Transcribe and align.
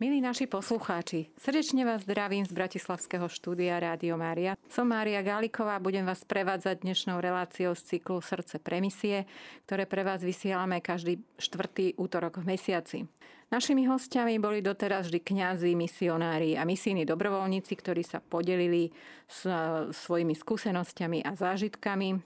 Milí 0.00 0.24
naši 0.24 0.48
poslucháči, 0.48 1.28
srdečne 1.36 1.84
vás 1.84 2.08
zdravím 2.08 2.48
z 2.48 2.56
Bratislavského 2.56 3.28
štúdia 3.28 3.76
Rádio 3.76 4.16
Mária. 4.16 4.56
Som 4.72 4.88
Mária 4.88 5.20
Gáliková 5.20 5.76
a 5.76 5.84
budem 5.84 6.08
vás 6.08 6.24
prevádzať 6.24 6.88
dnešnou 6.88 7.20
reláciou 7.20 7.76
z 7.76 7.84
cyklu 7.84 8.24
Srdce 8.24 8.56
premisie, 8.64 9.28
ktoré 9.68 9.84
pre 9.84 10.00
vás 10.00 10.24
vysielame 10.24 10.80
každý 10.80 11.20
štvrtý 11.36 12.00
útorok 12.00 12.40
v 12.40 12.56
mesiaci. 12.56 13.04
Našimi 13.52 13.84
hostiami 13.92 14.40
boli 14.40 14.64
doteraz 14.64 15.12
vždy 15.12 15.20
kňazi, 15.20 15.76
misionári 15.76 16.56
a 16.56 16.64
misijní 16.64 17.04
dobrovoľníci, 17.04 17.72
ktorí 17.76 18.00
sa 18.00 18.24
podelili 18.24 18.96
s 19.28 19.44
svojimi 19.92 20.32
skúsenosťami 20.32 21.28
a 21.28 21.36
zážitkami. 21.36 22.16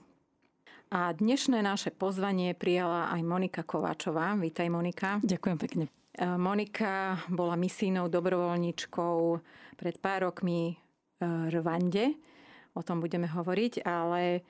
A 0.95 1.11
dnešné 1.11 1.59
naše 1.59 1.91
pozvanie 1.91 2.55
prijala 2.55 3.11
aj 3.11 3.19
Monika 3.19 3.67
Kováčová. 3.67 4.31
Vítaj 4.39 4.71
Monika. 4.71 5.19
Ďakujem 5.19 5.59
pekne. 5.59 6.04
Monika 6.19 7.19
bola 7.27 7.59
misijnou 7.59 8.07
dobrovoľničkou 8.07 9.17
pred 9.75 9.95
pár 9.99 10.31
rokmi 10.31 10.79
v 11.19 11.51
Rwande. 11.51 12.15
O 12.75 12.83
tom 12.83 13.03
budeme 13.03 13.27
hovoriť, 13.27 13.83
ale 13.83 14.43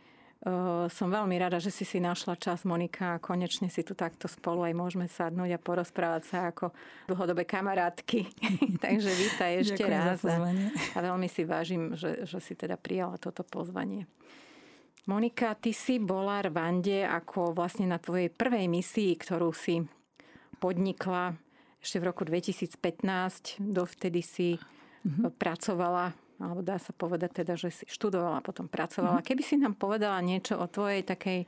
som 0.94 1.10
veľmi 1.10 1.42
rada, 1.42 1.58
že 1.58 1.74
si 1.74 1.82
si 1.88 1.98
našla 1.98 2.38
čas, 2.38 2.70
Monika, 2.70 3.18
a 3.18 3.22
konečne 3.24 3.66
si 3.66 3.82
tu 3.82 3.98
takto 3.98 4.30
spolu 4.30 4.62
aj 4.70 4.78
môžeme 4.78 5.10
sadnúť 5.10 5.58
a 5.58 5.60
porozprávať 5.62 6.24
sa 6.30 6.38
ako 6.54 6.70
dlhodobé 7.10 7.50
kamarátky. 7.50 8.30
Takže 8.86 9.10
vítaj 9.10 9.52
ešte 9.66 9.82
Ďakujem 9.82 10.06
raz. 10.06 10.22
A, 10.22 10.38
a 10.94 11.00
veľmi 11.02 11.26
si 11.26 11.50
vážim, 11.50 11.98
že, 11.98 12.30
že 12.30 12.38
si 12.38 12.54
teda 12.54 12.78
prijala 12.78 13.18
toto 13.18 13.42
pozvanie. 13.42 14.06
Monika, 15.10 15.58
ty 15.58 15.74
si 15.74 15.98
bola 15.98 16.46
Rwande 16.46 17.06
ako 17.06 17.58
vlastne 17.58 17.90
na 17.90 17.98
tvojej 17.98 18.30
prvej 18.30 18.70
misii, 18.70 19.18
ktorú 19.18 19.50
si 19.50 19.82
podnikla 20.62 21.38
ešte 21.86 22.02
v 22.02 22.10
roku 22.10 22.26
2015. 22.26 23.62
Dovtedy 23.62 24.26
si 24.26 24.58
mm-hmm. 24.58 25.38
pracovala, 25.38 26.18
alebo 26.42 26.66
dá 26.66 26.82
sa 26.82 26.90
povedať 26.98 27.46
teda, 27.46 27.54
že 27.54 27.70
si 27.70 27.86
študovala, 27.86 28.42
potom 28.42 28.66
pracovala. 28.66 29.22
Mm-hmm. 29.22 29.30
Keby 29.30 29.44
si 29.46 29.56
nám 29.62 29.78
povedala 29.78 30.18
niečo 30.26 30.58
o 30.58 30.66
tvojej 30.66 31.06
takej, 31.06 31.46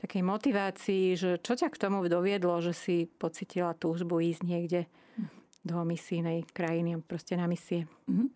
takej 0.00 0.22
motivácii, 0.24 1.04
že 1.12 1.30
čo 1.44 1.52
ťa 1.52 1.68
k 1.68 1.76
tomu 1.76 2.00
doviedlo, 2.08 2.64
že 2.64 2.72
si 2.72 3.04
pocitila 3.04 3.76
túžbu 3.76 4.24
ísť 4.24 4.42
niekde 4.48 4.88
do 5.66 5.82
misijnej 5.82 6.46
krajiny, 6.54 7.02
proste 7.02 7.34
na 7.34 7.44
misie. 7.50 7.84
Mm-hmm. 8.08 8.28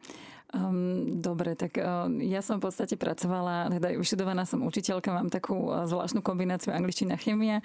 Um, 0.51 1.23
dobre, 1.23 1.55
tak 1.55 1.79
uh, 1.79 2.11
ja 2.27 2.43
som 2.43 2.59
v 2.59 2.67
podstate 2.67 2.99
pracovala, 2.99 3.71
teda 3.71 3.95
vyštudovaná 3.95 4.43
som 4.43 4.67
učiteľka, 4.67 5.15
mám 5.15 5.31
takú 5.31 5.71
uh, 5.71 5.87
zvláštnu 5.87 6.27
kombináciu 6.27 6.75
angličtina 6.75 7.15
a 7.15 7.23
chemia. 7.23 7.63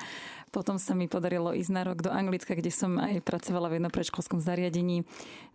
Potom 0.54 0.78
sa 0.78 0.94
mi 0.94 1.10
podarilo 1.10 1.50
ísť 1.50 1.72
na 1.74 1.82
rok 1.82 2.06
do 2.06 2.14
Anglicka, 2.14 2.54
kde 2.54 2.70
som 2.70 3.02
aj 3.02 3.26
pracovala 3.26 3.74
v 3.74 3.82
jednom 3.82 3.90
predškolskom 3.90 4.38
zariadení. 4.38 5.02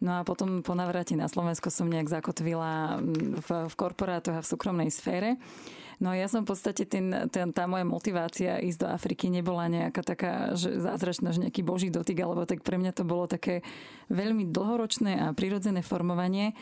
No 0.03 0.19
a 0.19 0.27
potom 0.27 0.67
po 0.67 0.75
navrate 0.75 1.15
na 1.15 1.31
Slovensko 1.31 1.71
som 1.71 1.87
nejak 1.87 2.11
zakotvila 2.11 2.99
v, 3.47 3.49
v 3.71 3.75
korporátoch 3.79 4.35
a 4.35 4.43
v 4.43 4.51
súkromnej 4.51 4.91
sfére. 4.91 5.39
No 6.01 6.17
ja 6.17 6.33
som 6.33 6.49
v 6.49 6.57
podstate, 6.57 6.89
ten, 6.89 7.13
ten, 7.29 7.53
tá 7.53 7.69
moja 7.69 7.85
motivácia 7.85 8.57
ísť 8.57 8.79
do 8.83 8.89
Afriky 8.89 9.29
nebola 9.29 9.69
nejaká 9.69 10.01
taká 10.01 10.57
že 10.57 10.81
zázračná, 10.81 11.31
že 11.31 11.45
nejaký 11.45 11.61
boží 11.61 11.93
dotyk, 11.93 12.25
alebo 12.25 12.49
tak 12.49 12.65
pre 12.65 12.81
mňa 12.81 12.97
to 12.97 13.05
bolo 13.05 13.29
také 13.29 13.61
veľmi 14.09 14.49
dlhoročné 14.49 15.13
a 15.21 15.37
prirodzené 15.37 15.85
formovanie. 15.85 16.57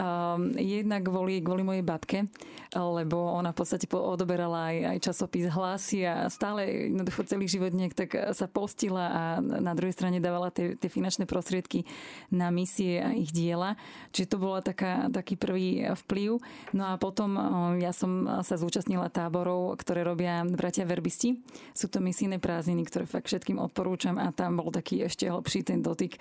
Um, 0.00 0.56
jednak 0.56 1.04
kvôli, 1.04 1.44
kvôli 1.44 1.60
mojej 1.60 1.84
babke, 1.84 2.24
lebo 2.72 3.20
ona 3.36 3.52
v 3.52 3.58
podstate 3.60 3.84
odoberala 3.92 4.72
aj, 4.72 4.96
aj 4.96 4.98
časopis 5.04 5.52
hlasy 5.52 6.08
a 6.08 6.24
stále 6.32 6.88
jednoducho 6.88 7.28
celý 7.28 7.44
život 7.44 7.76
nejak 7.76 7.92
tak 7.92 8.10
sa 8.32 8.48
postila 8.48 9.04
a 9.12 9.22
na 9.44 9.76
druhej 9.76 9.92
strane 9.92 10.16
dávala 10.16 10.48
tie, 10.48 10.72
tie 10.80 10.88
finančné 10.88 11.28
prostriedky 11.28 11.84
na 12.32 12.48
misie 12.48 13.04
a 13.04 13.12
ich 13.12 13.28
diela. 13.28 13.76
Čiže 14.16 14.32
to 14.32 14.38
bola 14.40 14.64
taká, 14.64 15.12
taký 15.12 15.36
prvý 15.36 15.84
vplyv. 15.92 16.40
No 16.72 16.88
a 16.88 16.96
potom 16.96 17.36
um, 17.36 17.76
ja 17.76 17.92
som 17.92 18.40
sa 18.40 18.56
zúčastnila 18.56 19.12
táborov, 19.12 19.76
ktoré 19.84 20.00
robia 20.00 20.48
bratia 20.48 20.88
verbisti. 20.88 21.44
Sú 21.76 21.92
to 21.92 22.00
misijné 22.00 22.40
prázdniny, 22.40 22.88
ktoré 22.88 23.04
fakt 23.04 23.28
všetkým 23.28 23.60
odporúčam 23.60 24.16
a 24.16 24.32
tam 24.32 24.56
bol 24.56 24.72
taký 24.72 25.04
ešte 25.04 25.28
hlbší 25.28 25.60
ten 25.60 25.84
dotyk 25.84 26.16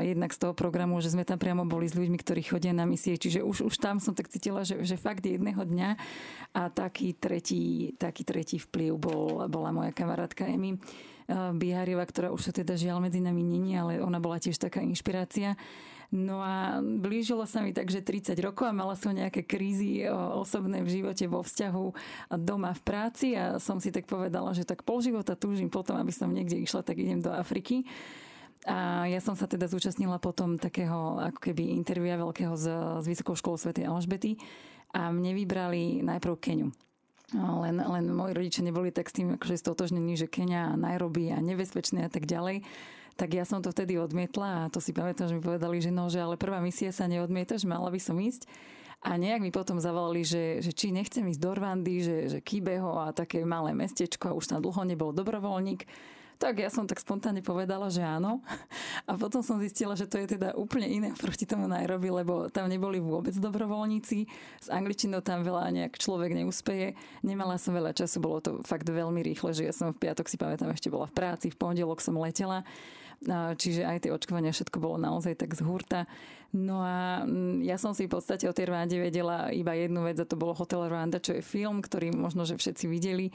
jednak 0.00 0.32
z 0.32 0.40
toho 0.40 0.56
programu, 0.56 1.04
že 1.04 1.12
sme 1.12 1.28
tam 1.28 1.36
priamo 1.36 1.68
boli 1.68 1.84
s 1.84 1.98
ľuďmi, 1.98 2.16
ktorí 2.16 2.48
chodia 2.48 2.72
na 2.72 2.88
misie. 2.88 3.09
Čiže 3.16 3.40
už, 3.46 3.66
už 3.66 3.74
tam 3.78 4.02
som 4.02 4.12
tak 4.12 4.28
cítila, 4.28 4.62
že, 4.62 4.78
že 4.82 5.00
fakt 5.00 5.24
jedného 5.24 5.62
dňa 5.62 5.90
a 6.54 6.62
taký 6.68 7.14
tretí, 7.14 7.94
taký 7.96 8.22
tretí 8.26 8.56
vplyv 8.58 8.92
bol, 8.98 9.46
bola 9.46 9.70
moja 9.70 9.94
kamarátka 9.94 10.46
Emi 10.46 10.76
eh, 10.76 11.50
Bihariova, 11.54 12.04
ktorá 12.06 12.28
už 12.34 12.50
sa 12.50 12.52
teda 12.52 12.74
žiaľ 12.76 13.02
medzi 13.02 13.22
nami 13.22 13.40
není, 13.42 13.78
ale 13.78 14.02
ona 14.02 14.18
bola 14.18 14.42
tiež 14.42 14.58
taká 14.58 14.82
inšpirácia. 14.82 15.54
No 16.10 16.42
a 16.42 16.82
blížilo 16.82 17.46
sa 17.46 17.62
mi 17.62 17.70
tak, 17.70 17.86
že 17.86 18.02
30 18.02 18.34
rokov 18.42 18.66
a 18.66 18.74
mala 18.74 18.98
som 18.98 19.14
nejaké 19.14 19.46
krízy 19.46 20.02
eh, 20.02 20.10
osobné 20.12 20.82
v 20.82 21.00
živote, 21.00 21.24
vo 21.30 21.46
vzťahu 21.46 21.86
doma 22.42 22.74
v 22.74 22.82
práci 22.82 23.38
a 23.38 23.62
som 23.62 23.78
si 23.78 23.94
tak 23.94 24.10
povedala, 24.10 24.50
že 24.52 24.66
tak 24.66 24.82
pol 24.82 24.98
života 25.00 25.38
túžim 25.38 25.70
potom, 25.70 25.94
aby 25.96 26.10
som 26.10 26.28
niekde 26.28 26.58
išla, 26.58 26.82
tak 26.82 26.98
idem 26.98 27.22
do 27.22 27.30
Afriky. 27.30 27.86
A 28.68 29.08
ja 29.08 29.24
som 29.24 29.32
sa 29.32 29.48
teda 29.48 29.64
zúčastnila 29.64 30.20
potom 30.20 30.60
takého 30.60 31.16
ako 31.16 31.40
keby 31.40 31.72
intervia 31.72 32.20
veľkého 32.20 32.52
z, 32.60 32.66
z 33.00 33.06
Vysokou 33.08 33.32
školou 33.32 33.56
Sv. 33.56 33.72
Alžbety 33.80 34.36
a 34.92 35.08
mne 35.08 35.32
vybrali 35.32 36.04
najprv 36.04 36.34
Keniu. 36.36 36.68
Len, 37.30 37.78
len 37.78 38.04
moji 38.10 38.34
rodičia 38.34 38.66
neboli 38.66 38.90
tak 38.90 39.06
s 39.06 39.16
tým 39.16 39.38
akože 39.38 39.56
stotožnení, 39.56 40.18
že 40.18 40.26
Kenia 40.26 40.74
a 40.74 40.80
Nairobi 40.80 41.30
a 41.30 41.38
nebezpečné 41.38 42.04
a 42.04 42.10
tak 42.10 42.26
ďalej. 42.26 42.66
Tak 43.14 43.30
ja 43.32 43.46
som 43.46 43.62
to 43.62 43.70
vtedy 43.70 43.96
odmietla 43.96 44.66
a 44.66 44.70
to 44.72 44.82
si 44.82 44.90
pamätám, 44.90 45.30
že 45.30 45.38
mi 45.38 45.42
povedali, 45.44 45.78
že 45.78 45.94
no, 45.94 46.10
že 46.10 46.20
ale 46.20 46.40
prvá 46.40 46.58
misia 46.58 46.90
sa 46.90 47.06
neodmieta, 47.06 47.56
že 47.56 47.70
mala 47.70 47.88
by 47.88 48.00
som 48.02 48.18
ísť. 48.18 48.50
A 49.00 49.16
nejak 49.16 49.40
mi 49.40 49.48
potom 49.48 49.80
zavolali, 49.80 50.20
že, 50.26 50.60
že 50.60 50.76
či 50.76 50.92
nechcem 50.92 51.24
ísť 51.24 51.40
do 51.40 51.50
Rwandy, 51.56 51.96
že, 52.04 52.16
že 52.28 52.38
Kibeho 52.44 53.00
a 53.00 53.16
také 53.16 53.40
malé 53.48 53.72
mestečko 53.72 54.34
a 54.34 54.36
už 54.36 54.44
tam 54.52 54.60
dlho 54.60 54.84
nebol 54.84 55.16
dobrovoľník 55.16 55.88
tak 56.40 56.56
ja 56.56 56.72
som 56.72 56.88
tak 56.88 57.04
spontánne 57.04 57.44
povedala, 57.44 57.92
že 57.92 58.00
áno. 58.00 58.40
A 59.04 59.12
potom 59.12 59.44
som 59.44 59.60
zistila, 59.60 59.92
že 59.92 60.08
to 60.08 60.16
je 60.16 60.40
teda 60.40 60.56
úplne 60.56 60.88
iné 60.88 61.12
proti 61.12 61.44
tomu 61.44 61.68
Nairobi, 61.68 62.08
lebo 62.08 62.48
tam 62.48 62.64
neboli 62.72 62.96
vôbec 62.96 63.36
dobrovoľníci. 63.36 64.24
S 64.64 64.72
angličtinou 64.72 65.20
tam 65.20 65.44
veľa 65.44 65.68
nejak 65.68 66.00
človek 66.00 66.32
neúspeje. 66.32 66.96
Nemala 67.20 67.60
som 67.60 67.76
veľa 67.76 67.92
času, 67.92 68.24
bolo 68.24 68.40
to 68.40 68.50
fakt 68.64 68.88
veľmi 68.88 69.20
rýchle, 69.20 69.52
že 69.52 69.68
ja 69.68 69.74
som 69.76 69.92
v 69.92 70.00
piatok 70.00 70.32
si 70.32 70.40
pamätám 70.40 70.72
ešte 70.72 70.88
bola 70.88 71.04
v 71.04 71.12
práci, 71.12 71.52
v 71.52 71.60
pondelok 71.60 72.00
som 72.00 72.16
letela. 72.16 72.64
Čiže 73.60 73.84
aj 73.84 74.08
tie 74.08 74.10
očkovania, 74.16 74.48
všetko 74.48 74.80
bolo 74.80 74.96
naozaj 74.96 75.36
tak 75.36 75.52
z 75.52 75.60
hurta. 75.60 76.08
No 76.50 76.82
a 76.82 77.22
mm, 77.22 77.62
ja 77.62 77.78
som 77.78 77.94
si 77.94 78.10
v 78.10 78.18
podstate 78.18 78.50
o 78.50 78.56
tej 78.56 78.66
Rwande 78.66 78.98
vedela 78.98 79.54
iba 79.54 79.70
jednu 79.78 80.02
vec 80.02 80.18
a 80.18 80.26
to 80.26 80.34
bolo 80.34 80.50
Hotel 80.58 80.82
Rwanda, 80.82 81.22
čo 81.22 81.38
je 81.38 81.46
film, 81.46 81.78
ktorý 81.78 82.10
možno, 82.10 82.42
že 82.42 82.58
všetci 82.58 82.90
videli 82.90 83.30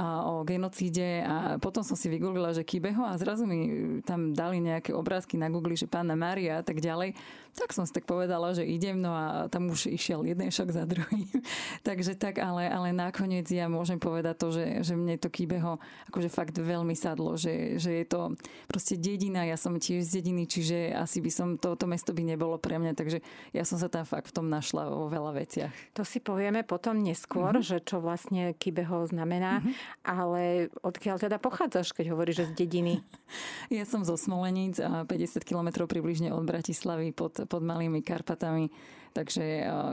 o 0.00 0.42
genocíde 0.42 1.22
a 1.22 1.34
potom 1.62 1.86
som 1.86 1.94
si 1.94 2.10
vygooglila, 2.10 2.50
že 2.50 2.66
Kibeho 2.66 3.06
a 3.06 3.14
zrazu 3.14 3.46
mi 3.46 4.02
tam 4.02 4.34
dali 4.34 4.58
nejaké 4.58 4.90
obrázky 4.90 5.38
na 5.38 5.46
Google, 5.46 5.78
že 5.78 5.86
pána 5.86 6.18
Maria 6.18 6.58
a 6.58 6.64
tak 6.66 6.82
ďalej. 6.82 7.14
Tak 7.54 7.70
som 7.70 7.86
si 7.86 7.94
tak 7.94 8.02
povedala, 8.02 8.50
že 8.50 8.66
idem, 8.66 8.98
no 8.98 9.14
a 9.14 9.46
tam 9.46 9.70
už 9.70 9.94
išiel 9.94 10.26
jeden 10.26 10.50
šok 10.50 10.74
za 10.74 10.82
druhým. 10.90 11.30
Takže 11.86 12.18
tak, 12.18 12.42
ale, 12.42 12.66
ale 12.66 12.90
nakoniec 12.90 13.46
ja 13.46 13.70
môžem 13.70 14.02
povedať 14.02 14.34
to, 14.34 14.50
že, 14.50 14.66
že 14.82 14.98
mne 14.98 15.14
to 15.14 15.30
Kibeho 15.30 15.78
akože 16.10 16.26
fakt 16.26 16.58
veľmi 16.58 16.98
sadlo, 16.98 17.38
že, 17.38 17.78
že 17.78 18.02
je 18.02 18.06
to 18.10 18.34
proste 18.66 18.98
dedina, 18.98 19.46
ja 19.46 19.54
som 19.54 19.78
tiež 19.78 20.02
z 20.02 20.18
dediny, 20.18 20.50
čiže 20.50 20.90
asi 20.90 21.22
by 21.22 21.30
som, 21.30 21.48
to, 21.54 21.78
to 21.78 21.86
mesto 21.86 22.10
by 22.10 22.26
nebolo 22.26 22.53
bolo 22.54 22.62
pre 22.62 22.78
mňa, 22.78 22.94
takže 22.94 23.18
ja 23.50 23.66
som 23.66 23.82
sa 23.82 23.90
tam 23.90 24.06
fakt 24.06 24.30
v 24.30 24.38
tom 24.38 24.46
našla 24.46 24.86
vo 24.86 25.10
veľa 25.10 25.34
veciach. 25.34 25.74
To 25.98 26.06
si 26.06 26.22
povieme 26.22 26.62
potom 26.62 27.02
neskôr, 27.02 27.58
mm-hmm. 27.58 27.66
že 27.66 27.76
čo 27.82 27.98
vlastne 27.98 28.54
Kibeho 28.54 29.02
znamená, 29.10 29.58
mm-hmm. 29.58 29.74
ale 30.06 30.70
odkiaľ 30.86 31.18
teda 31.18 31.42
pochádzaš, 31.42 31.90
keď 31.90 32.14
hovoríš, 32.14 32.46
že 32.46 32.48
z 32.54 32.62
dediny? 32.62 32.94
ja 33.74 33.82
som 33.82 34.06
zo 34.06 34.14
Smoleníc 34.14 34.78
a 34.78 35.02
50 35.02 35.42
km 35.42 35.90
približne 35.90 36.30
od 36.30 36.46
Bratislavy 36.46 37.10
pod, 37.10 37.42
pod 37.50 37.62
Malými 37.66 37.98
Karpatami. 38.06 38.70
Takže 39.14 39.46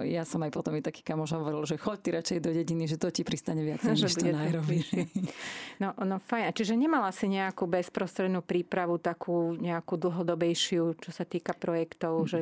ja 0.10 0.26
som 0.26 0.42
aj 0.42 0.50
potom 0.50 0.74
i 0.74 0.82
taký 0.82 1.06
kamoš 1.06 1.38
hovoril, 1.38 1.62
že 1.70 1.78
choď 1.78 1.98
ty 2.02 2.10
radšej 2.10 2.40
do 2.42 2.52
dediny, 2.58 2.90
že 2.90 2.98
to 2.98 3.14
ti 3.14 3.22
pristane 3.22 3.62
viac, 3.62 3.86
než 3.86 4.18
to 4.18 4.26
najrobí. 4.34 4.82
No, 5.78 5.94
no 5.94 6.18
fajn. 6.18 6.50
Čiže 6.58 6.74
nemala 6.74 7.14
si 7.14 7.30
nejakú 7.30 7.70
bezprostrednú 7.70 8.42
prípravu, 8.42 8.98
takú 8.98 9.54
nejakú 9.62 10.02
dlhodobejšiu, 10.02 10.98
čo 10.98 11.14
sa 11.14 11.22
týka 11.22 11.54
projektov, 11.54 12.26
mm. 12.26 12.28
že 12.34 12.40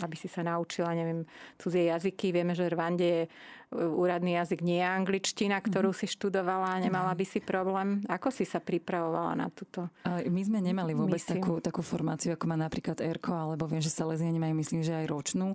aby 0.00 0.16
si 0.16 0.28
sa 0.30 0.42
naučila, 0.46 0.94
neviem, 0.94 1.26
cudzie 1.58 1.90
jazyky. 1.90 2.32
Vieme, 2.32 2.54
že 2.54 2.68
Rwande 2.68 3.04
je 3.04 3.22
úradný 3.68 4.40
jazyk 4.40 4.64
nie 4.64 4.80
je 4.80 4.88
angličtina, 4.88 5.60
ktorú 5.60 5.92
mm-hmm. 5.92 6.08
si 6.08 6.16
študovala 6.16 6.80
a 6.80 6.80
nemala 6.80 7.12
by 7.12 7.24
si 7.28 7.36
problém. 7.44 8.00
Ako 8.08 8.32
si 8.32 8.48
sa 8.48 8.64
pripravovala 8.64 9.36
na 9.36 9.52
túto 9.52 9.92
My 10.08 10.40
sme 10.40 10.64
nemali 10.64 10.96
vôbec 10.96 11.20
takú, 11.20 11.60
takú 11.60 11.84
formáciu, 11.84 12.32
ako 12.32 12.48
má 12.48 12.56
napríklad 12.56 12.96
ERKO, 12.96 13.36
alebo 13.36 13.68
viem, 13.68 13.84
že 13.84 13.92
Salesiani 13.92 14.40
majú, 14.40 14.56
myslím, 14.56 14.80
že 14.80 14.96
aj 14.96 15.06
ročnú. 15.12 15.52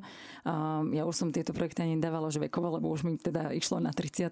Ja 0.93 1.09
už 1.09 1.15
som 1.17 1.33
tieto 1.33 1.57
projekty 1.57 1.81
ani 1.81 1.97
dávala 1.97 2.29
že 2.29 2.37
vekovo, 2.37 2.77
lebo 2.77 2.93
už 2.93 3.01
mi 3.01 3.17
teda 3.17 3.49
išlo 3.49 3.81
na 3.81 3.89
30 3.89 4.29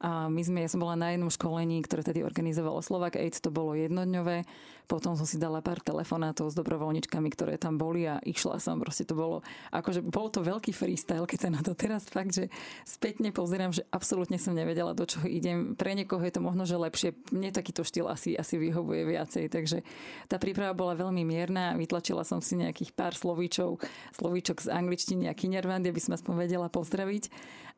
a 0.00 0.32
My 0.32 0.40
sme, 0.40 0.64
ja 0.64 0.72
som 0.72 0.80
bola 0.80 0.96
na 0.96 1.12
jednom 1.12 1.28
školení, 1.28 1.84
ktoré 1.84 2.00
tedy 2.00 2.24
organizovalo 2.24 2.80
Slovak 2.80 3.20
Aid, 3.20 3.36
to 3.36 3.52
bolo 3.52 3.76
jednodňové. 3.76 4.48
Potom 4.86 5.16
som 5.16 5.26
si 5.28 5.36
dala 5.40 5.60
pár 5.64 5.82
telefonátov 5.82 6.52
s 6.52 6.58
dobrovoľničkami, 6.58 7.28
ktoré 7.32 7.56
tam 7.56 7.76
boli 7.76 8.06
a 8.06 8.20
išla 8.22 8.62
som. 8.62 8.78
Proste 8.78 9.08
to 9.08 9.18
bolo, 9.18 9.44
akože 9.74 10.04
bol 10.04 10.28
to 10.32 10.40
veľký 10.44 10.72
freestyle, 10.72 11.26
keď 11.28 11.38
sa 11.46 11.50
na 11.50 11.60
to 11.60 11.72
teraz 11.76 12.06
fakt, 12.06 12.36
že 12.36 12.52
spätne 12.86 13.30
pozerám, 13.34 13.74
že 13.74 13.86
absolútne 13.90 14.38
som 14.40 14.56
nevedela, 14.56 14.96
do 14.96 15.04
čoho 15.06 15.26
idem. 15.26 15.74
Pre 15.74 15.92
niekoho 15.92 16.22
je 16.22 16.34
to 16.34 16.40
možno, 16.40 16.64
že 16.64 16.78
lepšie. 16.78 17.16
Mne 17.34 17.50
takýto 17.50 17.82
štýl 17.82 18.06
asi, 18.08 18.34
asi 18.36 18.56
vyhovuje 18.56 19.06
viacej. 19.06 19.50
Takže 19.50 19.82
tá 20.30 20.36
príprava 20.36 20.76
bola 20.76 20.94
veľmi 20.98 21.22
mierna. 21.26 21.74
Vytlačila 21.74 22.22
som 22.22 22.38
si 22.38 22.58
nejakých 22.58 22.92
pár 22.92 23.14
slovíčov, 23.16 23.82
slovíčok 24.14 24.64
z 24.64 24.68
angličtiny 24.70 25.26
a 25.26 25.34
kinervandy, 25.34 25.90
aby 25.90 26.00
som 26.02 26.14
aspoň 26.14 26.46
vedela 26.46 26.68
pozdraviť. 26.70 27.30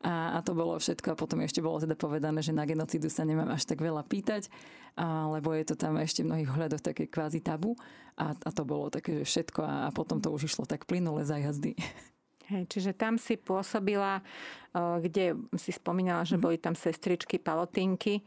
A, 0.03 0.35
a 0.35 0.39
to 0.43 0.51
bolo 0.51 0.75
všetko. 0.75 1.15
A 1.15 1.19
potom 1.19 1.39
ešte 1.39 1.63
bolo 1.63 1.79
teda 1.79 1.95
povedané, 1.95 2.43
že 2.43 2.51
na 2.51 2.67
genocidu 2.67 3.07
sa 3.07 3.23
nemám 3.23 3.47
až 3.55 3.63
tak 3.63 3.79
veľa 3.79 4.03
pýtať, 4.03 4.51
a, 4.93 5.27
lebo 5.33 5.53
je 5.57 5.65
to 5.65 5.75
tam 5.75 5.97
ešte 5.97 6.21
v 6.21 6.29
mnohých 6.29 6.51
hľadoch 6.53 6.83
také 6.85 7.09
kvázi 7.09 7.41
tabu. 7.41 7.73
A, 8.13 8.37
a 8.37 8.49
to 8.53 8.61
bolo 8.61 8.93
také, 8.93 9.17
že 9.21 9.25
všetko. 9.25 9.59
A, 9.65 9.73
a 9.85 9.89
potom 9.89 10.21
to 10.21 10.29
už 10.29 10.53
išlo 10.53 10.69
tak 10.69 10.85
plynule 10.85 11.25
za 11.25 11.41
jazdy. 11.41 11.73
Hej, 12.51 12.67
čiže 12.69 12.91
tam 12.93 13.15
si 13.15 13.39
pôsobila, 13.39 14.19
kde 14.75 15.33
si 15.55 15.71
spomínala, 15.71 16.27
že 16.27 16.35
mhm. 16.37 16.43
boli 16.43 16.57
tam 16.59 16.75
sestričky, 16.75 17.39
palotinky 17.39 18.21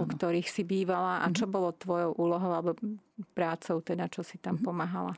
u 0.00 0.04
ktorých 0.04 0.48
si 0.48 0.62
bývala 0.62 1.24
a 1.24 1.26
čo 1.32 1.48
mhm. 1.48 1.52
bolo 1.52 1.70
tvojou 1.72 2.12
úlohou 2.16 2.52
alebo 2.52 2.76
prácou, 3.32 3.80
teda 3.80 4.12
čo 4.12 4.20
si 4.20 4.36
tam 4.36 4.60
mhm. 4.60 4.64
pomáhala? 4.64 5.14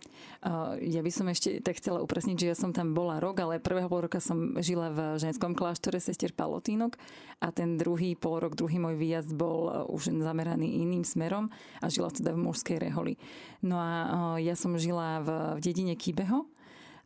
Ja 0.79 1.03
by 1.03 1.11
som 1.11 1.27
ešte 1.27 1.59
tak 1.59 1.83
chcela 1.83 1.99
upresniť, 2.03 2.37
že 2.39 2.51
ja 2.55 2.57
som 2.57 2.71
tam 2.71 2.95
bola 2.95 3.19
rok, 3.19 3.43
ale 3.43 3.59
prvého 3.59 3.91
pol 3.91 4.07
roka 4.07 4.23
som 4.23 4.55
žila 4.63 4.95
v 4.95 5.01
ženskom 5.19 5.59
kláštore 5.59 5.99
sestier 5.99 6.31
Palotínok 6.31 6.95
a 7.43 7.51
ten 7.51 7.75
druhý 7.75 8.15
pol 8.15 8.39
rok, 8.43 8.55
druhý 8.55 8.79
môj 8.79 8.95
výjazd 8.99 9.35
bol 9.35 9.61
uh, 9.67 9.73
už 9.91 10.15
zameraný 10.15 10.83
iným 10.83 11.03
smerom 11.03 11.51
a 11.83 11.87
žila 11.91 12.11
teda 12.11 12.35
v 12.35 12.43
mužskej 12.47 12.79
reholi. 12.79 13.19
No 13.63 13.79
a 13.79 13.91
uh, 13.91 14.09
ja 14.39 14.55
som 14.55 14.79
žila 14.79 15.23
v, 15.23 15.29
v 15.59 15.61
dedine 15.63 15.95
Kibeho, 15.99 16.47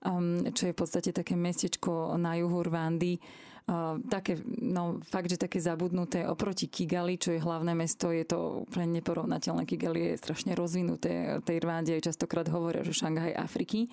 um, 0.05 0.45
čo 0.53 0.69
je 0.69 0.75
v 0.75 0.79
podstate 0.79 1.11
také 1.13 1.37
mestečko 1.37 2.17
na 2.21 2.37
juhu 2.37 2.65
Rwandy, 2.65 3.21
také, 4.11 4.43
no 4.47 4.99
fakt, 5.07 5.31
že 5.31 5.39
také 5.39 5.63
zabudnuté 5.63 6.27
oproti 6.27 6.67
Kigali, 6.67 7.15
čo 7.17 7.31
je 7.31 7.41
hlavné 7.41 7.73
mesto, 7.79 8.11
je 8.11 8.27
to 8.27 8.67
úplne 8.67 8.99
neporovnateľné. 8.99 9.63
Kigali 9.65 10.13
je 10.13 10.21
strašne 10.21 10.53
rozvinuté. 10.59 11.39
Tej 11.47 11.63
Rwande 11.63 11.95
aj 11.95 12.11
častokrát 12.11 12.47
hovoria, 12.51 12.83
že 12.83 12.93
Šangaj 12.93 13.39
Afriky. 13.39 13.87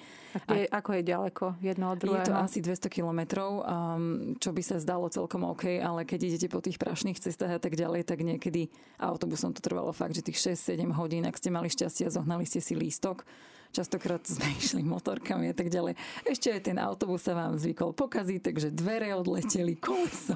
A, 0.49 0.57
je, 0.57 0.65
a 0.65 0.81
ako 0.81 0.89
je 0.97 1.03
ďaleko 1.05 1.45
jedno 1.61 1.93
od 1.93 1.97
druhého? 2.01 2.25
Je 2.25 2.29
to 2.33 2.35
asi 2.35 2.59
200 2.65 2.89
kilometrov, 2.89 3.51
um, 3.61 4.33
čo 4.41 4.49
by 4.49 4.61
sa 4.65 4.81
zdalo 4.81 5.11
celkom 5.11 5.45
OK, 5.45 5.77
ale 5.77 6.03
keď 6.03 6.19
idete 6.33 6.47
po 6.49 6.63
tých 6.63 6.81
prašných 6.81 7.21
cestách 7.21 7.59
a 7.59 7.61
tak 7.61 7.77
ďalej, 7.77 8.07
tak 8.07 8.25
niekedy 8.25 8.73
autobusom 8.97 9.53
to 9.53 9.61
trvalo 9.61 9.93
fakt, 9.93 10.17
že 10.17 10.25
tých 10.25 10.41
6-7 10.57 10.81
hodín, 10.97 11.29
ak 11.29 11.37
ste 11.37 11.53
mali 11.53 11.69
šťastie 11.69 12.09
a 12.09 12.13
zohnali 12.13 12.47
ste 12.49 12.63
si 12.63 12.73
lístok, 12.73 13.21
Častokrát 13.69 14.25
sme 14.25 14.49
išli 14.61 14.81
motorkami 14.81 15.53
a 15.53 15.55
tak 15.55 15.69
ďalej. 15.69 15.93
Ešte 16.25 16.49
aj 16.49 16.61
ten 16.65 16.77
autobus 16.81 17.21
sa 17.21 17.37
vám 17.37 17.61
zvykol 17.61 17.93
pokaziť, 17.93 18.39
takže 18.41 18.67
dvere 18.73 19.13
odleteli, 19.13 19.77
koleso. 19.77 20.33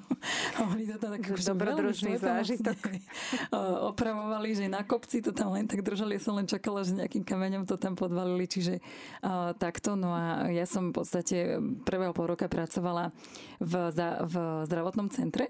Oni 0.61 0.85
to 0.85 1.01
tam 1.01 1.17
tak 1.17 1.25
dobrodružný 1.25 2.21
zážitok. 2.21 2.77
Opravovali, 3.93 4.53
že 4.53 4.69
na 4.69 4.85
kopci 4.85 5.25
to 5.25 5.33
tam 5.33 5.57
len 5.57 5.65
tak 5.65 5.81
držali. 5.81 6.15
Ja 6.17 6.21
som 6.21 6.37
len 6.37 6.45
čakala, 6.45 6.85
že 6.85 6.93
nejakým 6.93 7.25
kameňom 7.25 7.65
to 7.65 7.81
tam 7.81 7.97
podvalili. 7.97 8.45
Čiže 8.45 8.77
uh, 9.25 9.57
takto. 9.57 9.97
No 9.97 10.13
a 10.13 10.53
ja 10.53 10.69
som 10.69 10.93
v 10.93 11.01
podstate 11.01 11.57
prvého 11.83 12.13
pol 12.13 12.29
roka 12.29 12.45
pracovala 12.45 13.09
v, 13.57 13.73
v 14.29 14.35
zdravotnom 14.69 15.09
centre 15.09 15.49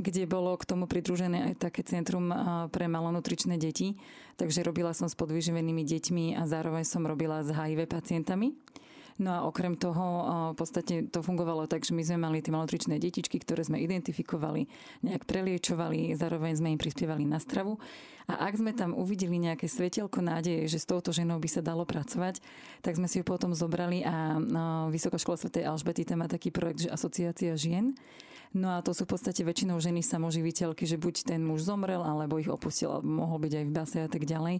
kde 0.00 0.24
bolo 0.24 0.56
k 0.56 0.64
tomu 0.64 0.88
pridružené 0.88 1.52
aj 1.52 1.68
také 1.68 1.84
centrum 1.84 2.32
pre 2.72 2.88
malonutričné 2.88 3.60
deti. 3.60 4.00
Takže 4.36 4.62
robila 4.62 4.94
som 4.94 5.08
s 5.10 5.18
podvyživenými 5.18 5.82
deťmi 5.82 6.38
a 6.38 6.46
zároveň 6.46 6.84
som 6.86 7.06
robila 7.06 7.42
s 7.42 7.50
HIV 7.50 7.88
pacientami. 7.90 8.54
No 9.20 9.36
a 9.36 9.44
okrem 9.44 9.76
toho 9.76 10.24
v 10.52 10.56
podstate 10.56 11.12
to 11.12 11.20
fungovalo 11.20 11.68
tak, 11.68 11.84
že 11.84 11.92
my 11.92 12.00
sme 12.00 12.16
mali 12.24 12.40
tie 12.40 12.56
malotričné 12.56 12.96
detičky, 12.96 13.36
ktoré 13.36 13.60
sme 13.60 13.76
identifikovali, 13.76 14.64
nejak 15.04 15.28
preliečovali, 15.28 16.16
zároveň 16.16 16.56
sme 16.56 16.72
im 16.72 16.80
prispievali 16.80 17.28
na 17.28 17.36
stravu. 17.36 17.76
A 18.32 18.48
ak 18.48 18.56
sme 18.56 18.72
tam 18.72 18.96
uvideli 18.96 19.36
nejaké 19.36 19.68
svetelko 19.68 20.24
nádeje, 20.24 20.72
že 20.72 20.80
s 20.80 20.88
touto 20.88 21.12
ženou 21.12 21.36
by 21.36 21.52
sa 21.52 21.60
dalo 21.60 21.84
pracovať, 21.84 22.40
tak 22.80 22.96
sme 22.96 23.12
si 23.12 23.20
ju 23.20 23.24
potom 23.28 23.52
zobrali 23.52 24.00
a 24.08 24.40
Vysoká 24.88 25.20
škola 25.20 25.36
Sv. 25.36 25.52
Alžbety 25.52 26.08
tam 26.08 26.24
má 26.24 26.26
taký 26.30 26.48
projekt, 26.48 26.88
že 26.88 26.94
asociácia 26.94 27.52
žien 27.60 27.92
No 28.50 28.74
a 28.74 28.82
to 28.82 28.90
sú 28.90 29.06
v 29.06 29.14
podstate 29.14 29.46
väčšinou 29.46 29.78
ženy 29.78 30.02
samoživiteľky, 30.02 30.82
že 30.82 30.98
buď 30.98 31.22
ten 31.22 31.40
muž 31.46 31.62
zomrel, 31.62 32.02
alebo 32.02 32.42
ich 32.42 32.50
opustil, 32.50 32.90
alebo 32.98 33.06
mohol 33.06 33.38
byť 33.46 33.52
aj 33.62 33.64
v 33.64 33.74
base 33.74 33.98
a 34.02 34.10
tak 34.10 34.26
ďalej. 34.26 34.58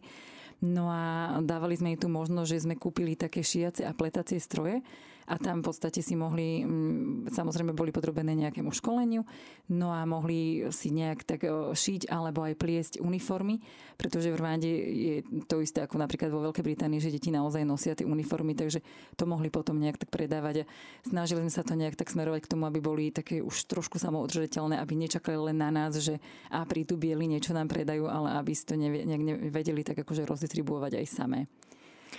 No 0.63 0.87
a 0.93 1.37
dávali 1.43 1.75
sme 1.75 1.97
im 1.97 1.99
tu 1.99 2.07
možnosť, 2.07 2.49
že 2.53 2.63
sme 2.69 2.79
kúpili 2.79 3.19
také 3.19 3.43
šiace 3.43 3.83
a 3.83 3.97
pletacie 3.97 4.39
stroje, 4.39 4.85
a 5.31 5.39
tam 5.39 5.63
v 5.63 5.71
podstate 5.71 6.03
si 6.03 6.19
mohli, 6.19 6.67
mm, 6.67 7.31
samozrejme 7.31 7.71
boli 7.71 7.95
podrobené 7.95 8.35
nejakému 8.35 8.75
školeniu, 8.75 9.23
no 9.71 9.95
a 9.95 10.03
mohli 10.03 10.67
si 10.75 10.91
nejak 10.91 11.23
tak 11.23 11.47
e, 11.47 11.71
šiť 11.71 12.11
alebo 12.11 12.43
aj 12.43 12.59
pliesť 12.59 12.93
uniformy, 12.99 13.63
pretože 13.95 14.35
v 14.35 14.39
Rwande 14.43 14.67
je 14.75 15.15
to 15.47 15.63
isté 15.63 15.87
ako 15.87 16.03
napríklad 16.03 16.35
vo 16.35 16.43
Veľkej 16.51 16.67
Británii, 16.67 16.99
že 16.99 17.15
deti 17.15 17.31
naozaj 17.31 17.63
nosia 17.63 17.95
tie 17.95 18.03
uniformy, 18.03 18.59
takže 18.59 18.83
to 19.15 19.25
mohli 19.31 19.55
potom 19.55 19.79
nejak 19.79 20.03
tak 20.03 20.11
predávať 20.11 20.67
a 20.67 20.69
snažili 21.07 21.47
sme 21.47 21.53
sa 21.55 21.63
to 21.63 21.79
nejak 21.79 21.95
tak 21.95 22.11
smerovať 22.11 22.51
k 22.51 22.51
tomu, 22.51 22.67
aby 22.67 22.83
boli 22.83 23.15
také 23.15 23.39
už 23.39 23.71
trošku 23.71 24.03
samoudržateľné, 24.03 24.83
aby 24.83 24.99
nečakali 24.99 25.39
len 25.39 25.63
na 25.63 25.71
nás, 25.71 25.95
že 25.95 26.19
a 26.51 26.67
prídu 26.67 26.99
bieli 26.99 27.31
niečo 27.31 27.55
nám 27.55 27.71
predajú, 27.71 28.11
ale 28.11 28.35
aby 28.35 28.51
si 28.51 28.67
to 28.67 28.75
nejak 28.75 29.23
nevedeli 29.23 29.87
tak 29.87 30.03
akože 30.03 30.27
rozdistribuovať 30.27 30.99
aj 30.99 31.07
samé. 31.07 31.47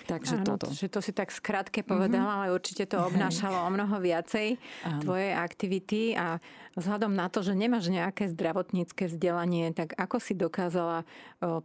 Takže 0.07 0.39
Áno, 0.41 0.45
toto. 0.55 0.71
Že 0.71 0.87
to 0.87 0.99
si 1.03 1.11
tak 1.11 1.29
skrátke 1.31 1.83
povedala, 1.83 2.23
mm-hmm. 2.25 2.43
ale 2.47 2.55
určite 2.55 2.87
to 2.87 2.99
obnášalo 3.03 3.67
o 3.67 3.69
mnoho 3.69 3.95
viacej 3.99 4.55
Áno. 4.87 5.01
tvoje 5.03 5.29
aktivity 5.35 6.15
a 6.15 6.39
vzhľadom 6.79 7.11
na 7.11 7.27
to, 7.27 7.43
že 7.43 7.51
nemáš 7.55 7.91
nejaké 7.91 8.31
zdravotnícke 8.31 9.11
vzdelanie, 9.11 9.75
tak 9.75 9.95
ako 9.99 10.17
si 10.23 10.33
dokázala 10.33 11.03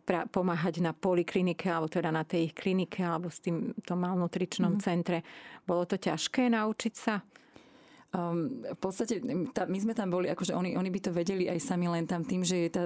pra- 0.02 0.26
pomáhať 0.26 0.82
na 0.82 0.90
poliklinike 0.90 1.70
alebo 1.70 1.86
teda 1.86 2.10
na 2.10 2.26
tej 2.26 2.50
ich 2.50 2.54
klinike 2.54 3.02
alebo 3.02 3.30
s 3.30 3.38
tým 3.38 3.74
malnutričnom 3.86 4.76
mm-hmm. 4.76 4.86
centre? 4.86 5.18
Bolo 5.62 5.86
to 5.86 5.94
ťažké 5.98 6.50
naučiť 6.50 6.94
sa? 6.94 7.22
Um, 8.14 8.62
v 8.62 8.78
podstate 8.78 9.18
tá, 9.50 9.66
my 9.66 9.78
sme 9.82 9.90
tam 9.90 10.14
boli, 10.14 10.30
akože 10.30 10.54
oni, 10.54 10.78
oni 10.78 10.90
by 10.94 11.00
to 11.02 11.10
vedeli 11.10 11.50
aj 11.50 11.58
sami 11.58 11.90
len 11.90 12.06
tam 12.06 12.22
tým, 12.22 12.46
že 12.46 12.56
je 12.66 12.70
tá 12.70 12.84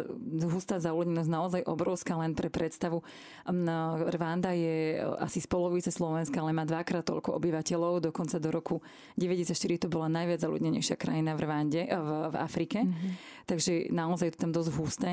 hustá 0.49 0.81
zaúlenenosť 0.81 1.31
naozaj 1.31 1.63
obrovská 1.69 2.17
len 2.17 2.33
pre 2.33 2.49
predstavu. 2.49 3.05
Um, 3.45 3.69
Rwanda 4.09 4.57
je 4.57 4.97
asi 5.21 5.45
z 5.45 5.47
polovice 5.47 5.93
Slovenska, 5.93 6.41
ale 6.41 6.57
má 6.57 6.65
dvakrát 6.65 7.05
toľko 7.05 7.37
obyvateľov, 7.37 8.01
dokonca 8.09 8.41
do 8.41 8.49
roku 8.49 8.81
94 9.21 9.53
to 9.85 9.93
bola 9.93 10.09
najviac 10.09 10.41
zaludnenejšia 10.41 10.97
krajina 10.97 11.37
v 11.37 11.41
Rwande, 11.45 11.83
v, 11.85 12.09
v 12.33 12.37
Afrike. 12.41 12.79
Mm-hmm. 12.81 13.13
Takže 13.45 13.73
naozaj 13.93 14.33
je 14.33 14.35
to 14.35 14.43
tam 14.49 14.53
dosť 14.57 14.71
husté. 14.81 15.11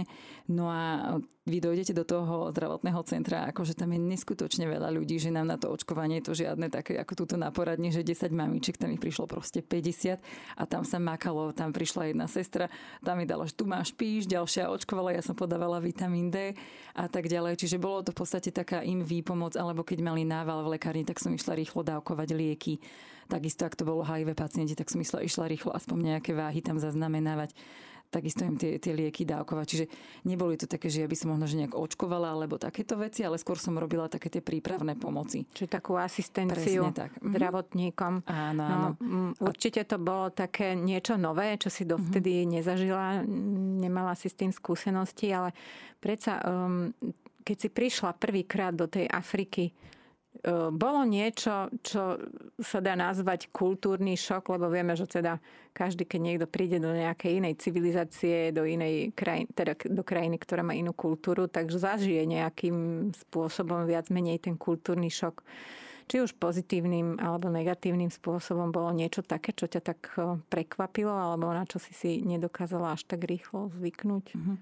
No 0.48 0.72
a 0.72 1.17
vy 1.48 1.58
dojdete 1.60 1.91
do 1.91 2.08
toho 2.08 2.51
zdravotného 2.55 3.01
centra, 3.03 3.48
akože 3.51 3.75
tam 3.75 3.91
je 3.91 4.00
neskutočne 4.00 4.67
veľa 4.67 4.91
ľudí, 4.91 5.20
že 5.20 5.32
nám 5.32 5.48
na 5.51 5.58
to 5.60 5.72
očkovanie 5.72 6.20
je 6.20 6.32
to 6.32 6.34
žiadne 6.36 6.67
také 6.72 6.96
ako 7.00 7.24
túto 7.24 7.36
na 7.36 7.51
poradni, 7.51 7.91
že 7.91 8.03
10 8.03 8.32
mamičiek, 8.32 8.75
tam 8.79 8.91
ich 8.91 9.03
prišlo 9.03 9.27
proste 9.27 9.60
50 9.63 10.07
a 10.56 10.64
tam 10.64 10.88
sa 10.88 10.96
makalo, 10.96 11.52
tam 11.52 11.76
prišla 11.76 12.16
jedna 12.16 12.32
sestra, 12.32 12.72
tam 13.04 13.20
mi 13.20 13.28
dala, 13.28 13.44
že 13.44 13.58
tu 13.58 13.68
máš 13.68 13.92
píš, 13.92 14.24
ďalšia 14.32 14.72
očkovala, 14.72 15.12
ja 15.12 15.20
som 15.20 15.36
podávala 15.36 15.84
vitamín 15.84 16.32
D 16.32 16.56
a 16.96 17.12
tak 17.12 17.28
ďalej. 17.28 17.60
Čiže 17.60 17.82
bolo 17.82 18.06
to 18.06 18.16
v 18.16 18.20
podstate 18.24 18.50
taká 18.56 18.86
im 18.86 19.04
výpomoc, 19.04 19.60
alebo 19.60 19.84
keď 19.84 20.00
mali 20.00 20.24
nával 20.24 20.64
v 20.64 20.80
lekárni, 20.80 21.04
tak 21.04 21.20
som 21.20 21.36
išla 21.36 21.58
rýchlo 21.60 21.84
dávkovať 21.84 22.30
lieky. 22.32 22.80
Takisto, 23.28 23.68
ak 23.68 23.76
to 23.76 23.84
bolo 23.84 24.08
HIV 24.08 24.40
pacienti, 24.40 24.72
tak 24.72 24.88
som 24.88 25.04
išla, 25.04 25.20
išla 25.20 25.52
rýchlo 25.52 25.76
aspoň 25.76 26.16
nejaké 26.16 26.32
váhy 26.32 26.64
tam 26.64 26.80
zaznamenávať 26.80 27.52
takisto 28.08 28.48
im 28.48 28.56
tie, 28.56 28.80
tie 28.80 28.96
lieky 28.96 29.28
dávkovať. 29.28 29.66
Čiže 29.68 29.86
neboli 30.28 30.56
to 30.56 30.66
také, 30.66 30.88
že 30.88 31.04
ja 31.04 31.08
by 31.08 31.16
som 31.16 31.36
možno 31.36 31.46
že 31.48 31.60
nejak 31.60 31.76
očkovala 31.76 32.34
alebo 32.34 32.56
takéto 32.56 32.96
veci, 32.96 33.24
ale 33.28 33.36
skôr 33.40 33.60
som 33.60 33.76
robila 33.76 34.08
také 34.08 34.32
tie 34.32 34.44
prípravné 34.44 34.96
pomoci. 34.96 35.44
Čiže 35.52 35.70
takú 35.70 36.00
asistenciu 36.00 36.92
tak. 36.96 37.16
Mhm. 37.20 37.32
zdravotníkom. 37.36 38.14
Áno, 38.28 38.64
no, 38.64 38.78
áno. 38.98 39.32
určite 39.44 39.84
to 39.84 40.00
bolo 40.00 40.32
také 40.32 40.74
niečo 40.74 41.20
nové, 41.20 41.60
čo 41.60 41.68
si 41.68 41.84
dovtedy 41.84 42.44
mm-hmm. 42.44 42.54
nezažila, 42.60 43.08
nemala 43.84 44.16
si 44.16 44.32
s 44.32 44.36
tým 44.40 44.52
skúsenosti, 44.52 45.32
ale 45.32 45.52
predsa, 46.00 46.40
um, 46.44 46.92
keď 47.44 47.58
si 47.58 47.70
prišla 47.72 48.16
prvýkrát 48.20 48.76
do 48.76 48.88
tej 48.88 49.08
Afriky, 49.08 49.72
bolo 50.74 51.01
niečo, 51.08 51.74
čo 51.82 52.22
sa 52.62 52.79
dá 52.82 52.94
nazvať 52.94 53.50
kultúrny 53.50 54.13
šok, 54.13 54.53
lebo 54.53 54.70
vieme, 54.70 54.94
že 54.94 55.10
teda 55.10 55.41
každý, 55.74 56.06
keď 56.10 56.20
niekto 56.22 56.46
príde 56.50 56.82
do 56.82 56.89
nejakej 56.89 57.38
inej 57.41 57.62
civilizácie, 57.62 58.50
do 58.53 58.65
inej 58.65 59.13
krajiny, 59.13 59.50
teda 59.53 59.74
do 59.77 60.01
krajiny, 60.01 60.41
ktorá 60.41 60.65
má 60.65 60.74
inú 60.74 60.94
kultúru, 60.94 61.46
tak 61.46 61.70
zažije 61.70 62.25
nejakým 62.25 63.10
spôsobom 63.13 63.86
viac 63.86 64.10
menej 64.10 64.41
ten 64.41 64.58
kultúrny 64.58 65.13
šok. 65.13 65.46
Či 66.08 66.24
už 66.24 66.39
pozitívnym 66.39 67.20
alebo 67.20 67.51
negatívnym 67.51 68.08
spôsobom 68.08 68.72
bolo 68.72 68.96
niečo 68.96 69.27
také, 69.27 69.51
čo 69.51 69.67
ťa 69.67 69.82
tak 69.84 70.00
prekvapilo, 70.48 71.12
alebo 71.12 71.51
na 71.51 71.67
čo 71.67 71.84
si 71.84 71.91
si 71.91 72.24
nedokázala 72.24 72.96
až 72.96 73.03
tak 73.03 73.27
rýchlo 73.27 73.67
zvyknúť? 73.75 74.25
Mm-hmm. 74.34 74.58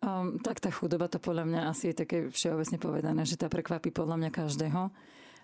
Um, 0.00 0.40
tak 0.40 0.64
tá 0.64 0.72
chudoba 0.72 1.12
to 1.12 1.20
podľa 1.20 1.44
mňa 1.44 1.60
asi 1.68 1.92
je 1.92 2.00
také 2.00 2.18
všeobecne 2.32 2.80
povedané, 2.80 3.28
že 3.28 3.36
tá 3.36 3.52
prekvapí 3.52 3.92
podľa 3.92 4.16
mňa 4.16 4.30
každého. 4.32 4.88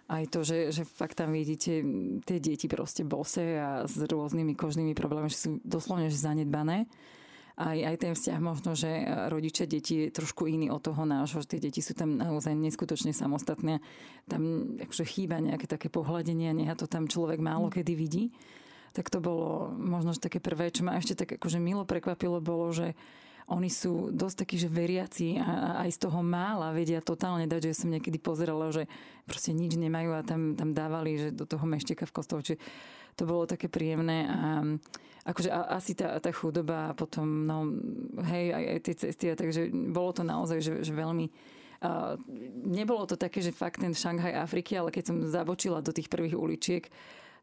Aj 0.06 0.25
to, 0.32 0.46
že, 0.46 0.72
že 0.72 0.88
fakt 0.88 1.18
tam 1.20 1.36
vidíte 1.36 1.84
tie 2.25 2.38
deti 2.40 2.64
proste 2.64 3.04
bose 3.04 3.42
a 3.58 3.84
s 3.84 4.00
rôznymi 4.00 4.56
kožnými 4.56 4.96
problémami, 4.96 5.28
že 5.28 5.44
sú 5.44 5.50
doslovne 5.60 6.08
že 6.08 6.16
zanedbané. 6.16 6.88
Aj, 7.56 7.76
aj 7.76 7.96
ten 8.00 8.12
vzťah 8.16 8.38
možno, 8.40 8.72
že 8.72 8.88
rodičia 9.28 9.68
deti 9.68 10.08
je 10.08 10.14
trošku 10.14 10.48
iný 10.48 10.72
od 10.72 10.80
toho 10.80 11.04
nášho, 11.04 11.44
že 11.44 11.56
tie 11.56 11.60
deti 11.60 11.84
sú 11.84 11.92
tam 11.92 12.16
naozaj 12.16 12.56
neskutočne 12.56 13.16
samostatné. 13.16 13.84
Tam 14.25 14.76
akože 14.76 15.04
chýba 15.04 15.36
nejaké 15.40 15.68
také 15.68 15.92
pohľadenie 15.92 16.52
a 16.52 16.56
nech 16.56 16.72
to 16.80 16.88
tam 16.88 17.08
človek 17.08 17.40
málo 17.44 17.68
kedy 17.68 17.92
vidí. 17.92 18.32
Tak 18.96 19.12
to 19.12 19.20
bolo 19.20 19.72
možno 19.76 20.16
že 20.16 20.25
také 20.25 20.40
prvé, 20.40 20.72
čo 20.72 20.80
ma 20.80 20.96
ešte 20.96 21.12
tak 21.12 21.36
akože 21.36 21.60
milo 21.60 21.84
prekvapilo, 21.84 22.40
bolo, 22.40 22.72
že 22.72 22.96
oni 23.47 23.71
sú 23.71 24.11
dosť 24.11 24.37
takí, 24.43 24.57
že 24.59 24.67
veriaci 24.67 25.38
a 25.38 25.83
aj 25.87 25.91
z 25.95 25.99
toho 26.03 26.19
mála 26.19 26.75
vedia 26.75 26.99
totálne 26.99 27.47
dať, 27.47 27.71
že 27.71 27.87
som 27.87 27.95
niekedy 27.95 28.19
pozerala, 28.19 28.75
že 28.75 28.91
proste 29.23 29.55
nič 29.55 29.79
nemajú 29.79 30.11
a 30.19 30.26
tam, 30.26 30.59
tam 30.59 30.75
dávali, 30.75 31.15
že 31.15 31.29
do 31.31 31.47
toho 31.47 31.62
mešteka 31.62 32.11
v 32.11 32.15
kostole. 32.15 32.43
Čiže 32.43 32.59
to 33.15 33.23
bolo 33.25 33.47
také 33.47 33.71
príjemné 33.71 34.26
a 34.26 34.67
akože 35.31 35.50
a, 35.50 35.79
asi 35.79 35.95
tá, 35.95 36.19
tá 36.19 36.31
chudoba 36.35 36.91
a 36.91 36.97
potom, 36.99 37.26
no 37.47 37.71
hej, 38.26 38.50
aj, 38.50 38.65
aj 38.67 38.79
tie 38.83 38.95
cesty 38.95 39.25
a 39.31 39.38
takže 39.38 39.71
bolo 39.71 40.11
to 40.11 40.23
naozaj, 40.26 40.59
že, 40.62 40.75
že 40.83 40.93
veľmi 40.95 41.57
a 41.76 42.17
nebolo 42.65 43.05
to 43.05 43.21
také, 43.21 43.45
že 43.45 43.53
fakt 43.53 43.85
ten 43.85 43.93
Šanghaj 43.93 44.33
Afriky, 44.33 44.81
ale 44.81 44.88
keď 44.88 45.12
som 45.12 45.17
zabočila 45.29 45.85
do 45.85 45.93
tých 45.93 46.09
prvých 46.09 46.33
uličiek, 46.33 46.88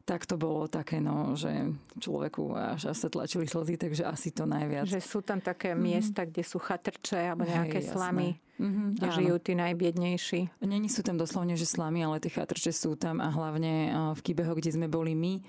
tak 0.04 0.28
to 0.28 0.36
bolo 0.36 0.68
také, 0.68 1.00
no, 1.00 1.32
že 1.32 1.48
človeku 1.96 2.52
až, 2.52 2.92
až 2.92 2.96
sa 2.96 3.08
tlačili 3.08 3.48
slzy, 3.48 3.80
takže 3.80 4.04
asi 4.04 4.36
to 4.36 4.44
najviac. 4.44 4.84
Že 4.84 5.00
sú 5.00 5.24
tam 5.24 5.40
také 5.40 5.72
mm-hmm. 5.72 5.84
miesta, 5.88 6.28
kde 6.28 6.44
sú 6.44 6.60
chatrče 6.60 7.32
alebo 7.32 7.48
nejaké 7.48 7.80
Hej, 7.80 7.88
slamy, 7.88 8.36
mm-hmm, 8.60 8.88
kde 9.00 9.08
áno. 9.08 9.16
žijú 9.16 9.36
tí 9.40 9.52
najbiednejší. 9.56 10.40
Není 10.60 10.92
sú 10.92 11.00
tam 11.00 11.16
doslovne, 11.16 11.56
že 11.56 11.64
slamy, 11.64 12.04
ale 12.04 12.20
tie 12.20 12.28
chatrče 12.28 12.68
sú 12.76 13.00
tam 13.00 13.16
a 13.24 13.32
hlavne 13.32 13.96
v 14.12 14.20
Kybeho, 14.20 14.52
kde 14.52 14.76
sme 14.76 14.92
boli 14.92 15.16
my, 15.16 15.40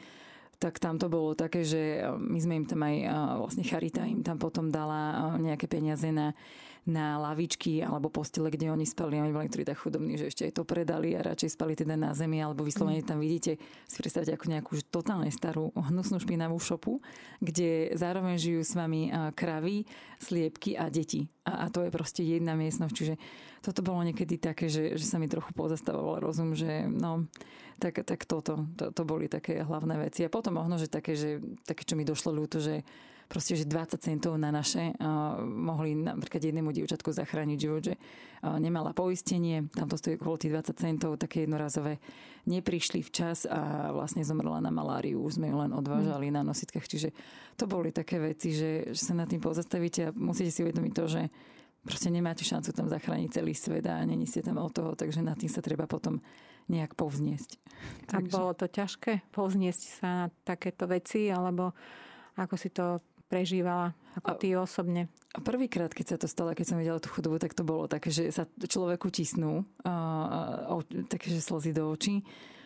tak 0.55 0.79
tam 0.79 0.95
to 0.95 1.11
bolo 1.11 1.35
také, 1.35 1.67
že 1.67 2.07
my 2.15 2.39
sme 2.39 2.63
im 2.63 2.65
tam 2.65 2.79
aj 2.87 2.95
vlastne 3.43 3.67
Charita 3.67 4.07
im 4.07 4.23
tam 4.23 4.39
potom 4.39 4.71
dala 4.71 5.35
nejaké 5.35 5.67
peniaze 5.67 6.07
na 6.15 6.31
na 6.85 7.17
lavičky 7.17 7.81
alebo 7.81 8.13
postele, 8.13 8.53
kde 8.53 8.69
oni 8.69 8.85
spali. 8.85 9.17
Oni 9.17 9.33
boli 9.33 9.49
tak 9.49 9.81
chudobní, 9.81 10.21
že 10.21 10.29
ešte 10.29 10.45
aj 10.45 10.53
to 10.61 10.63
predali 10.69 11.17
a 11.17 11.25
radšej 11.25 11.57
spali 11.57 11.73
teda 11.73 11.97
na 11.97 12.13
zemi, 12.13 12.37
alebo 12.37 12.61
vyslovene 12.61 13.01
tam 13.01 13.17
vidíte, 13.17 13.57
si 13.89 13.97
predstavte 13.97 14.29
ako 14.29 14.45
nejakú 14.53 14.73
totálne 14.93 15.33
starú 15.33 15.73
hnusnú 15.73 16.21
špinavú 16.21 16.61
šopu, 16.61 17.01
kde 17.41 17.89
zároveň 17.97 18.37
žijú 18.37 18.61
s 18.61 18.77
vami 18.77 19.09
kravy, 19.33 19.89
sliepky 20.21 20.77
a 20.77 20.93
deti. 20.93 21.25
A, 21.45 21.65
a 21.65 21.73
to 21.73 21.81
je 21.81 21.89
proste 21.89 22.21
jedna 22.21 22.53
miestnosť. 22.53 22.93
Čiže 22.93 23.15
toto 23.65 23.81
bolo 23.81 24.05
niekedy 24.05 24.37
také, 24.37 24.69
že, 24.69 24.93
že 24.93 25.05
sa 25.09 25.17
mi 25.17 25.25
trochu 25.25 25.49
pozastavoval 25.57 26.21
rozum, 26.21 26.53
že 26.53 26.85
no, 26.85 27.25
tak, 27.81 28.05
tak 28.05 28.29
toto, 28.29 28.69
to, 28.77 28.93
to 28.93 29.01
boli 29.01 29.25
také 29.25 29.65
hlavné 29.65 29.97
veci. 30.05 30.21
A 30.21 30.29
potom 30.29 30.61
možno, 30.61 30.77
že 30.77 30.85
také, 30.85 31.17
že 31.17 31.41
také, 31.65 31.81
čo 31.81 31.97
mi 31.97 32.05
došlo 32.05 32.29
ľúto, 32.29 32.61
že 32.61 32.85
proste, 33.25 33.57
že 33.57 33.65
20 33.65 33.97
centov 33.97 34.37
na 34.37 34.53
naše 34.53 34.93
uh, 34.95 35.41
mohli 35.41 35.97
napríklad 35.97 36.41
jednému 36.41 36.69
dievčatku 36.71 37.09
zachrániť 37.11 37.57
život, 37.57 37.81
že 37.81 37.95
uh, 37.97 38.57
nemala 38.61 38.93
poistenie, 38.93 39.67
tam 39.73 39.89
to 39.89 39.97
stojí 39.97 40.17
tých 40.17 40.53
20 40.53 40.75
centov, 40.77 41.17
také 41.17 41.45
jednorazové, 41.45 41.97
neprišli 42.45 43.01
včas 43.01 43.49
a 43.49 43.89
vlastne 43.89 44.21
zomrela 44.21 44.61
na 44.61 44.69
maláriu, 44.69 45.25
už 45.25 45.41
sme 45.41 45.49
ju 45.49 45.57
len 45.57 45.73
odvážali 45.73 46.29
mm. 46.29 46.33
na 46.37 46.41
nositkách, 46.45 46.85
čiže 46.85 47.09
to 47.57 47.65
boli 47.65 47.89
také 47.89 48.21
veci, 48.21 48.53
že, 48.53 48.93
že 48.93 49.01
sa 49.01 49.17
nad 49.17 49.25
tým 49.25 49.41
pozastavíte 49.41 50.09
a 50.09 50.13
musíte 50.13 50.53
si 50.53 50.61
uvedomiť 50.61 50.93
to, 50.93 51.05
že 51.09 51.21
proste 51.85 52.09
nemáte 52.13 52.45
šancu 52.45 52.73
tam 52.73 52.89
zachrániť 52.89 53.41
celý 53.41 53.53
svet 53.53 53.85
a 53.89 54.01
není 54.05 54.29
ste 54.29 54.45
tam 54.45 54.61
od 54.61 54.73
toho, 54.73 54.93
takže 54.93 55.25
nad 55.25 55.37
tým 55.37 55.49
sa 55.49 55.65
treba 55.65 55.89
potom 55.89 56.21
nejak 56.65 56.97
povzniesť. 56.97 57.61
A 58.09 58.21
takže... 58.21 58.33
bolo 58.33 58.51
to 58.57 58.65
ťažké 58.65 59.29
povzniesť 59.29 59.81
sa 60.01 60.07
na 60.07 60.25
takéto 60.41 60.89
veci, 60.89 61.29
alebo 61.29 61.77
ako 62.35 62.55
si 62.57 62.73
to 62.73 62.99
prežívala 63.27 63.97
ako 64.15 64.31
ty 64.39 64.55
osobne? 64.55 65.11
A 65.35 65.43
prvýkrát, 65.43 65.91
keď 65.91 66.15
sa 66.15 66.17
to 66.17 66.27
stalo, 66.31 66.55
keď 66.55 66.65
som 66.71 66.79
videla 66.79 67.03
tú 67.03 67.11
chudobu, 67.11 67.35
tak 67.35 67.51
to 67.51 67.67
bolo 67.67 67.91
také, 67.91 68.07
že 68.07 68.31
sa 68.31 68.47
človeku 68.47 69.11
tisnú, 69.11 69.67
a, 69.83 69.91
a, 70.71 70.75
také, 71.11 71.27
že 71.27 71.43
slzy 71.43 71.75
do 71.75 71.91
očí. 71.91 72.23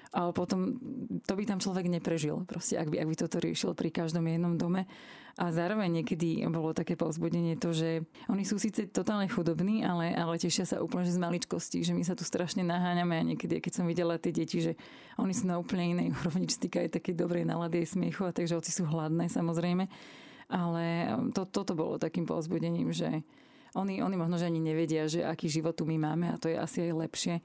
Ale 0.09 0.33
potom 0.33 0.73
to 1.21 1.37
by 1.37 1.45
tam 1.45 1.61
človek 1.61 1.85
neprežil, 1.85 2.41
proste, 2.49 2.81
ak 2.81 2.89
by, 2.89 2.97
ak 2.97 3.09
by 3.13 3.15
toto 3.17 3.37
riešil 3.37 3.77
pri 3.77 3.93
každom 3.93 4.25
jednom 4.25 4.57
dome. 4.57 4.89
A 5.37 5.53
zároveň 5.53 6.01
niekedy 6.01 6.41
bolo 6.49 6.73
také 6.73 6.97
povzbudenie 6.97 7.61
to, 7.61 7.77
že 7.77 8.03
oni 8.25 8.41
sú 8.41 8.57
síce 8.57 8.89
totálne 8.89 9.29
chudobní, 9.29 9.85
ale, 9.85 10.09
ale 10.17 10.41
tešia 10.41 10.65
sa 10.65 10.81
úplne 10.81 11.05
že 11.05 11.13
z 11.13 11.21
maličkosti, 11.21 11.85
že 11.85 11.93
my 11.93 12.01
sa 12.01 12.17
tu 12.17 12.25
strašne 12.25 12.65
naháňame 12.65 13.21
a 13.21 13.23
niekedy, 13.23 13.61
keď 13.61 13.71
som 13.71 13.85
videla 13.85 14.17
tie 14.17 14.33
deti, 14.33 14.59
že 14.59 14.73
oni 15.21 15.31
sú 15.31 15.45
na 15.45 15.61
úplne 15.61 15.93
inej 15.93 16.11
úrovni, 16.25 16.49
čo 16.49 16.57
týka 16.57 16.81
aj 16.81 16.99
také 16.99 17.13
dobrej 17.13 17.45
nálady 17.45 17.85
aj 17.85 17.93
smiechu 17.93 18.25
a 18.25 18.33
takže 18.33 18.57
oci 18.57 18.73
sú 18.73 18.89
hladné 18.89 19.29
samozrejme 19.29 19.85
ale 20.49 21.07
um, 21.13 21.29
to, 21.29 21.45
toto 21.45 21.77
bolo 21.77 22.01
takým 22.01 22.25
povzbudením, 22.25 22.89
že 22.89 23.21
oni, 23.77 24.01
oni 24.01 24.15
možno, 24.17 24.41
že 24.41 24.49
ani 24.49 24.57
nevedia, 24.57 25.05
že 25.05 25.21
aký 25.21 25.45
život 25.45 25.77
tu 25.77 25.85
my 25.85 25.95
máme 26.01 26.33
a 26.33 26.41
to 26.41 26.49
je 26.49 26.57
asi 26.57 26.89
aj 26.89 26.93
lepšie. 27.05 27.35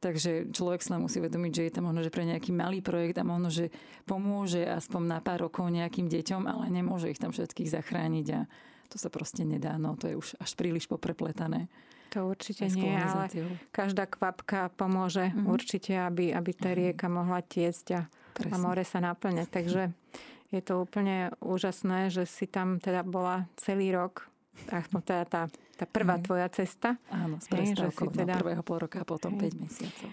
Takže 0.00 0.48
človek 0.56 0.80
sa 0.80 0.96
musí 0.96 1.20
vedomiť, 1.20 1.52
že 1.52 1.64
je 1.68 1.72
tam 1.76 1.84
možno, 1.92 2.00
že 2.00 2.12
pre 2.12 2.24
nejaký 2.24 2.56
malý 2.56 2.80
projekt 2.80 3.20
a 3.20 3.24
možno, 3.24 3.52
že 3.52 3.68
pomôže 4.08 4.64
aspoň 4.64 5.02
na 5.04 5.18
pár 5.20 5.44
rokov 5.44 5.68
nejakým 5.68 6.08
deťom, 6.08 6.48
ale 6.48 6.72
nemôže 6.72 7.12
ich 7.12 7.20
tam 7.20 7.36
všetkých 7.36 7.68
zachrániť 7.68 8.26
a 8.32 8.40
to 8.88 8.96
sa 8.96 9.12
proste 9.12 9.44
nedá. 9.44 9.76
No, 9.76 10.00
to 10.00 10.08
je 10.08 10.16
už 10.16 10.40
až 10.40 10.56
príliš 10.56 10.88
poprepletané. 10.88 11.68
To 12.16 12.26
určite 12.26 12.66
nie, 12.74 12.90
ale 12.90 13.30
každá 13.70 14.08
kvapka 14.08 14.72
pomôže 14.74 15.30
mm-hmm. 15.30 15.46
určite, 15.46 15.94
aby, 15.94 16.34
aby 16.34 16.50
tá 16.56 16.72
mhm. 16.72 16.76
rieka 16.76 17.06
mohla 17.06 17.38
tiecť 17.44 17.86
a, 17.94 18.00
a 18.50 18.56
more 18.58 18.82
sa 18.82 18.98
naplne. 18.98 19.46
Takže 19.46 19.94
je 20.50 20.60
to 20.62 20.82
úplne 20.82 21.30
úžasné, 21.38 22.10
že 22.10 22.26
si 22.26 22.50
tam 22.50 22.82
teda 22.82 23.06
bola 23.06 23.46
celý 23.54 23.94
rok, 23.94 24.26
aspoň 24.70 25.00
teda 25.02 25.24
tá 25.26 25.42
tá 25.80 25.88
prvá 25.88 26.20
mm. 26.20 26.24
tvoja 26.28 26.48
cesta. 26.52 27.00
Áno, 27.08 27.40
s 27.40 27.48
prestávkou 27.48 28.12
teda... 28.12 28.36
prvého 28.36 28.60
pol 28.60 28.84
roka 28.84 29.00
a 29.00 29.06
potom 29.08 29.32
hej. 29.40 29.56
5 29.56 29.64
mesiacov. 29.64 30.08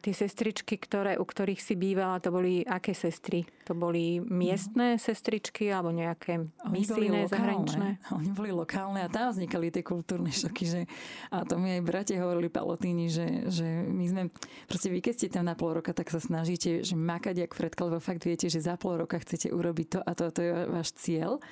tie 0.00 0.14
sestričky, 0.16 0.80
ktoré, 0.80 1.20
u 1.20 1.24
ktorých 1.28 1.60
si 1.60 1.76
bývala, 1.76 2.24
to 2.24 2.32
boli 2.32 2.64
aké 2.64 2.96
sestry? 2.96 3.44
To 3.68 3.76
boli 3.76 4.24
miestne 4.24 4.96
mm. 4.96 5.00
sestričky 5.04 5.68
alebo 5.68 5.92
nejaké 5.92 6.48
misijné, 6.72 7.28
zahraničné? 7.28 8.00
Oni 8.18 8.32
boli 8.32 8.48
lokálne 8.48 9.04
a 9.04 9.12
tam 9.12 9.28
vznikali 9.28 9.68
tie 9.68 9.84
kultúrne 9.84 10.32
šoky. 10.32 10.64
Že, 10.64 10.80
a 11.28 11.44
to 11.44 11.60
mi 11.60 11.76
aj 11.76 11.82
bratia 11.84 12.24
hovorili 12.24 12.48
palotíni, 12.48 13.12
že, 13.12 13.52
že 13.52 13.84
my 13.84 14.04
sme, 14.08 14.22
proste 14.64 14.88
vy 14.88 15.04
keď 15.04 15.14
ste 15.20 15.28
tam 15.28 15.44
na 15.44 15.52
pol 15.52 15.76
roka, 15.76 15.92
tak 15.92 16.08
sa 16.08 16.16
snažíte 16.16 16.80
že 16.80 16.96
makať 16.96 17.44
jak 17.44 17.52
Fredka, 17.52 17.84
lebo 17.84 18.00
fakt 18.00 18.24
viete, 18.24 18.48
že 18.48 18.64
za 18.64 18.80
pol 18.80 19.04
roka 19.04 19.20
chcete 19.20 19.52
urobiť 19.52 19.86
to 19.92 20.00
a 20.00 20.10
to, 20.16 20.32
to 20.32 20.40
je 20.40 20.52
váš 20.72 20.96
cieľ. 20.96 21.42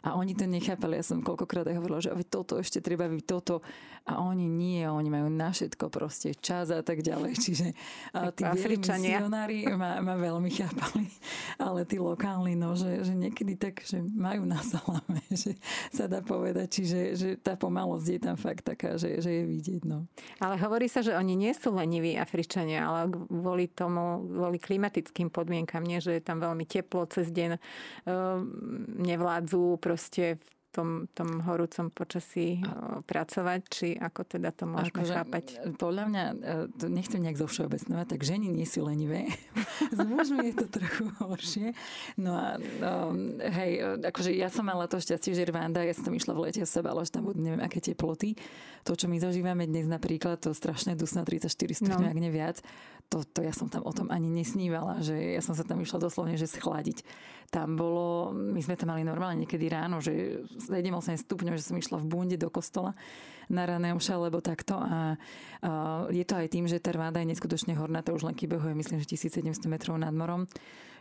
A 0.00 0.16
oni 0.16 0.32
to 0.32 0.48
nechápali. 0.48 0.96
Ja 0.96 1.04
som 1.04 1.20
koľkokrát 1.20 1.68
aj 1.68 1.76
hovorila, 1.76 2.00
že 2.00 2.12
toto 2.24 2.56
ešte 2.56 2.80
treba 2.80 3.04
toto. 3.20 3.60
A 4.10 4.18
oni 4.18 4.50
nie, 4.50 4.82
oni 4.90 5.06
majú 5.06 5.30
na 5.30 5.54
všetko 5.54 5.86
proste 5.86 6.34
čas 6.34 6.74
a 6.74 6.82
tak 6.82 7.06
ďalej. 7.06 7.38
Čiže 7.38 7.66
a 8.10 8.34
tí 8.34 8.42
misionári 8.42 9.70
ma, 9.70 10.02
ma 10.02 10.18
veľmi 10.18 10.50
chápali. 10.50 11.06
Ale 11.62 11.86
tí 11.86 12.02
lokálni, 12.02 12.58
no, 12.58 12.74
že, 12.74 13.06
že 13.06 13.14
niekedy 13.14 13.54
tak, 13.54 13.86
že 13.86 14.02
majú 14.02 14.42
na 14.42 14.58
salame, 14.66 15.22
že 15.46 15.54
sa 15.94 16.10
dá 16.10 16.18
povedať. 16.26 16.82
Čiže 16.82 16.98
že 17.14 17.28
tá 17.38 17.54
pomalosť 17.54 18.06
je 18.10 18.18
tam 18.18 18.34
fakt 18.34 18.66
taká, 18.66 18.98
že, 18.98 19.22
že 19.22 19.30
je 19.30 19.44
vidieť. 19.46 19.82
No. 19.86 20.10
Ale 20.42 20.58
hovorí 20.58 20.90
sa, 20.90 21.06
že 21.06 21.14
oni 21.14 21.38
nie 21.38 21.54
sú 21.54 21.70
leniví 21.70 22.18
Afričania, 22.18 22.90
ale 22.90 23.14
kvôli 23.14 23.70
tomu, 23.70 24.26
kvôli 24.26 24.58
klimatickým 24.58 25.30
podmienkam, 25.30 25.86
nie, 25.86 26.02
že 26.02 26.18
je 26.18 26.22
tam 26.26 26.42
veľmi 26.42 26.66
teplo 26.66 27.06
cez 27.06 27.30
deň, 27.30 27.50
ehm, 27.54 28.42
nevládzu 29.06 29.78
proste 29.78 30.42
tom, 30.70 31.10
tom 31.12 31.42
horúcom 31.42 31.90
počasí 31.90 32.62
a... 32.62 33.02
pracovať, 33.02 33.60
či 33.66 33.88
ako 33.98 34.22
teda 34.26 34.54
to 34.54 34.64
môžeme 34.70 35.02
akože, 35.02 35.14
chápať? 35.14 35.44
Podľa 35.76 36.04
mňa, 36.06 36.24
to 36.78 36.86
nechcem 36.86 37.20
nejak 37.22 37.38
zo 37.42 37.46
všeobecnovať, 37.50 38.06
tak 38.06 38.20
ženy 38.22 38.46
nie 38.48 38.66
sú 38.66 38.86
lenivé. 38.86 39.26
S 39.96 39.98
mužmi 39.98 40.54
je 40.54 40.54
to 40.62 40.66
trochu 40.70 41.10
horšie. 41.18 41.74
No 42.14 42.38
a 42.38 42.56
um, 42.56 43.38
hej, 43.42 43.98
akože 44.06 44.30
ja 44.30 44.46
som 44.46 44.66
mala 44.66 44.86
to 44.86 45.02
šťastie, 45.02 45.34
že 45.34 45.50
Rwanda, 45.50 45.82
ja 45.82 45.92
som 45.92 46.06
tam 46.06 46.14
išla 46.14 46.32
v 46.32 46.40
lete, 46.48 46.62
sa 46.62 46.80
bala, 46.80 47.02
že 47.02 47.18
tam 47.18 47.26
budú 47.26 47.42
neviem 47.42 47.60
aké 47.60 47.82
teploty. 47.82 48.38
To, 48.86 48.94
čo 48.94 49.10
my 49.10 49.18
zažívame 49.18 49.66
dnes 49.66 49.90
napríklad, 49.90 50.40
to 50.40 50.54
strašné 50.54 50.94
dusná 50.94 51.26
34 51.26 51.50
stupňov, 51.52 52.00
no. 52.00 52.10
ak 52.14 52.18
nie 52.22 52.32
viac, 52.32 52.62
to, 53.10 53.26
to 53.26 53.42
ja 53.42 53.50
som 53.50 53.66
tam 53.66 53.82
o 53.82 53.92
tom 53.92 54.06
ani 54.08 54.30
nesnívala, 54.30 55.02
že 55.02 55.18
ja 55.18 55.42
som 55.42 55.58
sa 55.58 55.66
tam 55.66 55.82
išla 55.82 55.98
doslovne, 55.98 56.38
že 56.38 56.46
schladiť. 56.46 57.02
Tam 57.50 57.74
bolo, 57.74 58.30
my 58.30 58.62
sme 58.62 58.78
tam 58.78 58.94
mali 58.94 59.02
normálne 59.02 59.42
niekedy 59.42 59.66
ráno, 59.66 59.98
že 59.98 60.46
7-8 60.70 61.18
stupňov, 61.26 61.58
že 61.58 61.66
som 61.66 61.74
išla 61.74 61.98
v 61.98 62.06
bunde 62.06 62.38
do 62.38 62.46
kostola 62.46 62.94
na 63.50 63.66
rané 63.66 63.90
omša, 63.90 64.14
alebo 64.14 64.38
takto. 64.38 64.78
A, 64.78 65.18
a 65.58 65.70
je 66.14 66.22
to 66.22 66.38
aj 66.38 66.46
tým, 66.46 66.70
že 66.70 66.78
tá 66.78 66.94
Rváda 66.94 67.18
je 67.18 67.34
neskutočne 67.34 67.74
horná, 67.74 68.06
to 68.06 68.14
už 68.14 68.22
len 68.22 68.38
kybehuje, 68.38 68.78
myslím, 68.78 69.02
že 69.02 69.18
1700 69.18 69.66
metrov 69.66 69.98
nad 69.98 70.14
morom. 70.14 70.46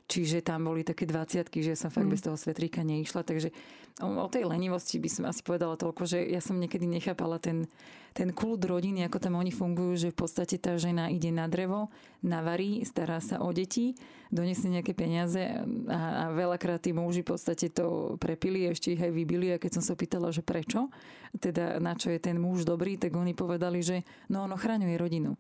Čiže 0.10 0.42
tam 0.42 0.66
boli 0.66 0.82
také 0.82 1.06
20 1.06 1.54
že 1.54 1.78
som 1.78 1.94
fakt 1.94 2.10
mm. 2.10 2.13
bez 2.18 2.22
toho 2.25 2.34
svetríka 2.34 2.82
neišla. 2.82 3.22
Takže 3.22 3.54
o, 4.01 4.25
tej 4.25 4.50
lenivosti 4.50 4.98
by 4.98 5.06
som 5.06 5.24
asi 5.30 5.46
povedala 5.46 5.78
toľko, 5.78 6.10
že 6.10 6.25
ja 6.25 6.42
som 6.42 6.58
niekedy 6.58 6.89
nechápala 6.89 7.38
ten, 7.38 7.70
ten 8.18 8.34
kult 8.34 8.66
rodiny, 8.66 9.06
ako 9.06 9.22
tam 9.22 9.38
oni 9.38 9.54
fungujú, 9.54 10.10
že 10.10 10.10
v 10.10 10.18
podstate 10.18 10.58
tá 10.58 10.74
žena 10.82 11.13
ide 11.13 11.30
na 11.30 11.46
drevo, 11.46 11.94
navarí, 12.25 12.82
stará 12.89 13.22
sa 13.22 13.38
o 13.38 13.54
deti, 13.54 13.94
donesie 14.34 14.74
nejaké 14.74 14.98
peniaze 14.98 15.46
a, 15.86 16.25
a 16.25 16.34
veľakrát 16.34 16.82
tí 16.82 16.89
muži 16.89 17.22
v 17.22 17.38
podstate 17.38 17.70
to 17.70 18.18
prepili, 18.18 18.66
ešte 18.66 18.98
ich 18.98 19.01
aj 19.06 19.13
vybili 19.13 19.54
a 19.54 19.62
keď 19.62 19.78
som 19.78 19.84
sa 19.86 19.94
pýtala, 19.94 20.34
že 20.34 20.42
prečo, 20.42 20.89
teda 21.38 21.78
na 21.78 21.94
čo 21.94 22.10
je 22.10 22.18
ten 22.18 22.42
muž 22.42 22.66
dobrý, 22.66 22.98
tak 22.98 23.13
oni 23.13 23.38
povedali, 23.38 23.86
že 23.86 24.01
no 24.34 24.50
on 24.50 24.58
ochraňuje 24.58 24.98
rodinu. 24.98 25.38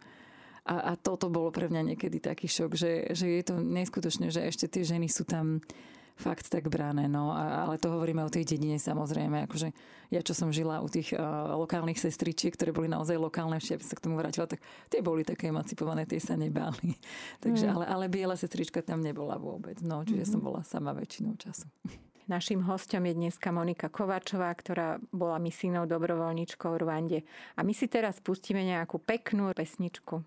A, 0.67 0.91
a 0.91 0.99
toto 0.99 1.31
bolo 1.31 1.51
pre 1.53 1.71
mňa 1.71 1.93
niekedy 1.95 2.19
taký 2.19 2.49
šok, 2.49 2.75
že, 2.75 2.91
že 3.15 3.25
je 3.27 3.43
to 3.45 3.55
neskutočné, 3.59 4.31
že 4.33 4.43
ešte 4.43 4.67
tie 4.67 4.83
ženy 4.83 5.07
sú 5.07 5.23
tam 5.23 5.63
fakt 6.19 6.51
tak 6.51 6.67
brané. 6.67 7.07
No, 7.07 7.31
a, 7.31 7.63
ale 7.63 7.79
to 7.79 7.95
hovoríme 7.95 8.19
o 8.19 8.29
tej 8.29 8.43
dedine 8.43 8.75
samozrejme. 8.75 9.47
Akože 9.47 9.71
ja, 10.11 10.19
čo 10.19 10.35
som 10.35 10.51
žila 10.51 10.83
u 10.83 10.91
tých 10.91 11.15
uh, 11.15 11.55
lokálnych 11.55 11.95
sestričiek, 11.95 12.51
ktoré 12.59 12.75
boli 12.75 12.91
naozaj 12.91 13.15
lokálne, 13.15 13.55
ešte 13.55 13.79
sa 13.87 13.95
k 13.95 14.03
tomu 14.03 14.19
vrátila, 14.19 14.51
tak 14.51 14.59
tie 14.91 14.99
boli 14.99 15.23
také 15.23 15.47
emancipované, 15.47 16.03
tie 16.03 16.19
sa 16.19 16.35
nebáli. 16.35 16.99
Takže, 17.43 17.71
mm. 17.71 17.73
ale, 17.73 17.85
ale 17.87 18.05
biela 18.11 18.35
sestrička 18.35 18.83
tam 18.83 18.99
nebola 18.99 19.39
vôbec. 19.39 19.79
No, 19.79 20.03
čiže 20.03 20.27
mm-hmm. 20.27 20.33
som 20.35 20.41
bola 20.43 20.61
sama 20.67 20.91
väčšinou 20.91 21.39
času. 21.39 21.71
Naším 22.29 22.61
hostom 22.69 23.09
je 23.09 23.17
dneska 23.17 23.49
Monika 23.49 23.89
Kovačová, 23.89 24.53
ktorá 24.53 25.01
bola 25.09 25.41
misijnou 25.41 25.89
dobrovoľničkou 25.89 26.69
v 26.77 26.79
Rwande. 26.85 27.19
A 27.57 27.65
my 27.65 27.73
si 27.73 27.89
teraz 27.89 28.21
pustíme 28.21 28.61
nejakú 28.61 29.01
peknú 29.01 29.49
pesničku. 29.49 30.21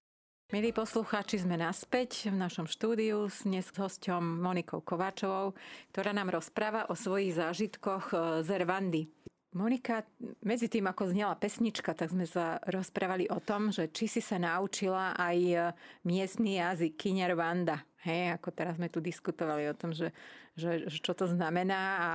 Milí 0.52 0.68
poslucháči, 0.68 1.40
sme 1.40 1.56
naspäť 1.56 2.28
v 2.28 2.36
našom 2.36 2.68
štúdiu 2.68 3.24
s 3.24 3.48
dnes 3.48 3.64
hosťom 3.72 4.20
Monikou 4.20 4.84
Kováčovou, 4.84 5.56
ktorá 5.96 6.12
nám 6.12 6.28
rozpráva 6.28 6.92
o 6.92 6.94
svojich 6.94 7.40
zážitkoch 7.40 8.12
e, 8.12 8.16
z 8.44 8.60
Rwandy. 8.60 9.08
Monika, 9.56 10.04
medzi 10.44 10.68
tým, 10.68 10.92
ako 10.92 11.08
znela 11.08 11.40
pesnička, 11.40 11.96
tak 11.96 12.12
sme 12.12 12.28
sa 12.28 12.60
rozprávali 12.68 13.32
o 13.32 13.40
tom, 13.40 13.72
že 13.72 13.88
či 13.96 14.04
si 14.04 14.20
sa 14.20 14.36
naučila 14.36 15.16
aj 15.16 15.38
e, 15.40 15.56
miestny 16.04 16.60
jazyk 16.60 17.00
Kinyarwanda. 17.00 17.80
Hej, 18.04 18.36
ako 18.36 18.52
teraz 18.52 18.76
sme 18.76 18.92
tu 18.92 19.00
diskutovali 19.00 19.72
o 19.72 19.78
tom, 19.78 19.96
že, 19.96 20.12
že, 20.52 20.84
že 20.84 21.00
čo 21.00 21.16
to 21.16 21.32
znamená 21.32 21.80
a 21.96 22.10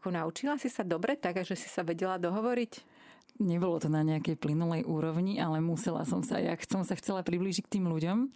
ako 0.00 0.08
naučila 0.08 0.56
si 0.56 0.72
sa 0.72 0.88
dobre 0.88 1.20
tak, 1.20 1.44
že 1.44 1.52
si 1.52 1.68
sa 1.68 1.84
vedela 1.84 2.16
dohovoriť? 2.16 2.93
Nebolo 3.40 3.82
to 3.82 3.90
na 3.90 4.06
nejakej 4.06 4.38
plynulej 4.38 4.86
úrovni, 4.86 5.42
ale 5.42 5.58
musela 5.58 6.06
som 6.06 6.22
sa, 6.22 6.38
ja 6.38 6.54
som 6.66 6.86
sa 6.86 6.94
chcela 6.94 7.26
priblížiť 7.26 7.64
k 7.66 7.72
tým 7.78 7.86
ľuďom 7.90 8.30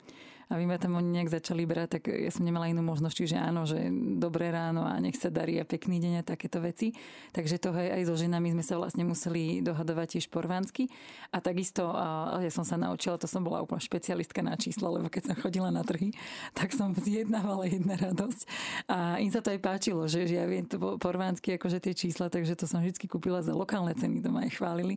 a 0.49 0.57
vy 0.57 0.65
ma 0.65 0.81
tam 0.81 0.97
oni 0.97 1.21
nejak 1.21 1.29
začali 1.29 1.69
brať, 1.69 2.01
tak 2.01 2.03
ja 2.09 2.33
som 2.33 2.41
nemala 2.41 2.73
inú 2.73 2.81
možnosť, 2.81 3.15
čiže 3.15 3.37
áno, 3.37 3.69
že 3.69 3.93
dobré 4.17 4.49
ráno 4.49 4.89
a 4.89 4.97
nech 4.97 5.21
sa 5.21 5.29
darí 5.29 5.61
a 5.61 5.69
pekný 5.69 6.01
deň 6.01 6.15
a 6.21 6.23
takéto 6.25 6.65
veci. 6.65 6.97
Takže 7.37 7.61
to 7.61 7.77
aj, 7.77 8.01
aj 8.01 8.03
so 8.09 8.15
ženami 8.17 8.57
sme 8.57 8.65
sa 8.65 8.81
vlastne 8.81 9.05
museli 9.05 9.61
dohadovať 9.61 10.17
tiež 10.17 10.33
porvánsky. 10.33 10.89
A 11.37 11.45
takisto 11.45 11.93
ja 12.41 12.49
som 12.49 12.65
sa 12.65 12.81
naučila, 12.81 13.21
to 13.21 13.29
som 13.29 13.45
bola 13.45 13.61
úplne 13.61 13.85
špecialistka 13.85 14.41
na 14.41 14.57
čísla, 14.57 14.89
lebo 14.89 15.13
keď 15.13 15.33
som 15.33 15.37
chodila 15.37 15.69
na 15.69 15.85
trhy, 15.85 16.17
tak 16.57 16.73
som 16.73 16.97
zjednávala 16.97 17.69
jedna 17.69 18.01
radosť. 18.01 18.41
A 18.89 19.21
im 19.21 19.29
sa 19.29 19.45
to 19.45 19.53
aj 19.53 19.61
páčilo, 19.61 20.09
že, 20.09 20.25
že 20.25 20.41
ja 20.41 20.49
viem 20.49 20.65
to 20.65 20.97
porvánsky, 20.97 21.61
akože 21.61 21.85
tie 21.85 21.93
čísla, 21.93 22.33
takže 22.33 22.57
to 22.57 22.65
som 22.65 22.81
vždy 22.81 23.05
kúpila 23.05 23.45
za 23.45 23.53
lokálne 23.53 23.93
ceny, 23.93 24.25
to 24.25 24.33
ma 24.33 24.49
aj 24.49 24.57
chválili. 24.57 24.97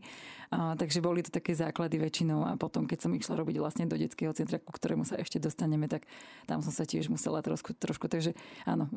Takže 0.51 1.00
boli 1.00 1.24
to 1.24 1.31
také 1.31 1.55
základy 1.55 1.96
väčšinou 1.96 2.43
a 2.43 2.60
potom, 2.60 2.84
keď 2.84 3.08
som 3.08 3.15
išla 3.15 3.39
robiť 3.39 3.55
vlastne 3.55 3.88
do 3.88 3.96
detského 3.96 4.36
centra, 4.36 4.60
ku 4.60 4.75
ktorému 4.75 5.08
sa 5.08 5.15
ešte 5.15 5.39
dostaneme, 5.39 5.88
tak 5.88 6.03
tam 6.43 6.60
som 6.60 6.75
sa 6.75 6.84
tiež 6.84 7.08
musela 7.08 7.39
trošku, 7.39 7.72
trošku 7.72 8.12
takže 8.12 8.36
áno, 8.67 8.91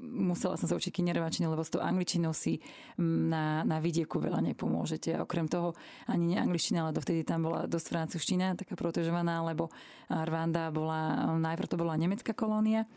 musela 0.00 0.56
som 0.56 0.64
sa 0.64 0.80
učiť 0.80 0.88
kinerovačine, 0.88 1.44
lebo 1.44 1.60
s 1.60 1.76
tou 1.76 1.84
angličinou 1.84 2.32
si 2.32 2.64
na, 2.96 3.68
na 3.68 3.84
vidieku 3.84 4.16
veľa 4.16 4.40
nepomôžete. 4.40 5.12
A 5.12 5.28
okrem 5.28 5.44
toho 5.44 5.76
ani 6.08 6.32
nie 6.32 6.38
angličtina, 6.40 6.88
ale 6.88 6.96
dovtedy 6.96 7.20
tam 7.20 7.44
bola 7.44 7.68
dosť 7.68 7.86
francúzština, 7.92 8.56
taká 8.56 8.72
protežovaná, 8.72 9.44
lebo 9.44 9.68
Rwanda 10.08 10.72
bola, 10.72 11.36
najprv 11.36 11.68
to 11.68 11.76
bola 11.76 12.00
nemecká 12.00 12.32
kolónia 12.32 12.88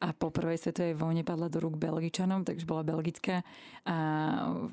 a 0.00 0.16
po 0.16 0.32
prvej 0.32 0.56
svetovej 0.56 0.96
vojne 0.96 1.26
padla 1.26 1.52
do 1.52 1.60
rúk 1.60 1.76
Belgičanom, 1.76 2.48
takže 2.48 2.64
bola 2.64 2.80
belgická 2.80 3.44
a 3.84 3.96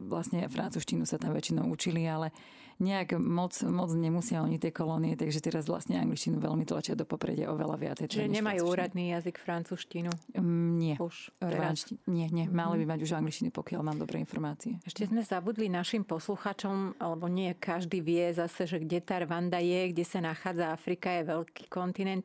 vlastne 0.07 0.47
francúzštinu 0.47 1.03
sa 1.03 1.19
tam 1.19 1.35
väčšinou 1.35 1.67
učili, 1.67 2.07
ale 2.07 2.31
nejak 2.77 3.17
moc, 3.17 3.57
moc 3.65 3.89
nemusia 3.93 4.45
oni 4.45 4.61
tie 4.61 4.69
kolónie, 4.69 5.17
takže 5.17 5.41
teraz 5.41 5.65
vlastne 5.65 5.97
angličtinu 5.97 6.37
veľmi 6.37 6.63
tlačia 6.63 6.93
do 6.93 7.09
popredia 7.09 7.49
oveľa 7.49 7.75
viac. 7.77 7.97
Čiže 8.05 8.29
nemajú 8.29 8.69
úradný 8.69 9.13
jazyk 9.17 9.41
francúzštinu? 9.41 10.13
Um, 10.37 10.77
nie. 10.77 10.93
Už 11.01 11.33
teraz? 11.41 11.89
Nie, 12.05 12.29
nie. 12.29 12.45
Mali 12.45 12.83
by 12.83 12.85
mhm. 12.85 12.91
mať 12.93 12.99
už 13.03 13.11
angličtinu, 13.17 13.49
pokiaľ 13.49 13.81
mám 13.81 13.97
dobré 13.97 14.21
informácie. 14.21 14.77
Ešte 14.85 15.09
sme 15.09 15.25
zabudli 15.25 15.67
našim 15.67 16.05
posluchačom, 16.05 17.01
alebo 17.01 17.25
nie 17.25 17.57
každý 17.57 18.05
vie 18.05 18.29
zase, 18.33 18.69
že 18.69 18.77
kde 18.77 19.01
tá 19.01 19.17
Rwanda 19.25 19.57
je, 19.57 19.89
kde 19.89 20.05
sa 20.05 20.21
nachádza 20.21 20.69
Afrika, 20.69 21.09
je 21.09 21.25
veľký 21.25 21.65
kontinent. 21.73 22.21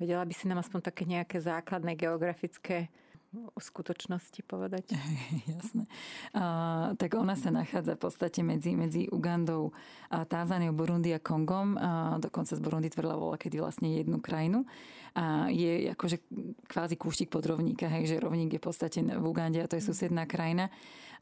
Vedela 0.00 0.24
by 0.24 0.32
si 0.32 0.48
nám 0.48 0.64
aspoň 0.64 0.80
také 0.80 1.04
nejaké 1.04 1.44
základné 1.44 1.92
geografické 2.00 2.88
o 3.30 3.60
skutočnosti 3.62 4.42
povedať. 4.42 4.90
Jasné. 5.54 5.86
A, 6.34 6.94
tak 6.98 7.14
ona 7.14 7.38
sa 7.38 7.54
nachádza 7.54 7.94
v 7.94 8.02
podstate 8.02 8.40
medzi, 8.42 8.74
medzi 8.74 9.06
Ugandou, 9.06 9.70
a 10.10 10.26
Tázániou, 10.26 10.74
Burundi 10.74 11.14
a 11.14 11.22
Kongom. 11.22 11.78
A 11.78 12.18
dokonca 12.18 12.58
z 12.58 12.62
Burundi 12.62 12.90
tvrdila 12.90 13.14
vola 13.14 13.38
kedy 13.38 13.62
vlastne 13.62 13.94
jednu 13.94 14.18
krajinu. 14.18 14.66
A 15.14 15.46
je 15.50 15.90
akože 15.94 16.22
kvázi 16.70 16.94
kúštik 16.94 17.30
pod 17.30 17.46
rovníka, 17.46 17.90
hej, 17.90 18.14
že 18.14 18.22
rovník 18.22 18.54
je 18.54 18.62
v 18.62 18.66
podstate 18.66 18.98
v 19.02 19.24
Ugande 19.26 19.58
a 19.62 19.70
to 19.70 19.78
je 19.78 19.86
susedná 19.86 20.26
krajina. 20.26 20.70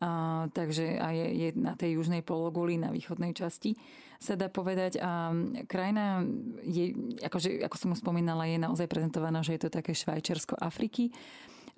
A, 0.01 0.49
takže 0.53 0.97
a 0.97 1.13
je, 1.13 1.27
je 1.29 1.49
na 1.57 1.77
tej 1.77 2.01
južnej 2.01 2.25
pologuli, 2.25 2.81
na 2.81 2.89
východnej 2.89 3.37
časti 3.37 3.77
sa 4.17 4.35
dá 4.35 4.49
povedať. 4.49 4.97
A 5.01 5.33
krajina 5.69 6.25
je, 6.65 6.97
akože, 7.21 7.65
ako 7.65 7.77
som 7.77 7.93
už 7.93 8.01
spomínala, 8.01 8.49
je 8.49 8.57
naozaj 8.57 8.89
prezentovaná, 8.89 9.45
že 9.45 9.57
je 9.57 9.69
to 9.69 9.71
také 9.73 9.93
Švajčiarsko 9.93 10.57
Afriky 10.57 11.13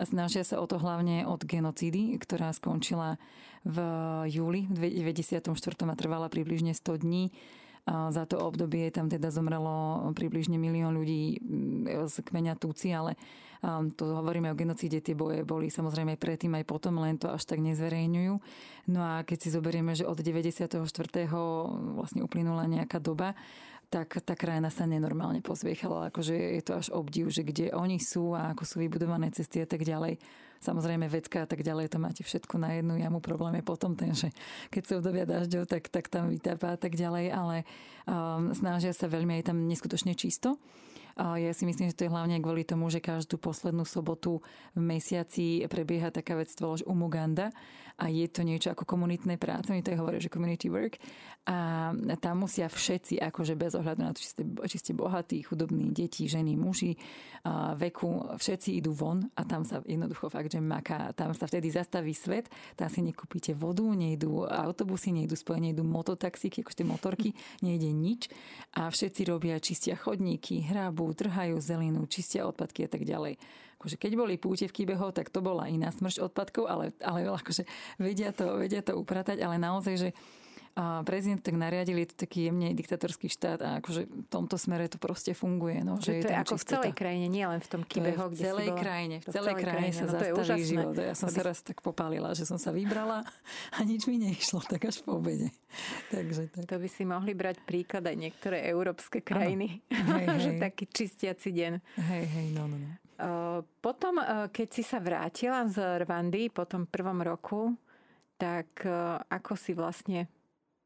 snažia 0.04 0.44
sa 0.46 0.60
o 0.60 0.66
to 0.66 0.80
hlavne 0.80 1.24
od 1.28 1.42
genocídy, 1.44 2.16
ktorá 2.20 2.52
skončila 2.54 3.20
v 3.64 3.76
júli 4.30 4.64
v 4.72 4.88
94. 4.88 5.52
a 5.86 5.94
trvala 5.96 6.32
približne 6.32 6.72
100 6.72 7.04
dní. 7.04 7.32
A 7.88 8.12
za 8.12 8.28
to 8.28 8.40
obdobie 8.40 8.92
tam 8.92 9.08
teda 9.08 9.32
zomrelo 9.32 10.04
približne 10.12 10.60
milión 10.60 10.94
ľudí 10.94 11.40
mm, 11.40 12.06
z 12.12 12.16
kmeňa 12.22 12.54
Túci, 12.60 12.92
ale 12.92 13.16
to 13.96 14.04
hovoríme 14.16 14.48
o 14.48 14.56
genocíde, 14.56 15.04
tie 15.04 15.12
boje 15.12 15.44
boli 15.44 15.68
samozrejme 15.68 16.16
predtým, 16.16 16.56
aj 16.56 16.64
potom, 16.64 16.96
len 16.96 17.20
to 17.20 17.28
až 17.28 17.44
tak 17.44 17.60
nezverejňujú. 17.60 18.34
No 18.88 19.00
a 19.04 19.20
keď 19.20 19.36
si 19.36 19.48
zoberieme, 19.52 19.92
že 19.92 20.08
od 20.08 20.16
94. 20.16 20.80
vlastne 22.00 22.24
uplynula 22.24 22.64
nejaká 22.64 22.96
doba, 22.96 23.36
tak 23.90 24.22
tá 24.22 24.38
krajina 24.38 24.70
sa 24.70 24.86
nenormálne 24.86 25.42
pozviechala. 25.42 26.14
Akože 26.14 26.32
je 26.32 26.62
to 26.62 26.78
až 26.78 26.94
obdiv, 26.94 27.26
že 27.26 27.42
kde 27.42 27.74
oni 27.74 27.98
sú 27.98 28.38
a 28.38 28.54
ako 28.54 28.62
sú 28.62 28.78
vybudované 28.78 29.34
cesty 29.34 29.60
a 29.60 29.66
tak 29.66 29.82
ďalej. 29.82 30.22
Samozrejme 30.60 31.08
vecka 31.10 31.42
a 31.42 31.48
tak 31.48 31.66
ďalej, 31.66 31.90
to 31.90 31.98
máte 31.98 32.22
všetko 32.22 32.60
na 32.60 32.78
jednu 32.78 33.00
jamu. 33.00 33.18
Problém 33.18 33.58
je 33.58 33.64
potom 33.66 33.98
ten, 33.98 34.14
že 34.14 34.30
keď 34.70 34.82
sa 34.86 34.92
obdobia 35.00 35.24
dažďov, 35.26 35.64
tak, 35.66 35.90
tak 35.90 36.06
tam 36.06 36.30
vytápa 36.30 36.76
a 36.76 36.78
tak 36.78 36.94
ďalej, 36.94 37.32
ale 37.32 37.56
um, 38.06 38.52
snažia 38.54 38.94
sa 38.94 39.08
veľmi 39.08 39.40
aj 39.40 39.50
tam 39.50 39.66
neskutočne 39.66 40.14
čisto. 40.14 40.60
Ja 41.20 41.52
si 41.52 41.68
myslím, 41.68 41.92
že 41.92 41.98
to 42.00 42.04
je 42.06 42.14
hlavne 42.14 42.40
kvôli 42.40 42.64
tomu, 42.64 42.88
že 42.88 43.02
každú 43.02 43.36
poslednú 43.36 43.84
sobotu 43.84 44.40
v 44.72 44.80
mesiaci 44.80 45.68
prebieha 45.68 46.08
taká 46.08 46.32
vec, 46.38 46.48
že 46.48 46.86
Umuganda 46.88 47.52
a 48.00 48.08
je 48.08 48.24
to 48.32 48.40
niečo 48.40 48.72
ako 48.72 48.88
komunitné 48.88 49.36
práce, 49.36 49.68
oni 49.68 49.84
to 49.84 49.92
hovoria, 49.92 50.16
že 50.16 50.32
community 50.32 50.72
work. 50.72 50.96
A 51.44 51.92
tam 52.20 52.48
musia 52.48 52.68
všetci, 52.68 53.20
akože 53.20 53.56
bez 53.60 53.76
ohľadu 53.76 54.00
na 54.00 54.12
to, 54.16 54.24
či 54.24 54.28
ste, 54.32 54.42
či 54.44 54.76
ste 54.80 54.92
bohatí, 54.96 55.44
chudobní, 55.44 55.92
deti, 55.92 56.24
ženy, 56.24 56.56
muži, 56.56 56.96
a 57.44 57.72
veku, 57.76 58.36
všetci 58.36 58.80
idú 58.80 58.92
von 58.92 59.24
a 59.36 59.44
tam 59.48 59.64
sa 59.64 59.80
jednoducho 59.84 60.28
fakt, 60.28 60.52
že 60.52 60.60
maká, 60.60 61.12
tam 61.16 61.32
sa 61.32 61.48
vtedy 61.48 61.72
zastaví 61.72 62.12
svet, 62.12 62.52
tam 62.76 62.92
si 62.92 63.00
nekúpite 63.00 63.56
vodu, 63.56 63.84
nejdú 63.84 64.44
autobusy, 64.44 65.12
nejdú 65.12 65.36
spojenie, 65.36 65.72
nejdú 65.72 65.84
mototaxíky, 65.84 66.60
akože 66.64 66.84
tie 66.84 66.88
motorky, 66.88 67.28
nejde 67.66 67.88
nič. 67.92 68.28
A 68.76 68.92
všetci 68.92 69.28
robia, 69.28 69.60
čistia 69.60 69.96
chodníky, 69.96 70.64
hrábu, 70.64 71.12
trhajú 71.16 71.60
zelinu, 71.60 72.04
čistia 72.08 72.44
odpadky 72.48 72.84
a 72.84 72.90
tak 72.92 73.04
ďalej 73.04 73.40
akože 73.80 73.96
keď 73.96 74.12
boli 74.12 74.36
púte 74.36 74.68
v 74.68 74.76
Kybeho, 74.76 75.08
tak 75.16 75.32
to 75.32 75.40
bola 75.40 75.64
iná 75.72 75.88
smršť 75.88 76.28
odpadkov, 76.28 76.68
ale, 76.68 76.92
ale 77.00 77.24
akože 77.24 77.64
vedia 77.96 78.28
to, 78.36 78.60
vedia 78.60 78.84
to 78.84 78.92
upratať, 78.92 79.40
ale 79.40 79.56
naozaj, 79.56 79.94
že 79.96 80.08
a 80.78 81.02
prezident 81.02 81.42
tak 81.42 81.58
nariadili, 81.58 82.06
je 82.06 82.14
to 82.14 82.16
taký 82.24 82.46
jemne 82.46 82.70
diktatorský 82.78 83.26
štát 83.26 83.58
a 83.58 83.68
akože 83.82 84.06
v 84.06 84.26
tomto 84.30 84.54
smere 84.54 84.86
to 84.86 85.02
proste 85.02 85.34
funguje. 85.34 85.82
No, 85.82 85.98
že, 85.98 86.22
že 86.22 86.24
to 86.24 86.28
je, 86.30 86.32
je 86.32 86.38
ako 86.38 86.54
čistota. 86.54 86.62
v 86.62 86.70
celej 86.70 86.92
krajine, 86.94 87.26
nie 87.26 87.42
len 87.42 87.58
v 87.58 87.68
tom 87.68 87.82
Kybeho, 87.82 88.24
kde 88.30 88.38
v 88.38 88.46
celej 88.46 88.68
bola, 88.70 88.78
krajine, 88.78 89.16
v 89.18 89.26
celej 89.26 89.54
krajine 89.58 89.90
sa 89.90 90.04
no, 90.06 90.12
zastaví 90.14 90.62
život. 90.62 90.94
Ja 90.94 91.16
som 91.18 91.28
sa 91.28 91.42
raz 91.42 91.58
tak 91.66 91.82
popálila, 91.82 92.30
že 92.38 92.46
som 92.46 92.54
sa 92.54 92.70
vybrala 92.70 93.26
a 93.74 93.78
nič 93.82 94.06
mi 94.06 94.22
neišlo, 94.22 94.62
tak 94.62 94.86
až 94.86 95.02
po 95.02 95.18
obede. 95.18 95.50
Takže, 96.14 96.54
tak. 96.54 96.70
To 96.70 96.78
by 96.78 96.88
si 96.88 97.02
mohli 97.02 97.34
brať 97.34 97.66
príklad 97.66 98.06
aj 98.06 98.16
niektoré 98.16 98.62
európske 98.70 99.18
krajiny. 99.18 99.82
Hej, 99.90 100.26
hej. 100.30 100.38
že 100.38 100.50
taký 100.62 100.86
čistiaci 100.86 101.50
deň. 101.50 101.72
Hej, 101.98 102.24
hej, 102.30 102.46
no, 102.54 102.70
no, 102.70 102.78
no. 102.78 103.09
Potom, 103.84 104.14
keď 104.48 104.68
si 104.72 104.80
sa 104.80 104.96
vrátila 104.96 105.68
z 105.68 106.04
Rwandy 106.04 106.48
po 106.48 106.64
tom 106.64 106.88
prvom 106.88 107.20
roku, 107.20 107.76
tak 108.40 108.80
ako 109.28 109.52
si 109.56 109.76
vlastne 109.76 110.32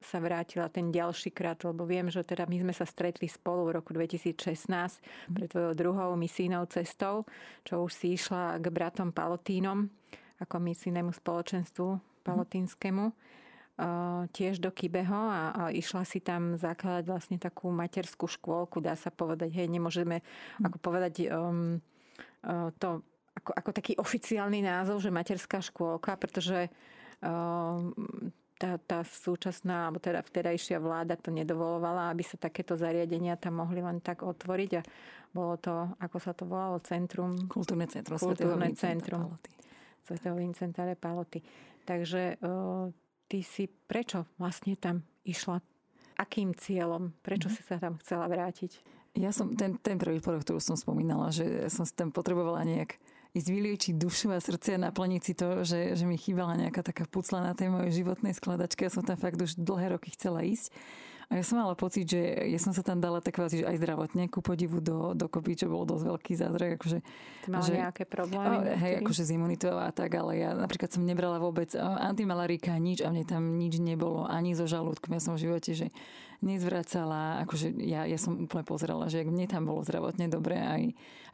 sa 0.04 0.20
vrátila 0.20 0.68
ten 0.68 0.92
ďalší 0.92 1.32
krát, 1.32 1.64
lebo 1.64 1.88
viem, 1.88 2.12
že 2.12 2.20
teda 2.20 2.44
my 2.44 2.60
sme 2.60 2.74
sa 2.76 2.84
stretli 2.84 3.24
spolu 3.24 3.72
v 3.72 3.80
roku 3.80 3.96
2016 3.96 4.36
pred 5.32 5.48
tvojou 5.48 5.72
druhou 5.72 6.12
misijnou 6.12 6.68
cestou, 6.68 7.24
čo 7.64 7.80
už 7.88 7.92
si 7.96 8.06
išla 8.12 8.60
k 8.60 8.66
bratom 8.68 9.16
Palotínom 9.16 9.88
ako 10.44 10.60
misijnému 10.60 11.14
spoločenstvu 11.14 12.20
palotínskému 12.20 13.04
tiež 14.30 14.62
do 14.62 14.70
Kybeho 14.70 15.18
a, 15.34 15.42
a 15.50 15.62
išla 15.74 16.06
si 16.06 16.22
tam 16.22 16.54
zakladať 16.54 17.04
vlastne 17.10 17.36
takú 17.42 17.74
materskú 17.74 18.30
škôlku, 18.30 18.78
dá 18.78 18.94
sa 18.94 19.10
povedať. 19.10 19.50
Hej, 19.50 19.66
nemôžeme 19.66 20.22
hm. 20.22 20.62
ako 20.70 20.76
povedať 20.78 21.26
um, 21.26 21.82
to 22.78 23.02
ako, 23.34 23.50
ako 23.50 23.70
taký 23.74 23.92
oficiálny 23.98 24.62
názov, 24.62 25.02
že 25.02 25.10
materská 25.12 25.58
škôlka, 25.60 26.16
pretože 26.16 26.70
um, 27.20 27.92
tá, 28.56 28.78
tá 28.78 29.02
súčasná, 29.02 29.90
alebo 29.90 29.98
teda 29.98 30.22
vtedajšia 30.22 30.78
vláda 30.78 31.18
to 31.18 31.34
nedovolovala, 31.34 32.14
aby 32.14 32.22
sa 32.22 32.38
takéto 32.38 32.78
zariadenia 32.78 33.34
tam 33.34 33.60
mohli 33.60 33.82
len 33.82 33.98
tak 33.98 34.22
otvoriť 34.22 34.70
a 34.78 34.82
bolo 35.34 35.58
to, 35.58 35.74
ako 35.98 36.16
sa 36.22 36.32
to 36.32 36.46
volalo, 36.46 36.78
centrum... 36.80 37.34
Kultúrne 37.50 37.90
centrum 37.90 38.16
Kultúrne 38.16 38.70
centrum 38.78 39.34
Svetého 40.04 40.36
Vincenta 40.36 40.84
de 40.84 40.94
Paloty. 40.94 41.40
Takže 41.88 42.38
uh, 42.38 42.92
ty 43.26 43.40
si 43.42 43.66
prečo 43.66 44.28
vlastne 44.36 44.76
tam 44.76 45.02
išla? 45.24 45.58
Akým 46.14 46.54
cieľom? 46.54 47.10
Prečo 47.24 47.50
mm-hmm. 47.50 47.64
si 47.64 47.68
sa 47.68 47.76
tam 47.82 47.98
chcela 47.98 48.30
vrátiť? 48.30 48.78
Ja 49.14 49.30
som, 49.30 49.54
ten, 49.54 49.78
ten 49.78 49.94
prvý 49.94 50.18
projekt, 50.18 50.50
ktorú 50.50 50.58
som 50.58 50.74
spomínala, 50.74 51.30
že 51.30 51.70
som 51.70 51.86
si 51.86 51.94
tam 51.94 52.10
potrebovala 52.10 52.66
nejak 52.66 52.98
ísť 53.34 53.48
vyliečiť 53.50 53.94
dušu 53.98 54.30
a 54.30 54.38
srdce 54.38 54.78
a 54.78 54.84
naplniť 54.90 55.22
si 55.22 55.34
to, 55.34 55.66
že, 55.66 55.98
že 55.98 56.04
mi 56.06 56.14
chýbala 56.14 56.54
nejaká 56.54 56.86
taká 56.86 57.06
pucla 57.06 57.42
na 57.42 57.52
tej 57.54 57.70
mojej 57.70 58.02
životnej 58.02 58.34
skladačke. 58.34 58.86
Ja 58.86 58.94
som 58.94 59.02
tam 59.02 59.18
fakt 59.18 59.38
už 59.38 59.58
dlhé 59.58 59.94
roky 59.98 60.14
chcela 60.14 60.42
ísť. 60.46 60.70
A 61.32 61.40
ja 61.40 61.44
som 61.44 61.56
mala 61.56 61.72
pocit, 61.72 62.04
že 62.04 62.20
ja 62.20 62.60
som 62.60 62.76
sa 62.76 62.84
tam 62.84 63.00
dala 63.00 63.24
tak 63.24 63.40
že 63.48 63.64
aj 63.64 63.80
zdravotne 63.80 64.28
ku 64.28 64.44
podivu 64.44 64.78
do, 64.84 65.16
do 65.16 65.26
kopy, 65.26 65.56
čo 65.56 65.72
bol 65.72 65.88
dosť 65.88 66.04
veľký 66.04 66.32
zázrak. 66.36 66.70
Akože, 66.76 66.98
Ty 67.42 67.48
mala 67.48 67.64
že, 67.64 67.74
nejaké 67.80 68.04
problémy? 68.04 68.56
A, 68.60 68.76
hej, 68.76 68.92
akože 69.00 69.22
z 69.24 69.30
imunitou 69.34 69.74
a 69.80 69.88
tak, 69.88 70.12
ale 70.14 70.44
ja 70.44 70.52
napríklad 70.52 70.92
som 70.92 71.02
nebrala 71.02 71.40
vôbec 71.40 71.72
antimalarika, 71.80 72.76
nič 72.76 73.00
a 73.00 73.08
mne 73.08 73.24
tam 73.24 73.56
nič 73.56 73.80
nebolo, 73.80 74.28
ani 74.28 74.52
zo 74.52 74.68
žalúdkom. 74.68 75.16
Ja 75.16 75.22
som 75.24 75.34
v 75.34 75.48
živote, 75.48 75.72
že 75.72 75.88
nezvracala, 76.44 77.42
akože 77.48 77.72
ja, 77.80 78.04
ja 78.04 78.18
som 78.20 78.36
úplne 78.36 78.62
pozerala, 78.62 79.08
že 79.08 79.24
mne 79.24 79.48
tam 79.48 79.64
bolo 79.64 79.80
zdravotne 79.82 80.28
dobre 80.28 80.60
aj 80.60 80.82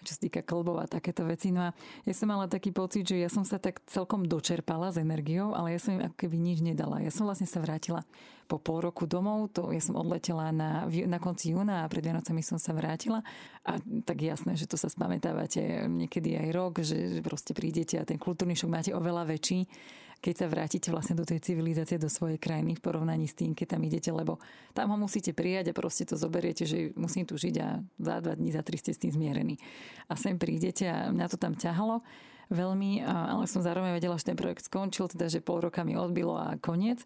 čo 0.04 0.16
sa 0.16 0.20
týka 0.20 0.40
klbov 0.40 0.80
a 0.80 0.88
takéto 0.88 1.28
veci. 1.28 1.52
No 1.52 1.68
a 1.68 1.76
ja 2.08 2.14
som 2.16 2.32
mala 2.32 2.48
taký 2.48 2.72
pocit, 2.72 3.04
že 3.04 3.20
ja 3.20 3.28
som 3.28 3.44
sa 3.44 3.60
tak 3.60 3.84
celkom 3.84 4.24
dočerpala 4.24 4.92
s 4.92 4.96
energiou, 4.96 5.52
ale 5.52 5.76
ja 5.76 5.80
som 5.80 5.96
im 5.96 6.04
ako 6.04 6.32
nič 6.32 6.64
nedala. 6.64 7.04
Ja 7.04 7.12
som 7.12 7.28
vlastne 7.28 7.44
sa 7.44 7.60
vrátila 7.60 8.04
po 8.48 8.58
pol 8.58 8.82
roku 8.82 9.06
domov, 9.06 9.54
to 9.54 9.70
ja 9.70 9.78
som 9.78 9.94
odletela 9.94 10.50
na, 10.50 10.82
na 10.90 11.18
konci 11.22 11.54
júna 11.54 11.86
a 11.86 11.90
pred 11.90 12.02
Vianocami 12.02 12.42
som 12.42 12.58
sa 12.58 12.74
vrátila 12.74 13.22
a 13.62 13.78
tak 14.02 14.26
jasné, 14.26 14.58
že 14.58 14.66
to 14.66 14.74
sa 14.74 14.90
spamätávate 14.90 15.86
niekedy 15.86 16.34
aj 16.34 16.48
rok, 16.50 16.72
že 16.82 17.22
proste 17.22 17.54
prídete 17.54 17.94
a 17.94 18.02
ten 18.02 18.18
kultúrny 18.18 18.58
šok 18.58 18.70
máte 18.72 18.90
oveľa 18.90 19.30
väčší 19.30 19.70
keď 20.20 20.34
sa 20.36 20.46
vrátite 20.52 20.92
vlastne 20.92 21.16
do 21.16 21.24
tej 21.24 21.40
civilizácie, 21.40 21.96
do 21.96 22.12
svojej 22.12 22.36
krajiny 22.36 22.76
v 22.76 22.84
porovnaní 22.84 23.24
s 23.24 23.34
tým, 23.34 23.56
keď 23.56 23.76
tam 23.76 23.82
idete, 23.88 24.12
lebo 24.12 24.36
tam 24.76 24.92
ho 24.92 24.98
musíte 25.00 25.32
prijať 25.32 25.72
a 25.72 25.76
proste 25.76 26.04
to 26.04 26.20
zoberiete, 26.20 26.68
že 26.68 26.92
musím 26.92 27.24
tu 27.24 27.40
žiť 27.40 27.54
a 27.64 27.80
za 27.80 28.16
dva 28.20 28.36
dní, 28.36 28.52
za 28.52 28.60
tri 28.60 28.76
ste 28.76 28.92
s 28.92 29.00
tým 29.00 29.16
zmierení. 29.16 29.56
A 30.12 30.20
sem 30.20 30.36
prídete 30.36 30.84
a 30.84 31.08
mňa 31.08 31.26
to 31.32 31.40
tam 31.40 31.56
ťahalo 31.56 32.04
veľmi, 32.52 33.00
ale 33.06 33.46
som 33.46 33.64
zároveň 33.64 33.96
vedela, 33.96 34.18
že 34.18 34.28
ten 34.28 34.36
projekt 34.36 34.66
skončil, 34.66 35.08
teda 35.08 35.30
že 35.30 35.40
pol 35.40 35.64
roka 35.64 35.86
mi 35.86 35.94
odbilo 35.96 36.36
a 36.36 36.58
koniec. 36.60 37.00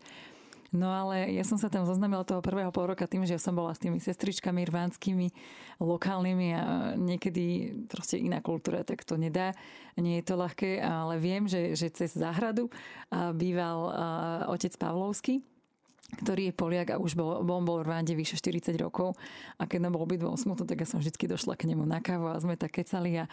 No 0.75 0.91
ale 0.91 1.31
ja 1.31 1.47
som 1.47 1.55
sa 1.55 1.71
tam 1.71 1.87
zoznamila 1.87 2.27
toho 2.27 2.43
prvého 2.43 2.75
pol 2.75 2.91
roka 2.91 3.07
tým, 3.07 3.23
že 3.23 3.39
som 3.39 3.55
bola 3.55 3.71
s 3.71 3.79
tými 3.79 4.03
sestričkami 4.03 4.67
rvánskymi, 4.67 5.31
lokálnymi 5.79 6.49
a 6.51 6.63
niekedy 6.99 7.71
proste 7.87 8.19
iná 8.19 8.43
kultúra, 8.43 8.83
tak 8.83 9.07
to 9.07 9.15
nedá. 9.15 9.55
Nie 9.95 10.19
je 10.19 10.27
to 10.27 10.35
ľahké, 10.35 10.83
ale 10.83 11.23
viem, 11.23 11.47
že, 11.47 11.79
že 11.79 11.95
cez 11.95 12.19
záhradu 12.19 12.67
býval 13.15 13.79
otec 14.51 14.75
Pavlovský, 14.75 15.47
ktorý 16.19 16.51
je 16.51 16.59
Poliak 16.59 16.95
a 16.95 17.01
už 17.01 17.15
bol, 17.15 17.43
bol, 17.43 17.63
bol 17.63 17.83
v 17.83 17.87
Rwande 17.91 18.15
vyše 18.19 18.39
40 18.39 18.75
rokov 18.79 19.15
a 19.59 19.67
keď 19.67 19.79
nám 19.87 19.95
bol 19.99 20.07
obidvom 20.07 20.35
smutno, 20.39 20.67
tak 20.67 20.83
ja 20.83 20.87
som 20.91 20.99
vždy 20.99 21.17
došla 21.17 21.55
k 21.59 21.71
nemu 21.71 21.83
na 21.87 21.99
kávu 21.99 22.31
a 22.31 22.39
sme 22.39 22.59
tak 22.59 22.83
kecali 22.83 23.19
a 23.19 23.25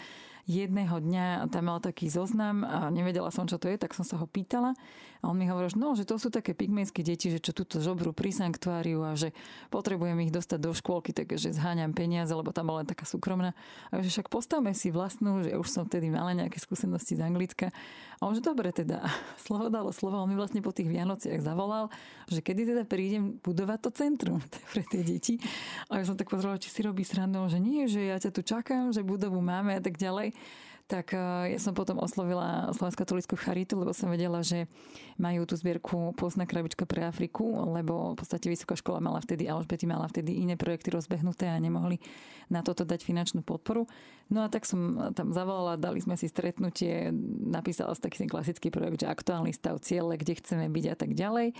jedného 0.50 0.98
dňa 0.98 1.52
tam 1.52 1.70
mal 1.70 1.80
taký 1.82 2.10
zoznam 2.10 2.66
a 2.66 2.90
nevedela 2.94 3.30
som, 3.30 3.46
čo 3.46 3.62
to 3.62 3.70
je, 3.70 3.78
tak 3.78 3.94
som 3.94 4.06
sa 4.06 4.18
ho 4.18 4.26
pýtala 4.26 4.74
a 5.22 5.30
on 5.30 5.38
mi 5.38 5.46
hovoril, 5.46 5.70
že 5.70 5.78
no, 5.78 5.94
že 5.94 6.02
to 6.02 6.18
sú 6.18 6.34
také 6.34 6.58
pygmejské 6.58 7.06
deti, 7.06 7.30
že 7.30 7.38
čo 7.38 7.54
túto 7.54 7.78
žobrú 7.78 8.10
pri 8.10 8.34
sanktuáriu 8.34 9.06
a 9.06 9.14
že 9.14 9.38
potrebujem 9.70 10.18
ich 10.26 10.34
dostať 10.34 10.58
do 10.58 10.74
škôlky, 10.74 11.14
takže 11.14 11.54
zháňam 11.54 11.94
peniaze, 11.94 12.34
lebo 12.34 12.50
tam 12.50 12.74
bola 12.74 12.82
len 12.82 12.90
taká 12.90 13.06
súkromná. 13.06 13.54
A 13.94 14.02
že 14.02 14.10
však 14.10 14.34
postavme 14.34 14.74
si 14.74 14.90
vlastnú, 14.90 15.46
že 15.46 15.54
už 15.54 15.70
som 15.70 15.86
vtedy 15.86 16.10
mala 16.10 16.34
nejaké 16.34 16.58
skúsenosti 16.58 17.14
z 17.14 17.22
Anglicka. 17.22 17.70
A 18.18 18.22
on 18.26 18.34
že 18.34 18.42
dobre 18.42 18.74
teda, 18.74 19.06
slovo 19.46 19.70
dalo 19.70 19.94
slovo, 19.94 20.18
on 20.18 20.26
mi 20.26 20.34
vlastne 20.34 20.66
po 20.66 20.74
tých 20.74 20.90
Vianociach 20.90 21.46
zavolal, 21.46 21.94
že 22.26 22.42
kedy 22.42 22.74
teda 22.74 22.84
prídem 22.90 23.38
budovať 23.46 23.78
to 23.78 23.90
centrum 23.94 24.42
pre 24.74 24.82
tie 24.90 25.06
deti. 25.06 25.38
A 25.94 26.02
ja 26.02 26.04
som 26.10 26.18
tak 26.18 26.34
pozrela, 26.34 26.58
či 26.58 26.74
si 26.74 26.82
robí 26.82 27.06
srandu, 27.06 27.46
že 27.46 27.62
nie, 27.62 27.86
že 27.86 28.10
ja 28.10 28.18
ťa 28.18 28.34
tu 28.34 28.42
čakám, 28.42 28.90
že 28.90 29.06
budovu 29.06 29.38
máme 29.38 29.78
a 29.78 29.82
tak 29.86 30.02
ďalej 30.02 30.31
tak 30.92 31.16
e, 31.16 31.56
ja 31.56 31.60
som 31.64 31.72
potom 31.72 32.04
oslovila 32.04 32.68
Slovenskú 32.76 33.08
katolickú 33.08 33.36
charitu, 33.40 33.80
lebo 33.80 33.96
som 33.96 34.12
vedela, 34.12 34.44
že 34.44 34.68
majú 35.16 35.48
tú 35.48 35.56
zbierku 35.56 36.12
Postná 36.20 36.44
krabička 36.44 36.84
pre 36.84 37.08
Afriku, 37.08 37.48
lebo 37.72 38.12
v 38.12 38.20
podstate 38.20 38.52
vysoká 38.52 38.76
škola 38.76 39.00
mala 39.00 39.24
vtedy, 39.24 39.48
Alžbety 39.48 39.88
mala 39.88 40.12
vtedy 40.12 40.44
iné 40.44 40.60
projekty 40.60 40.92
rozbehnuté 40.92 41.48
a 41.48 41.56
nemohli 41.64 42.04
na 42.52 42.60
toto 42.60 42.84
dať 42.84 43.08
finančnú 43.08 43.40
podporu. 43.40 43.88
No 44.28 44.44
a 44.44 44.52
tak 44.52 44.68
som 44.68 45.16
tam 45.16 45.32
zavolala, 45.32 45.80
dali 45.80 46.04
sme 46.04 46.20
si 46.20 46.28
stretnutie, 46.28 47.08
napísala 47.48 47.96
som 47.96 48.04
taký 48.04 48.28
ten 48.28 48.32
klasický 48.32 48.68
projekt, 48.68 49.08
že 49.08 49.08
aktuálny 49.08 49.56
stav 49.56 49.80
ciele, 49.80 50.20
kde 50.20 50.44
chceme 50.44 50.68
byť 50.68 50.86
a 50.92 50.96
tak 51.00 51.16
ďalej 51.16 51.56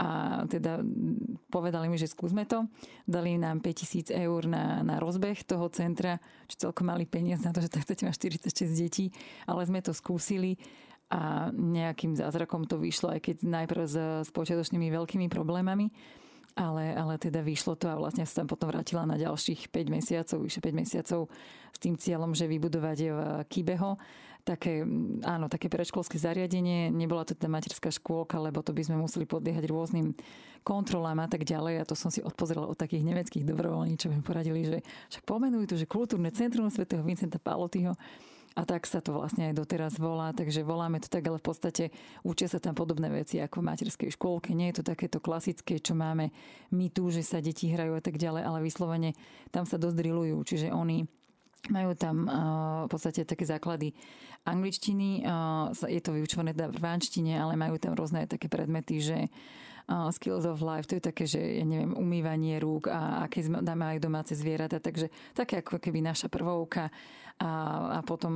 a 0.00 0.08
teda 0.48 0.80
povedali 1.52 1.92
mi, 1.92 2.00
že 2.00 2.08
skúsme 2.08 2.48
to. 2.48 2.64
Dali 3.04 3.36
nám 3.36 3.60
5000 3.60 4.08
eur 4.16 4.48
na, 4.48 4.80
na 4.80 4.96
rozbeh 4.96 5.44
toho 5.44 5.68
centra, 5.68 6.16
čo 6.48 6.72
celkom 6.72 6.88
mali 6.88 7.04
peniaz 7.04 7.44
na 7.44 7.52
to, 7.52 7.60
že 7.60 7.68
tak 7.68 7.84
chcete 7.84 8.08
mať 8.08 8.16
46 8.16 8.80
detí, 8.80 9.12
ale 9.44 9.68
sme 9.68 9.84
to 9.84 9.92
skúsili 9.92 10.56
a 11.10 11.50
nejakým 11.52 12.16
zázrakom 12.16 12.64
to 12.64 12.78
vyšlo, 12.78 13.12
aj 13.12 13.20
keď 13.20 13.36
najprv 13.42 13.82
s, 13.84 13.96
s 14.24 14.30
počiatočnými 14.30 14.88
veľkými 14.88 15.26
problémami 15.28 15.90
ale, 16.58 16.94
ale 16.94 17.14
teda 17.18 17.40
vyšlo 17.40 17.78
to 17.78 17.86
a 17.86 17.98
vlastne 17.98 18.26
sa 18.26 18.42
tam 18.42 18.50
potom 18.50 18.70
vrátila 18.70 19.06
na 19.06 19.14
ďalších 19.14 19.70
5 19.70 19.96
mesiacov, 19.96 20.38
vyše 20.42 20.60
5 20.60 20.74
mesiacov 20.74 21.20
s 21.70 21.78
tým 21.78 21.94
cieľom, 21.94 22.34
že 22.34 22.50
vybudovať 22.50 22.98
v 23.06 23.18
Kibeho 23.46 23.94
také, 24.42 24.82
áno, 25.24 25.46
také 25.46 25.68
predškolské 25.68 26.16
zariadenie. 26.16 26.88
Nebola 26.90 27.24
to 27.24 27.36
teda 27.36 27.52
materská 27.52 27.92
škôlka, 27.92 28.40
lebo 28.40 28.64
to 28.64 28.74
by 28.74 28.82
sme 28.84 28.96
museli 28.98 29.28
podliehať 29.28 29.64
rôznym 29.68 30.16
kontrolám 30.66 31.24
a 31.24 31.28
tak 31.28 31.44
ďalej. 31.44 31.80
A 31.80 31.88
to 31.88 31.96
som 31.96 32.12
si 32.12 32.20
odpozrela 32.20 32.68
od 32.68 32.76
takých 32.76 33.06
nemeckých 33.06 33.46
dobrovoľníčov, 33.46 34.12
mi 34.12 34.24
poradili, 34.24 34.66
že 34.66 34.78
však 35.12 35.24
pomenujú 35.24 35.64
to, 35.72 35.76
že 35.80 35.88
kultúrne 35.88 36.28
centrum 36.32 36.68
svätého 36.68 37.00
Vincenta 37.04 37.40
Palotyho. 37.40 37.96
A 38.58 38.66
tak 38.66 38.82
sa 38.82 38.98
to 38.98 39.14
vlastne 39.14 39.46
aj 39.46 39.62
doteraz 39.62 39.94
volá, 39.94 40.34
takže 40.34 40.66
voláme 40.66 40.98
to 40.98 41.06
tak, 41.06 41.22
ale 41.22 41.38
v 41.38 41.46
podstate 41.46 41.84
učia 42.26 42.50
sa 42.50 42.58
tam 42.58 42.74
podobné 42.74 43.06
veci 43.06 43.38
ako 43.38 43.62
v 43.62 43.68
materskej 43.70 44.10
škôlke. 44.18 44.50
Nie 44.58 44.74
je 44.74 44.82
to 44.82 44.90
takéto 44.90 45.22
klasické, 45.22 45.78
čo 45.78 45.94
máme 45.94 46.34
my 46.74 46.90
tu, 46.90 47.14
že 47.14 47.22
sa 47.22 47.38
deti 47.38 47.70
hrajú 47.70 47.94
a 47.94 48.02
tak 48.02 48.18
ďalej, 48.18 48.42
ale 48.42 48.58
vyslovene 48.66 49.14
tam 49.54 49.70
sa 49.70 49.78
dosť 49.78 50.02
drillujú, 50.02 50.34
čiže 50.42 50.74
oni 50.74 51.06
majú 51.68 51.92
tam 51.92 52.24
v 52.84 52.88
podstate 52.88 53.28
také 53.28 53.44
základy 53.44 53.92
angličtiny, 54.48 55.28
je 55.84 56.00
to 56.00 56.16
vyučované 56.16 56.56
teda 56.56 56.72
v 56.72 56.84
anštine, 56.88 57.36
ale 57.36 57.60
majú 57.60 57.76
tam 57.76 57.92
rôzne 57.92 58.24
také 58.24 58.48
predmety, 58.48 59.04
že 59.04 59.28
skills 60.14 60.46
of 60.46 60.62
life, 60.62 60.86
to 60.86 60.96
je 60.96 61.04
také, 61.04 61.26
že 61.26 61.42
ja 61.42 61.66
neviem, 61.66 61.92
umývanie 61.98 62.62
rúk 62.62 62.86
a 62.86 63.26
aké 63.26 63.42
dáme 63.42 63.90
aj 63.90 63.98
domáce 63.98 64.32
zvieratá, 64.38 64.78
takže 64.78 65.10
také 65.34 65.60
ako 65.60 65.82
keby 65.82 65.98
naša 65.98 66.30
prvovka 66.30 66.94
a, 67.40 67.50
a 67.96 68.00
potom 68.04 68.32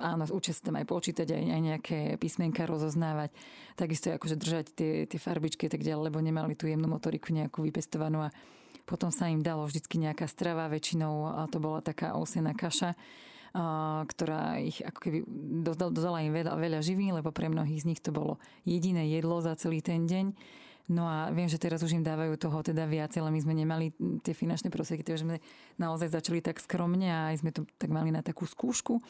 áno, 0.00 0.26
učia 0.32 0.56
sa 0.56 0.72
tam 0.72 0.80
aj 0.80 0.86
počítať, 0.88 1.28
aj, 1.28 1.42
aj 1.46 1.62
nejaké 1.62 1.98
písmenka 2.18 2.66
rozoznávať, 2.66 3.30
takisto 3.78 4.10
akože 4.10 4.36
držať 4.40 4.66
tie, 4.74 4.92
tie 5.06 5.18
farbičky 5.20 5.68
tak 5.70 5.84
ďalej, 5.84 6.10
lebo 6.10 6.18
nemali 6.18 6.58
tú 6.58 6.66
jemnú 6.66 6.88
motoriku 6.88 7.30
nejakú 7.30 7.62
vypestovanú 7.62 8.26
a 8.26 8.32
potom 8.86 9.10
sa 9.10 9.26
im 9.26 9.42
dalo 9.42 9.66
vždycky 9.66 9.98
nejaká 9.98 10.30
strava, 10.30 10.70
väčšinou 10.70 11.26
to 11.50 11.58
bola 11.58 11.82
taká 11.82 12.14
osená 12.14 12.54
kaša, 12.54 12.94
ktorá 14.06 14.62
ich 14.62 14.78
ako 14.84 14.98
keby 15.00 15.18
dodala 15.90 16.22
im 16.22 16.30
veľa, 16.30 16.54
veľa 16.54 16.80
živín, 16.84 17.16
lebo 17.16 17.34
pre 17.34 17.50
mnohých 17.50 17.82
z 17.82 17.88
nich 17.88 18.00
to 18.00 18.14
bolo 18.14 18.38
jediné 18.62 19.10
jedlo 19.10 19.42
za 19.42 19.58
celý 19.58 19.82
ten 19.82 20.06
deň. 20.06 20.36
No 20.86 21.02
a 21.02 21.34
viem, 21.34 21.50
že 21.50 21.58
teraz 21.58 21.82
už 21.82 21.98
im 21.98 22.06
dávajú 22.06 22.38
toho 22.38 22.62
teda 22.62 22.86
viac, 22.86 23.10
ale 23.18 23.34
my 23.34 23.42
sme 23.42 23.58
nemali 23.58 23.90
tie 24.22 24.30
finančné 24.30 24.70
prostriedky, 24.70 25.02
takže 25.02 25.26
sme 25.26 25.42
naozaj 25.82 26.14
začali 26.14 26.38
tak 26.38 26.62
skromne 26.62 27.10
a 27.10 27.34
aj 27.34 27.42
sme 27.42 27.50
to 27.50 27.66
tak 27.74 27.90
mali 27.90 28.14
na 28.14 28.22
takú 28.22 28.46
skúšku. 28.46 29.02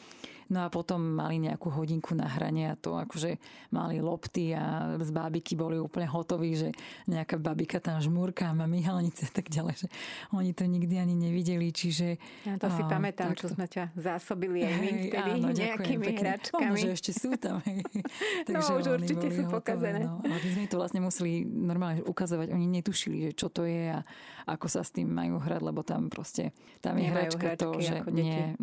No 0.47 0.63
a 0.63 0.67
potom 0.71 1.19
mali 1.19 1.43
nejakú 1.43 1.67
hodinku 1.67 2.15
na 2.15 2.27
hranie 2.27 2.71
a 2.71 2.79
to 2.79 2.95
akože 2.95 3.35
mali 3.75 3.99
lopty 3.99 4.55
a 4.55 4.95
z 4.95 5.09
bábiky 5.11 5.59
boli 5.59 5.75
úplne 5.75 6.07
hotoví, 6.07 6.55
že 6.55 6.69
nejaká 7.07 7.35
babika 7.35 7.83
tam 7.83 7.99
žmúrka 7.99 8.55
má 8.55 8.63
myhalnice 8.63 9.27
a 9.27 9.31
tak 9.31 9.51
ďalej, 9.51 9.85
že 9.85 9.87
oni 10.31 10.51
to 10.55 10.63
nikdy 10.63 10.95
ani 10.95 11.15
nevideli, 11.19 11.71
čiže... 11.71 12.15
Ja 12.47 12.55
to 12.55 12.71
si 12.71 12.81
a, 12.83 12.87
pamätám, 12.87 13.35
čo 13.35 13.51
sme 13.51 13.67
ťa 13.67 13.91
zásobili 13.99 14.63
aj 14.63 14.73
my 14.79 14.89
vtedy 15.07 15.31
áno, 15.43 15.47
nejakými 15.51 16.05
pekne. 16.07 16.19
hračkami. 16.23 16.63
Ono, 16.63 16.75
že 16.79 16.89
ešte 16.95 17.11
sú 17.11 17.35
tam. 17.35 17.59
Hej. 17.67 17.83
no, 18.53 18.59
už 18.63 18.85
určite 19.03 19.27
sú 19.31 19.43
pokazené. 19.51 20.07
No. 20.07 20.23
Ale 20.23 20.39
my 20.39 20.49
sme 20.55 20.65
to 20.71 20.79
vlastne 20.79 21.03
museli 21.03 21.43
normálne 21.43 22.01
ukazovať. 22.07 22.55
Oni 22.55 22.67
netušili, 22.71 23.29
že 23.29 23.31
čo 23.35 23.47
to 23.51 23.67
je 23.67 23.91
a 23.91 24.01
ako 24.47 24.67
sa 24.71 24.81
s 24.81 24.95
tým 24.95 25.11
majú 25.11 25.43
hrať, 25.43 25.61
lebo 25.61 25.83
tam 25.83 26.07
proste, 26.07 26.55
tam 26.79 26.95
je 26.95 27.07
hračka 27.11 27.59
to, 27.59 27.75
že 27.83 27.99
nie. 28.15 28.55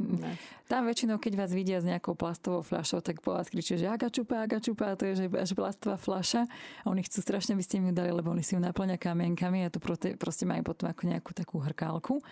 Tam 0.65 0.89
väčšinou, 0.89 1.21
keď 1.21 1.33
vás 1.37 1.53
vidia 1.53 1.74
s 1.81 1.87
nejakou 1.87 2.15
plastovou 2.15 2.63
fľašou, 2.63 3.01
tak 3.01 3.23
po 3.25 3.35
vás 3.35 3.51
kričia, 3.51 3.79
že 3.79 3.87
aga 3.91 4.11
čupa, 4.11 4.95
to 4.99 5.09
je 5.09 5.25
že 5.25 5.25
až 5.31 5.51
plastová 5.57 5.97
fľaša. 5.97 6.47
A 6.83 6.87
oni 6.91 7.03
chcú 7.07 7.23
strašne, 7.23 7.55
aby 7.55 7.65
ste 7.65 7.79
im 7.81 7.91
ju 7.91 7.95
dali, 7.95 8.11
lebo 8.11 8.31
oni 8.31 8.43
si 8.43 8.55
ju 8.55 8.61
naplňa 8.61 8.99
kamienkami 8.99 9.67
a 9.67 9.73
to 9.73 9.79
proste, 9.83 10.15
proste 10.19 10.45
majú 10.45 10.75
potom 10.75 10.91
ako 10.91 11.03
nejakú 11.07 11.31
takú 11.35 11.63
hrkálku. 11.63 12.23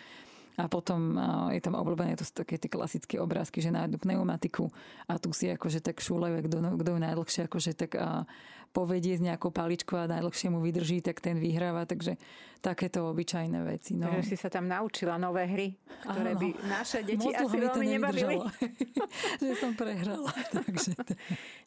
A 0.61 0.69
potom 0.69 1.17
je 1.49 1.61
tam 1.65 1.81
obľúbené, 1.81 2.13
to 2.13 2.29
sú 2.29 2.45
také 2.45 2.61
tie 2.61 2.69
klasické 2.69 3.17
obrázky, 3.17 3.65
že 3.65 3.73
nájdu 3.73 3.97
pneumatiku 3.97 4.69
a 5.09 5.17
tu 5.17 5.33
si 5.33 5.49
akože 5.49 5.81
tak 5.81 5.97
šúľajú, 5.97 6.45
kto, 6.45 6.57
kto 6.77 6.89
ju 6.93 6.99
najdlhšie 7.01 7.41
akože 7.49 7.73
tak 7.73 7.97
povedie 8.73 9.21
s 9.21 9.23
nejakou 9.23 9.53
paličkou 9.53 10.01
a 10.01 10.09
najdlhšie 10.09 10.49
mu 10.49 10.65
vydrží, 10.65 11.05
tak 11.05 11.21
ten 11.21 11.37
vyhráva. 11.37 11.85
Takže 11.85 12.17
takéto 12.65 13.05
obyčajné 13.13 13.59
veci. 13.69 13.99
No. 13.99 14.09
Takže 14.09 14.33
si 14.33 14.37
sa 14.41 14.49
tam 14.49 14.67
naučila 14.67 15.21
nové 15.21 15.45
hry, 15.45 15.69
ktoré 16.09 16.33
Áno. 16.33 16.41
by 16.41 16.49
naše 16.67 16.99
deti 17.05 17.29
Moc 17.29 17.37
asi 17.37 17.57
veľmi 17.61 17.87
nebavili. 18.01 18.37
že 19.45 19.55
som 19.61 19.77
prehrala. 19.77 20.33
Takže 20.57 20.97
to... 20.97 21.13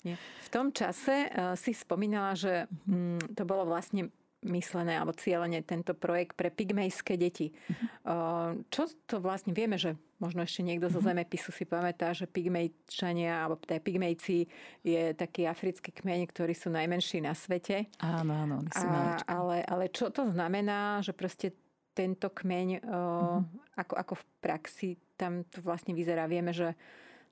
Nie. 0.01 0.17
V 0.17 0.49
tom 0.49 0.73
čase 0.73 1.29
uh, 1.29 1.53
si 1.53 1.77
spomínala, 1.77 2.33
že 2.33 2.65
mm, 2.89 3.37
to 3.37 3.43
bolo 3.45 3.69
vlastne 3.69 4.09
myslené 4.45 4.95
alebo 4.95 5.11
cieľene 5.17 5.65
tento 5.65 5.97
projekt 5.97 6.37
pre 6.37 6.53
pygmejské 6.53 7.17
deti. 7.17 7.51
Uh-huh. 7.51 8.55
Čo 8.69 8.87
to 9.09 9.17
vlastne 9.19 9.51
vieme, 9.51 9.75
že 9.75 9.97
možno 10.21 10.45
ešte 10.45 10.63
niekto 10.63 10.87
zo 10.87 11.03
mhm. 11.03 11.11
zemepisu 11.11 11.51
si 11.51 11.67
pamätá, 11.67 12.15
že 12.15 12.29
pygmejčania 12.29 13.43
alebo 13.43 13.59
teda 13.59 13.83
pygmejci 13.83 14.47
je 14.85 15.11
taký 15.11 15.43
africký 15.49 15.91
kmeň, 15.91 16.31
ktorí 16.31 16.55
sú 16.55 16.71
najmenší 16.71 17.25
na 17.25 17.35
svete. 17.35 17.91
Áno, 17.99 18.31
áno, 18.31 18.63
oni 18.63 18.71
sú 18.71 18.85
A, 18.87 19.19
ale, 19.27 19.57
ale 19.67 19.91
čo 19.91 20.07
to 20.13 20.29
znamená, 20.31 21.03
že 21.03 21.11
proste 21.11 21.51
tento 21.95 22.27
kmeň, 22.31 22.83
uh-huh. 22.83 23.43
ako, 23.79 23.93
ako 23.95 24.13
v 24.19 24.25
praxi 24.43 24.89
tam 25.15 25.47
to 25.47 25.63
vlastne 25.63 25.95
vyzerá. 25.95 26.27
Vieme, 26.27 26.51
že 26.51 26.75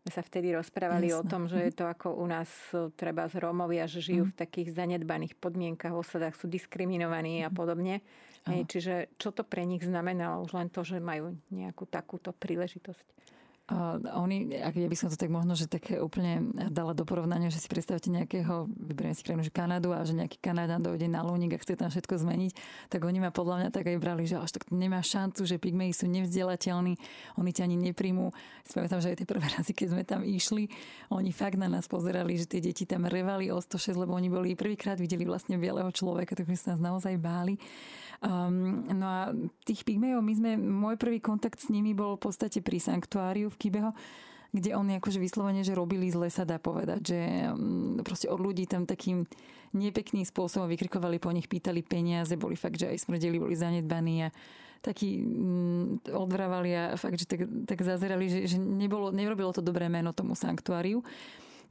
sme 0.04 0.12
sa 0.12 0.20
vtedy 0.20 0.52
rozprávali 0.52 1.08
Jasne. 1.08 1.20
o 1.20 1.24
tom, 1.32 1.44
že 1.48 1.64
je 1.64 1.72
to 1.72 1.88
ako 1.88 2.20
u 2.20 2.28
nás 2.28 2.52
e, 2.76 2.92
treba 2.92 3.24
z 3.32 3.40
Rómovia, 3.40 3.88
že 3.88 4.04
žijú 4.04 4.28
mm. 4.28 4.32
v 4.36 4.40
takých 4.44 4.70
zanedbaných 4.76 5.40
podmienkach, 5.40 5.96
v 5.96 6.04
osadách 6.04 6.36
sú 6.36 6.52
diskriminovaní 6.52 7.40
mm. 7.40 7.46
a 7.48 7.50
mhm. 7.50 7.56
podobne. 7.56 7.96
Hej, 8.44 8.68
čiže 8.68 8.94
čo 9.16 9.32
to 9.32 9.48
pre 9.48 9.64
nich 9.64 9.80
znamenalo? 9.80 10.44
Už 10.44 10.52
len 10.52 10.68
to, 10.68 10.84
že 10.84 11.00
majú 11.00 11.40
nejakú 11.48 11.88
takúto 11.88 12.36
príležitosť. 12.36 13.08
Uh, 13.64 13.96
oni, 14.20 14.60
ak 14.60 14.76
ja 14.76 14.92
by 14.92 14.98
som 15.00 15.08
to 15.08 15.16
tak 15.16 15.32
možno, 15.32 15.56
že 15.56 15.72
také 15.72 15.96
úplne 15.96 16.52
dala 16.68 16.92
do 16.92 17.08
porovnania, 17.08 17.48
že 17.48 17.64
si 17.64 17.72
predstavte 17.72 18.12
nejakého, 18.12 18.68
vyberiem 18.68 19.16
si 19.16 19.24
krajinu, 19.24 19.48
že 19.48 19.56
Kanadu 19.56 19.96
a 19.96 20.04
že 20.04 20.12
nejaký 20.20 20.36
Kanadán 20.44 20.84
dojde 20.84 21.08
na 21.08 21.24
Lúnik 21.24 21.56
a 21.56 21.62
chce 21.64 21.80
tam 21.80 21.88
všetko 21.88 22.28
zmeniť, 22.28 22.52
tak 22.92 23.08
oni 23.08 23.24
ma 23.24 23.32
podľa 23.32 23.64
mňa 23.64 23.70
tak 23.72 23.88
aj 23.88 24.04
brali, 24.04 24.28
že 24.28 24.36
až 24.36 24.60
tak 24.60 24.68
nemá 24.68 25.00
šancu, 25.00 25.48
že 25.48 25.64
pygmeji 25.64 25.96
sú 25.96 26.12
nevzdelateľní, 26.12 27.00
oni 27.40 27.52
ťa 27.56 27.64
ani 27.64 27.80
nepríjmú. 27.88 28.36
Spomínam, 28.68 29.00
že 29.00 29.16
aj 29.16 29.24
tie 29.24 29.28
prvé 29.32 29.48
razy, 29.56 29.72
keď 29.72 29.88
sme 29.96 30.04
tam 30.04 30.28
išli, 30.28 30.68
oni 31.16 31.32
fakt 31.32 31.56
na 31.56 31.72
nás 31.72 31.88
pozerali, 31.88 32.36
že 32.36 32.52
tie 32.52 32.60
deti 32.60 32.84
tam 32.84 33.08
revali 33.08 33.48
o 33.48 33.64
106, 33.64 33.96
lebo 33.96 34.12
oni 34.12 34.28
boli 34.28 34.60
prvýkrát 34.60 35.00
videli 35.00 35.24
vlastne 35.24 35.56
bieleho 35.56 35.88
človeka, 35.88 36.36
tak 36.36 36.52
my 36.52 36.60
sa 36.60 36.76
nás 36.76 36.84
naozaj 36.84 37.16
báli. 37.16 37.56
Um, 38.24 38.88
no 38.88 39.04
a 39.04 39.22
tých 39.68 39.84
pygmejov, 39.84 40.24
my 40.24 40.34
sme, 40.36 40.52
môj 40.56 40.96
prvý 40.96 41.20
kontakt 41.20 41.60
s 41.60 41.68
nimi 41.68 41.92
bol 41.92 42.16
v 42.16 42.32
podstate 42.32 42.64
pri 42.64 42.80
sanktuáriu 42.80 43.52
v 43.54 43.62
Kibeho, 43.62 43.92
kde 44.54 44.78
oni 44.78 45.02
akože 45.02 45.18
vyslovene, 45.18 45.66
že 45.66 45.74
robili 45.74 46.14
zle, 46.14 46.30
sa 46.30 46.46
dá 46.46 46.62
povedať, 46.62 47.02
že 47.02 47.20
um, 47.50 47.98
proste 48.06 48.30
od 48.30 48.38
ľudí 48.38 48.70
tam 48.70 48.86
takým 48.86 49.26
nepekným 49.74 50.22
spôsobom 50.22 50.70
vykrikovali 50.70 51.18
po 51.18 51.34
nich, 51.34 51.50
pýtali 51.50 51.82
peniaze, 51.82 52.38
boli 52.38 52.54
fakt, 52.54 52.78
že 52.78 52.94
aj 52.94 53.10
smrdeli, 53.10 53.42
boli 53.42 53.58
zanedbaní 53.58 54.30
a 54.30 54.34
takí 54.86 55.26
mm, 55.26 56.14
odvrávali 56.14 56.70
a 56.78 56.84
fakt, 56.94 57.18
že 57.18 57.26
tak, 57.26 57.50
tak 57.66 57.82
zazerali, 57.82 58.30
že, 58.30 58.40
že 58.46 58.58
nebolo, 58.62 59.10
nerobilo 59.10 59.50
to 59.50 59.66
dobré 59.66 59.90
meno 59.90 60.14
tomu 60.14 60.38
sanktuáriu. 60.38 61.02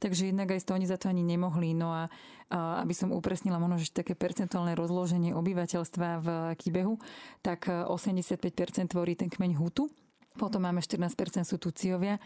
Takže 0.03 0.35
jednak 0.35 0.51
aj 0.51 0.67
to 0.67 0.75
oni 0.75 0.83
za 0.83 0.99
to 0.99 1.07
ani 1.07 1.23
nemohli. 1.23 1.71
No 1.71 1.95
a, 1.95 2.11
a 2.51 2.83
aby 2.83 2.91
som 2.91 3.15
upresnila 3.15 3.55
možno, 3.55 3.79
že 3.79 3.95
také 3.95 4.19
percentuálne 4.19 4.75
rozloženie 4.75 5.31
obyvateľstva 5.31 6.07
v 6.19 6.27
Kibehu, 6.59 6.99
tak 7.39 7.71
85% 7.71 8.91
tvorí 8.91 9.15
ten 9.15 9.31
kmeň 9.31 9.55
Hutu, 9.55 9.87
potom 10.33 10.65
máme 10.65 10.81
14% 10.81 11.45
sú 11.45 11.61
Tuciovia. 11.61 12.17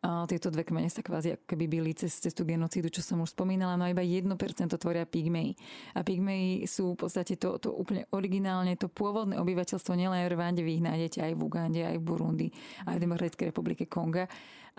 Tieto 0.00 0.48
dve 0.48 0.64
kmene 0.64 0.88
sa 0.88 1.04
kvázi 1.04 1.36
ako 1.36 1.44
keby 1.44 1.64
byli 1.68 1.92
cez, 1.92 2.24
tú 2.32 2.48
genocídu, 2.48 2.88
čo 2.88 3.04
som 3.04 3.20
už 3.20 3.36
spomínala, 3.36 3.76
no 3.76 3.84
iba 3.84 4.00
1% 4.00 4.32
tvoria 4.80 5.04
pygmeji. 5.04 5.52
A 5.92 6.00
pygmeji 6.00 6.64
sú 6.64 6.96
v 6.96 7.04
podstate 7.04 7.36
to, 7.36 7.60
to 7.60 7.68
úplne 7.68 8.08
originálne, 8.16 8.80
to 8.80 8.88
pôvodné 8.88 9.36
obyvateľstvo 9.36 9.92
nielen 9.92 10.24
v 10.24 10.32
Rwande, 10.32 10.64
vy 10.64 10.80
ich 10.80 10.84
nájdete 10.84 11.18
aj 11.20 11.32
v 11.36 11.40
Ugande, 11.44 11.80
aj 11.84 11.96
v 12.00 12.04
Burundi, 12.04 12.48
aj 12.88 12.96
v 12.96 13.02
Demokratickej 13.04 13.48
republike 13.52 13.84
Konga. 13.84 14.24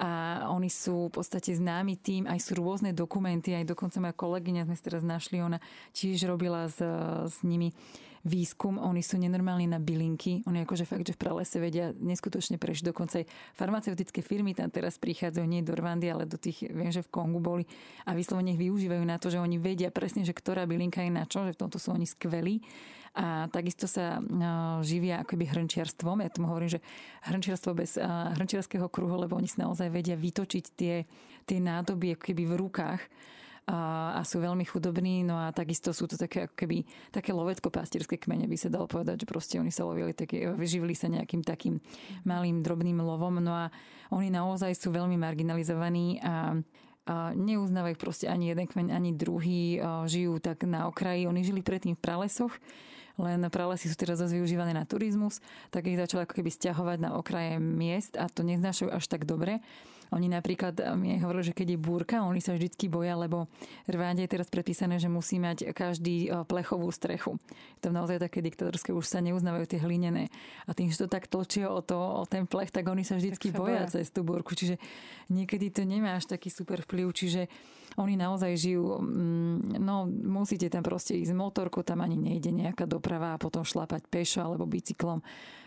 A 0.02 0.50
oni 0.50 0.74
sú 0.74 1.14
v 1.14 1.22
podstate 1.22 1.54
známi 1.54 2.02
tým, 2.02 2.26
aj 2.26 2.42
sú 2.42 2.58
rôzne 2.58 2.90
dokumenty, 2.90 3.54
aj 3.54 3.70
dokonca 3.70 4.02
moja 4.02 4.18
kolegyňa 4.18 4.66
sme 4.66 4.76
teraz 4.82 5.06
našli, 5.06 5.38
ona 5.38 5.62
tiež 5.94 6.26
robila 6.26 6.66
s, 6.66 6.82
s 7.30 7.38
nimi 7.46 7.70
výskum, 8.22 8.78
oni 8.78 9.02
sú 9.02 9.18
nenormálni 9.18 9.66
na 9.66 9.82
bylinky, 9.82 10.46
oni 10.46 10.62
akože 10.62 10.86
fakt, 10.86 11.10
že 11.10 11.18
v 11.18 11.22
pralese 11.22 11.58
vedia 11.58 11.90
neskutočne 11.98 12.62
prežiť. 12.62 12.94
Dokonca 12.94 13.22
aj 13.22 13.26
farmaceutické 13.58 14.22
firmy 14.22 14.54
tam 14.54 14.70
teraz 14.70 15.02
prichádzajú 15.02 15.46
nie 15.46 15.66
do 15.66 15.74
Rwandy, 15.74 16.08
ale 16.14 16.30
do 16.30 16.38
tých, 16.38 16.70
viem, 16.70 16.94
že 16.94 17.02
v 17.02 17.10
Kongu 17.10 17.42
boli 17.42 17.66
a 18.06 18.14
vyslovene 18.14 18.54
ich 18.54 18.62
využívajú 18.62 19.02
na 19.02 19.18
to, 19.18 19.34
že 19.34 19.42
oni 19.42 19.58
vedia 19.58 19.90
presne, 19.90 20.22
že 20.22 20.38
ktorá 20.38 20.70
bylinka 20.70 21.02
je 21.02 21.12
na 21.12 21.26
čo, 21.26 21.42
že 21.50 21.58
v 21.58 21.62
tomto 21.66 21.82
sú 21.82 21.94
oni 21.98 22.06
skvelí 22.06 22.62
a 23.12 23.52
takisto 23.52 23.92
sa 23.92 24.24
no, 24.24 24.80
živia 24.80 25.20
akoby 25.20 25.44
hrnčiarstvom. 25.44 26.24
Ja 26.24 26.32
tomu 26.32 26.48
hovorím, 26.48 26.80
že 26.80 26.84
hrnčiarstvo 27.28 27.76
bez 27.76 28.00
hrnčiarského 28.40 28.88
kruhu, 28.88 29.20
lebo 29.20 29.36
oni 29.36 29.52
si 29.52 29.60
naozaj 29.60 29.92
vedia 29.92 30.16
vytočiť 30.16 30.66
tie, 30.80 31.04
tie 31.44 31.60
nádoby 31.60 32.16
keby 32.16 32.48
v 32.48 32.54
rukách 32.56 33.02
a, 33.72 34.20
a 34.20 34.22
sú 34.28 34.44
veľmi 34.44 34.68
chudobní, 34.68 35.24
no 35.24 35.40
a 35.40 35.56
takisto 35.56 35.96
sú 35.96 36.12
to 36.12 36.20
také 36.20 36.52
ako 36.52 36.56
keby 36.60 36.84
také 37.08 37.32
lovecko-pastierské 37.32 38.20
kmene, 38.20 38.52
by 38.52 38.58
sa 38.60 38.68
dalo 38.68 38.92
povedať, 38.92 39.24
že 39.24 39.30
proste 39.32 39.56
oni 39.64 39.72
sa 39.72 39.88
lovili, 39.88 40.12
také, 40.12 40.52
vyživili 40.52 40.92
sa 40.92 41.08
nejakým 41.08 41.40
takým 41.40 41.80
malým 42.28 42.60
drobným 42.60 43.00
lovom, 43.00 43.40
no 43.40 43.56
a 43.56 43.72
oni 44.12 44.28
naozaj 44.28 44.76
sú 44.76 44.92
veľmi 44.92 45.16
marginalizovaní 45.16 46.20
a 46.20 46.60
neuznávajú 47.34 47.96
proste 47.98 48.30
ani 48.30 48.54
jeden 48.54 48.68
kmeň, 48.70 48.94
ani 48.94 49.10
druhý, 49.16 49.82
žijú 50.06 50.38
tak 50.38 50.68
na 50.70 50.86
okraji. 50.86 51.26
Oni 51.26 51.42
žili 51.42 51.66
predtým 51.66 51.98
v 51.98 52.04
pralesoch, 52.04 52.54
len 53.18 53.42
pralesy 53.50 53.90
sú 53.90 53.98
teraz 53.98 54.22
zase 54.22 54.38
využívané 54.38 54.72
na 54.72 54.86
turizmus, 54.86 55.42
tak 55.74 55.90
ich 55.90 55.98
začali 55.98 56.24
ako 56.24 56.38
keby 56.38 56.50
stiahovať 56.54 56.98
na 57.02 57.18
okraje 57.18 57.58
miest 57.58 58.16
a 58.22 58.30
to 58.30 58.46
neznášajú 58.46 58.94
až 58.94 59.06
tak 59.10 59.26
dobre. 59.26 59.66
Oni 60.12 60.28
napríklad 60.28 60.76
mi 61.00 61.16
aj 61.16 61.24
hovorili, 61.24 61.48
že 61.48 61.56
keď 61.56 61.68
je 61.72 61.80
búrka, 61.80 62.20
oni 62.20 62.44
sa 62.44 62.52
vždycky 62.52 62.92
boja, 62.92 63.16
lebo 63.16 63.48
Rwande 63.88 64.28
je 64.28 64.32
teraz 64.36 64.52
predpísané, 64.52 65.00
že 65.00 65.08
musí 65.08 65.40
mať 65.40 65.72
každý 65.72 66.28
e, 66.28 66.44
plechovú 66.44 66.92
strechu. 66.92 67.40
Je 67.80 67.88
to 67.88 67.96
naozaj 67.96 68.20
také 68.20 68.44
diktatorské, 68.44 68.92
už 68.92 69.08
sa 69.08 69.24
neuznávajú 69.24 69.72
tie 69.72 69.80
hlinené. 69.80 70.28
A 70.68 70.76
tým, 70.76 70.92
že 70.92 71.04
to 71.04 71.08
tak 71.08 71.32
točia 71.32 71.72
o, 71.72 71.80
to, 71.80 71.96
o 71.96 72.28
ten 72.28 72.44
plech, 72.44 72.76
tak 72.76 72.92
oni 72.92 73.08
sa 73.08 73.16
vždycky 73.16 73.56
sa 73.56 73.64
boja, 73.64 73.88
boja 73.88 74.04
cez 74.04 74.12
tú 74.12 74.28
búrku. 74.28 74.52
Čiže 74.52 74.76
niekedy 75.32 75.72
to 75.72 75.88
nemá 75.88 76.20
až 76.20 76.28
taký 76.28 76.52
super 76.52 76.84
vplyv. 76.84 77.08
Čiže 77.16 77.48
oni 78.00 78.16
naozaj 78.16 78.56
žijú, 78.56 79.04
mm, 79.04 79.82
no 79.84 80.08
musíte 80.08 80.72
tam 80.72 80.84
proste 80.84 81.20
ísť 81.20 81.36
motorku, 81.36 81.84
tam 81.84 82.00
ani 82.04 82.16
nejde 82.16 82.52
nejaká 82.56 82.88
doprava 82.88 83.36
a 83.36 83.42
potom 83.42 83.68
šlapať 83.68 84.08
pešo 84.08 84.40
alebo 84.44 84.64
bicyklom. 84.64 85.20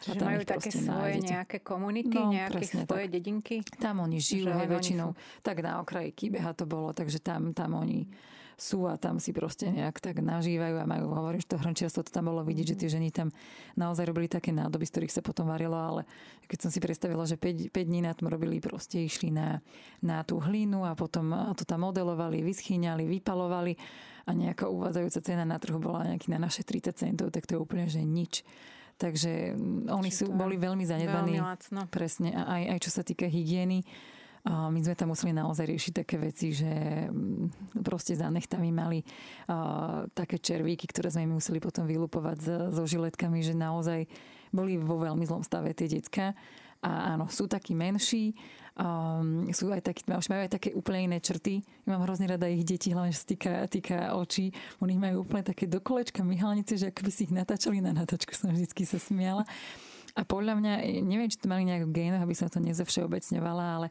Čiže 0.04 0.20
majú 0.24 0.42
také 0.44 0.70
svoje 0.72 1.20
nájdete. 1.20 1.28
nejaké 1.28 1.58
komunity, 1.60 2.16
no, 2.16 2.32
nejaké 2.32 2.64
svoje 2.64 3.06
tak. 3.08 3.12
dedinky? 3.12 3.56
Tam 3.76 4.00
oni 4.00 4.20
žijú, 4.20 4.48
hej, 4.48 4.68
väčšinou. 4.68 5.12
Sú... 5.12 5.40
Tak 5.44 5.60
na 5.60 5.80
okraji 5.84 6.16
Kybeha 6.16 6.56
to 6.56 6.64
bolo, 6.64 6.96
takže 6.96 7.20
tam, 7.20 7.52
tam 7.52 7.76
oni 7.76 8.08
sú 8.54 8.86
a 8.86 8.94
tam 8.94 9.18
si 9.18 9.34
proste 9.34 9.70
nejak 9.70 9.98
tak 9.98 10.22
nažívajú 10.22 10.78
a 10.78 10.86
majú, 10.86 11.10
hovorím, 11.10 11.42
že 11.42 11.50
to 11.50 11.60
hrnčiarstvo 11.60 12.06
to 12.06 12.14
tam 12.14 12.30
bolo 12.30 12.46
vidieť, 12.46 12.74
že 12.74 12.78
tie 12.78 12.88
ženy 12.90 13.10
tam 13.10 13.28
naozaj 13.74 14.06
robili 14.06 14.30
také 14.30 14.54
nádoby, 14.54 14.86
z 14.86 14.92
ktorých 14.94 15.14
sa 15.14 15.22
potom 15.22 15.50
varilo, 15.50 15.74
ale 15.74 16.02
keď 16.46 16.58
som 16.66 16.70
si 16.70 16.78
predstavila, 16.78 17.26
že 17.26 17.34
5, 17.34 17.74
5 17.74 17.90
dní 17.90 18.00
na 18.06 18.14
tom 18.14 18.30
robili, 18.30 18.62
proste 18.62 19.02
išli 19.02 19.34
na, 19.34 19.58
na 20.00 20.22
tú 20.22 20.38
hlinu 20.38 20.86
a 20.86 20.94
potom 20.94 21.34
to 21.58 21.66
tam 21.66 21.86
modelovali, 21.86 22.46
vyschýňali, 22.46 23.04
vypalovali 23.06 23.74
a 24.24 24.30
nejaká 24.32 24.70
uvádzajúca 24.70 25.20
cena 25.20 25.44
na 25.44 25.60
trhu 25.60 25.76
bola 25.76 26.14
nejaký 26.14 26.32
na 26.32 26.38
naše 26.40 26.64
30 26.64 26.96
centov, 26.96 27.28
tak 27.34 27.44
to 27.44 27.58
je 27.58 27.60
úplne, 27.60 27.84
že 27.90 28.00
nič. 28.00 28.46
Takže 28.94 29.58
mm, 29.58 29.90
oni 29.90 30.10
sú, 30.14 30.30
boli 30.30 30.54
veľmi 30.54 30.86
zanedbaní. 30.86 31.34
Veľmi 31.36 31.42
Presne. 31.90 32.30
A 32.30 32.46
aj, 32.58 32.62
aj 32.72 32.78
čo 32.78 32.90
sa 32.94 33.02
týka 33.02 33.26
hygieny, 33.26 33.82
my 34.44 34.76
sme 34.84 34.92
tam 34.92 35.08
museli 35.16 35.32
naozaj 35.32 35.64
riešiť 35.64 35.92
také 36.04 36.20
veci, 36.20 36.52
že 36.52 36.68
mm, 37.08 37.80
proste 37.80 38.12
za 38.12 38.28
nechtami 38.28 38.68
mali 38.68 39.00
také 40.12 40.36
červíky, 40.36 40.84
ktoré 40.84 41.08
sme 41.08 41.24
im 41.24 41.40
museli 41.40 41.64
potom 41.64 41.88
vylupovať 41.88 42.68
so, 42.68 42.84
žiletkami, 42.84 43.40
že 43.40 43.56
naozaj 43.56 44.04
boli 44.52 44.76
vo 44.76 45.00
veľmi 45.00 45.24
zlom 45.24 45.40
stave 45.40 45.72
tie 45.72 45.88
decka. 45.88 46.36
A 46.84 47.16
áno, 47.16 47.32
sú 47.32 47.48
takí 47.48 47.72
menší, 47.72 48.36
um, 48.76 49.48
sú 49.56 49.72
aj 49.72 49.88
takí, 49.88 50.04
majú 50.04 50.20
aj 50.20 50.52
také 50.52 50.76
úplne 50.76 51.08
iné 51.08 51.16
črty. 51.16 51.64
Ja 51.64 51.96
mám 51.96 52.04
hrozne 52.04 52.28
rada 52.28 52.44
ich 52.44 52.60
deti, 52.60 52.92
hlavne 52.92 53.16
čo 53.16 53.24
sa 53.24 53.28
týka, 53.32 53.52
týka 53.72 53.96
očí. 54.12 54.52
Oni 54.84 55.00
majú 55.00 55.24
úplne 55.24 55.48
také 55.48 55.64
dokolečka 55.64 56.20
myhalnice, 56.20 56.76
že 56.76 56.92
ako 56.92 57.08
by 57.08 57.10
si 57.10 57.24
ich 57.24 57.32
natáčali 57.32 57.80
na 57.80 57.96
natačku, 57.96 58.36
som 58.36 58.52
vždycky 58.52 58.84
sa 58.84 59.00
smiala. 59.00 59.48
A 60.14 60.22
podľa 60.22 60.54
mňa, 60.62 60.72
neviem, 61.02 61.26
či 61.26 61.42
to 61.42 61.50
mali 61.50 61.66
nejak 61.66 61.90
v 61.90 62.14
aby 62.22 62.34
som 62.38 62.46
to 62.46 62.62
nezovšeobecňovala, 62.62 63.64
ale 63.82 63.86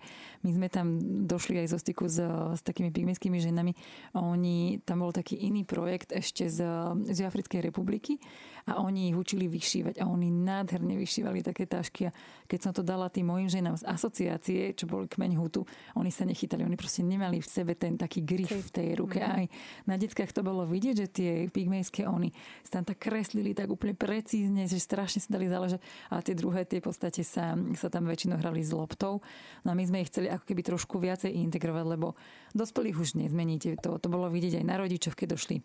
my 0.47 0.55
sme 0.55 0.67
tam 0.71 0.95
došli 1.27 1.59
aj 1.59 1.75
zo 1.75 1.79
styku 1.83 2.07
s, 2.07 2.23
s 2.55 2.61
takými 2.63 2.95
pygmejskými 2.95 3.43
ženami. 3.43 3.75
Oni, 4.15 4.79
tam 4.87 5.03
bol 5.03 5.11
taký 5.11 5.35
iný 5.35 5.67
projekt 5.67 6.15
ešte 6.15 6.47
z, 6.47 6.63
z 7.11 7.27
Africkej 7.27 7.59
republiky 7.67 8.23
a 8.63 8.79
oni 8.79 9.11
ich 9.11 9.17
učili 9.17 9.51
vyšívať 9.51 9.99
a 9.99 10.07
oni 10.07 10.31
nádherne 10.31 10.95
vyšívali 10.95 11.43
také 11.43 11.67
tašky 11.67 12.07
a 12.07 12.15
keď 12.47 12.59
som 12.63 12.71
to 12.71 12.85
dala 12.85 13.11
tým 13.11 13.27
mojim 13.27 13.51
ženám 13.51 13.75
z 13.75 13.83
asociácie, 13.83 14.71
čo 14.71 14.87
boli 14.87 15.11
kmeň 15.11 15.35
Hutu, 15.35 15.67
oni 15.99 16.13
sa 16.13 16.23
nechytali, 16.23 16.63
oni 16.63 16.79
proste 16.79 17.03
nemali 17.03 17.43
v 17.43 17.47
sebe 17.49 17.75
ten 17.75 17.99
taký 17.99 18.23
grif 18.23 18.53
v 18.53 18.71
tej 18.71 18.87
ruke. 18.95 19.19
Mm. 19.19 19.27
Aj 19.27 19.45
na 19.83 19.95
deckách 19.99 20.31
to 20.31 20.45
bolo 20.45 20.63
vidieť, 20.63 20.95
že 20.95 21.07
tie 21.11 21.31
pygmejské 21.51 22.07
oni 22.07 22.31
sa 22.63 22.79
tam 22.79 22.87
tak 22.87 23.03
kreslili 23.03 23.51
tak 23.51 23.67
úplne 23.67 23.97
precízne, 23.97 24.63
že 24.69 24.79
strašne 24.79 25.19
sa 25.19 25.35
dali 25.35 25.51
záležať 25.51 25.83
a 26.07 26.23
tie 26.23 26.37
druhé 26.37 26.63
tie 26.63 26.79
podstate 26.79 27.23
sa, 27.23 27.57
sa 27.75 27.87
tam 27.91 28.07
väčšinou 28.07 28.39
hrali 28.39 28.63
s 28.63 28.71
loptou. 28.71 29.19
No 29.67 29.71
a 29.71 29.75
my 29.75 29.83
sme 29.83 30.03
ich 30.03 30.11
chceli 30.11 30.27
ako 30.29 30.45
keby 30.47 30.61
trošku 30.63 30.99
viacej 30.99 31.31
integrovať, 31.31 31.85
lebo 31.87 32.15
dospelých 32.53 32.99
už 32.99 33.19
nezmeníte. 33.19 33.75
To, 33.81 33.97
to 33.97 34.07
bolo 34.11 34.27
vidieť 34.27 34.59
aj 34.61 34.65
na 34.67 34.75
rodičov, 34.79 35.15
keď 35.15 35.35
došli 35.35 35.57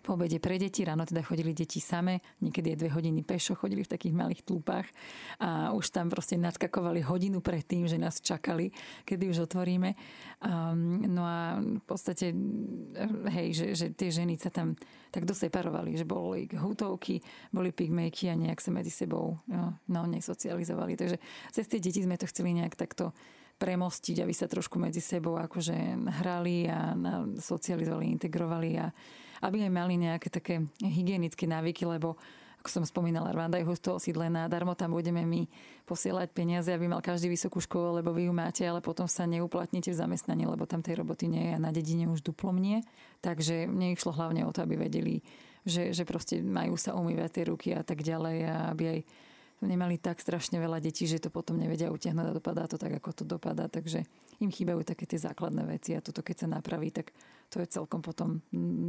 po 0.00 0.16
obede 0.16 0.40
pre 0.40 0.56
deti. 0.56 0.82
Ráno 0.82 1.04
teda 1.04 1.20
chodili 1.20 1.52
deti 1.52 1.78
same, 1.78 2.24
niekedy 2.40 2.72
aj 2.74 2.78
dve 2.80 2.90
hodiny 2.90 3.20
pešo, 3.20 3.54
chodili 3.54 3.84
v 3.84 3.92
takých 3.92 4.16
malých 4.16 4.42
tlupách 4.42 4.88
a 5.44 5.70
už 5.76 5.92
tam 5.92 6.08
proste 6.08 6.40
nadskakovali 6.40 7.04
hodinu 7.04 7.44
pred 7.44 7.62
tým, 7.62 7.84
že 7.84 8.00
nás 8.00 8.18
čakali, 8.24 8.72
kedy 9.04 9.28
už 9.30 9.44
otvoríme. 9.44 9.92
Um, 10.40 11.04
no 11.04 11.22
a 11.24 11.60
v 11.60 11.84
podstate, 11.84 12.32
hej, 13.28 13.48
že, 13.52 13.66
že 13.76 13.86
tie 13.92 14.08
ženy 14.08 14.40
sa 14.40 14.48
tam 14.48 14.72
tak 15.12 15.28
doseparovali, 15.28 15.94
že 15.94 16.08
boli 16.08 16.48
hutovky, 16.50 17.20
boli 17.52 17.70
pigmejky 17.70 18.32
a 18.32 18.34
nejak 18.34 18.58
sa 18.58 18.72
medzi 18.72 18.90
sebou 18.90 19.38
no, 19.46 19.78
no, 19.86 20.00
nesocializovali. 20.08 20.96
Takže 20.96 21.16
cez 21.52 21.64
tie 21.68 21.78
deti 21.78 22.02
sme 22.02 22.18
to 22.18 22.26
chceli 22.26 22.56
nejak 22.56 22.74
takto 22.74 23.14
premostiť, 23.54 24.26
aby 24.26 24.34
sa 24.34 24.50
trošku 24.50 24.82
medzi 24.82 24.98
sebou 24.98 25.38
akože 25.38 25.74
hrali 26.24 26.66
a 26.66 26.98
socializovali, 27.38 28.10
integrovali 28.10 28.70
a 28.82 28.90
aby 29.44 29.68
aj 29.68 29.72
mali 29.72 29.94
nejaké 30.00 30.32
také 30.32 30.64
hygienické 30.80 31.44
návyky, 31.44 31.84
lebo 31.84 32.16
ako 32.64 32.80
som 32.80 32.84
spomínala, 32.88 33.28
Rwanda 33.28 33.60
je 33.60 33.68
husto 33.68 33.92
osídlená, 33.92 34.48
darmo 34.48 34.72
tam 34.72 34.96
budeme 34.96 35.20
my 35.28 35.44
posielať 35.84 36.32
peniaze, 36.32 36.72
aby 36.72 36.88
mal 36.88 37.04
každý 37.04 37.28
vysokú 37.28 37.60
školu, 37.60 38.00
lebo 38.00 38.16
vy 38.16 38.24
ju 38.24 38.32
máte, 38.32 38.64
ale 38.64 38.80
potom 38.80 39.04
sa 39.04 39.28
neuplatníte 39.28 39.92
v 39.92 40.00
zamestnaní, 40.00 40.48
lebo 40.48 40.64
tam 40.64 40.80
tej 40.80 41.04
roboty 41.04 41.28
nie 41.28 41.52
je 41.52 41.52
a 41.52 41.60
na 41.60 41.68
dedine 41.76 42.08
už 42.08 42.24
duplom 42.24 42.56
nie. 42.56 42.80
Takže 43.20 43.68
mne 43.68 43.92
išlo 43.92 44.16
hlavne 44.16 44.48
o 44.48 44.52
to, 44.56 44.64
aby 44.64 44.80
vedeli, 44.80 45.20
že, 45.68 45.92
že 45.92 46.08
proste 46.08 46.40
majú 46.40 46.80
sa 46.80 46.96
umývať 46.96 47.30
tie 47.36 47.44
ruky 47.52 47.68
a 47.76 47.84
tak 47.84 48.00
ďalej 48.00 48.48
a 48.48 48.72
aby 48.72 48.84
aj 48.96 48.98
nemali 49.60 50.00
tak 50.00 50.24
strašne 50.24 50.56
veľa 50.56 50.80
detí, 50.80 51.04
že 51.04 51.20
to 51.20 51.28
potom 51.28 51.60
nevedia 51.60 51.92
utiahnuť 51.92 52.26
a 52.32 52.36
dopadá 52.36 52.64
to 52.64 52.80
tak, 52.80 52.96
ako 52.96 53.12
to 53.12 53.24
dopadá. 53.28 53.68
Takže 53.68 54.08
im 54.40 54.48
chýbajú 54.48 54.80
také 54.88 55.04
tie 55.04 55.20
základné 55.20 55.68
veci 55.68 55.92
a 55.92 56.00
toto 56.00 56.24
keď 56.24 56.36
sa 56.44 56.48
napraví, 56.48 56.88
tak 56.90 57.12
to 57.50 57.62
je 57.62 57.68
celkom 57.70 58.00
potom 58.04 58.42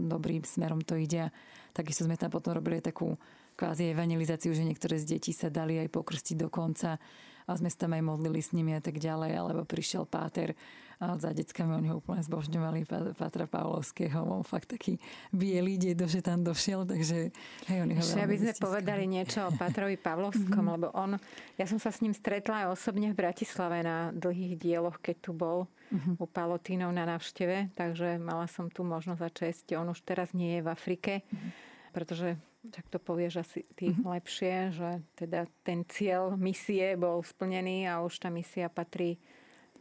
dobrým 0.09 0.43
smerom 0.43 0.81
to 0.83 0.95
ide. 0.99 1.27
A 1.27 1.33
takisto 1.75 2.07
sme 2.07 2.19
tam 2.19 2.31
potom 2.31 2.55
robili 2.55 2.79
takú 2.79 3.15
kvázi 3.55 3.95
evangelizáciu, 3.95 4.51
že 4.51 4.67
niektoré 4.67 4.99
z 4.99 5.15
detí 5.15 5.31
sa 5.31 5.47
dali 5.47 5.79
aj 5.79 5.87
pokrstiť 5.91 6.35
do 6.35 6.51
konca 6.51 6.99
a 7.45 7.51
sme 7.53 7.69
sa 7.69 7.87
tam 7.87 7.95
aj 7.95 8.03
modlili 8.03 8.41
s 8.41 8.51
nimi 8.51 8.73
a 8.73 8.81
tak 8.81 8.97
ďalej, 8.97 9.31
alebo 9.37 9.63
prišiel 9.63 10.03
páter 10.09 10.57
a 10.99 11.19
za 11.19 11.35
deckami 11.35 11.75
oni 11.75 11.87
ho 11.91 11.99
úplne 11.99 12.23
zbožňovali 12.23 12.87
Pátra 13.19 13.45
Pavlovského, 13.47 14.23
on 14.23 14.47
fakt 14.47 14.71
taký 14.71 14.95
bielý 15.35 15.75
dedo, 15.75 16.07
že 16.07 16.23
tam 16.23 16.39
došiel, 16.39 16.87
takže 16.87 17.35
hej, 17.67 17.77
oni 17.83 17.99
ho 17.99 18.01
Ešte, 18.01 18.23
aby 18.23 18.37
sme 18.39 18.53
povedali 18.55 19.03
niečo 19.03 19.51
o 19.51 19.51
Pátrovi 19.51 19.99
Pavlovskom, 19.99 20.63
mhm. 20.63 20.71
lebo 20.79 20.87
on, 20.95 21.19
ja 21.59 21.65
som 21.67 21.79
sa 21.79 21.91
s 21.91 21.99
ním 21.99 22.15
stretla 22.15 22.67
aj 22.67 22.79
osobne 22.79 23.11
v 23.11 23.19
Bratislave 23.19 23.83
na 23.83 24.15
dlhých 24.15 24.55
dieloch, 24.55 25.03
keď 25.03 25.15
tu 25.19 25.31
bol 25.35 25.67
uh-huh. 25.91 26.21
u 26.21 26.25
Palotínov 26.25 26.89
na 26.93 27.05
návšteve, 27.05 27.75
takže 27.77 28.17
mala 28.17 28.49
som 28.49 28.69
tu 28.71 28.81
možnosť 28.85 29.21
za 29.21 29.29
česť. 29.29 29.65
On 29.77 29.87
už 29.89 30.01
teraz 30.01 30.33
nie 30.33 30.59
je 30.59 30.61
v 30.65 30.71
Afrike, 30.71 31.13
uh-huh. 31.21 31.49
pretože 31.93 32.37
tak 32.71 32.89
to 32.89 32.97
povieš 32.97 33.45
asi 33.45 33.59
ty 33.77 33.91
mm-hmm. 33.91 34.05
lepšie, 34.09 34.55
že 34.73 34.89
teda 35.17 35.45
ten 35.61 35.85
cieľ 35.85 36.33
misie 36.33 36.97
bol 36.97 37.21
splnený 37.21 37.85
a 37.85 38.01
už 38.01 38.25
tá 38.25 38.29
misia 38.33 38.71
patrí 38.71 39.21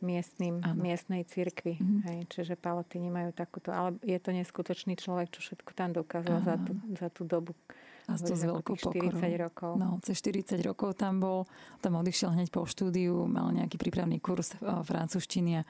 miestnym, 0.05 0.61
miestnej 0.77 1.25
cirkvi. 1.25 1.81
Mm-hmm. 1.81 2.01
Hej, 2.11 2.19
čiže 2.29 2.55
Palatíni 2.61 3.09
majú 3.09 3.33
takúto, 3.33 3.73
ale 3.73 3.97
je 4.05 4.19
to 4.21 4.37
neskutočný 4.37 5.01
človek, 5.01 5.33
čo 5.33 5.40
všetko 5.40 5.71
tam 5.73 5.97
dokázal 5.97 6.45
za 6.45 6.57
tú, 6.61 6.73
za 6.93 7.09
tú 7.09 7.23
dobu. 7.25 7.57
A 8.05 8.21
to 8.21 8.37
s 8.37 8.45
veľkou 8.45 8.77
40 8.77 9.17
rokov. 9.40 9.81
No, 9.81 9.97
cez 10.05 10.21
40 10.21 10.61
rokov 10.61 11.01
tam 11.01 11.25
bol, 11.25 11.49
tam 11.81 11.97
odišiel 11.97 12.37
hneď 12.37 12.53
po 12.53 12.69
štúdiu, 12.69 13.25
mal 13.25 13.49
nejaký 13.49 13.81
prípravný 13.81 14.21
kurz 14.21 14.53
o 14.61 14.85
francúzštiny 14.85 15.53
a 15.57 15.62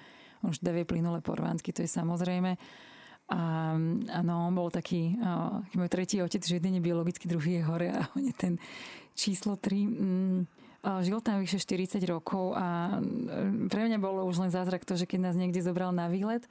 on 0.43 0.51
už 0.51 0.59
devie 0.59 0.83
plynule 0.83 1.23
po 1.23 1.39
rvánsky, 1.39 1.71
to 1.71 1.87
je 1.87 1.91
samozrejme. 1.91 2.59
A, 3.25 3.41
no, 4.21 4.35
on 4.51 4.53
bol 4.53 4.69
taký, 4.69 5.17
môj 5.73 5.89
tretí 5.89 6.21
otec, 6.21 6.45
že 6.45 6.61
jeden 6.61 6.77
je 6.77 6.83
biologický, 6.85 7.25
druhý 7.25 7.63
je 7.63 7.63
hore 7.65 7.89
a 7.89 8.05
on 8.19 8.29
je 8.29 8.35
ten 8.37 8.55
číslo 9.17 9.57
3. 9.57 9.89
Mm, 9.89 10.41
žil 11.01 11.19
tam 11.25 11.41
vyše 11.41 11.57
40 11.57 12.05
rokov 12.05 12.53
a 12.53 13.01
pre 13.73 13.81
mňa 13.89 13.97
bolo 13.97 14.29
už 14.29 14.45
len 14.45 14.53
zázrak 14.53 14.85
to, 14.85 15.01
že 15.01 15.09
keď 15.09 15.33
nás 15.33 15.37
niekde 15.39 15.65
zobral 15.65 15.95
na 15.97 16.13
výlet 16.13 16.45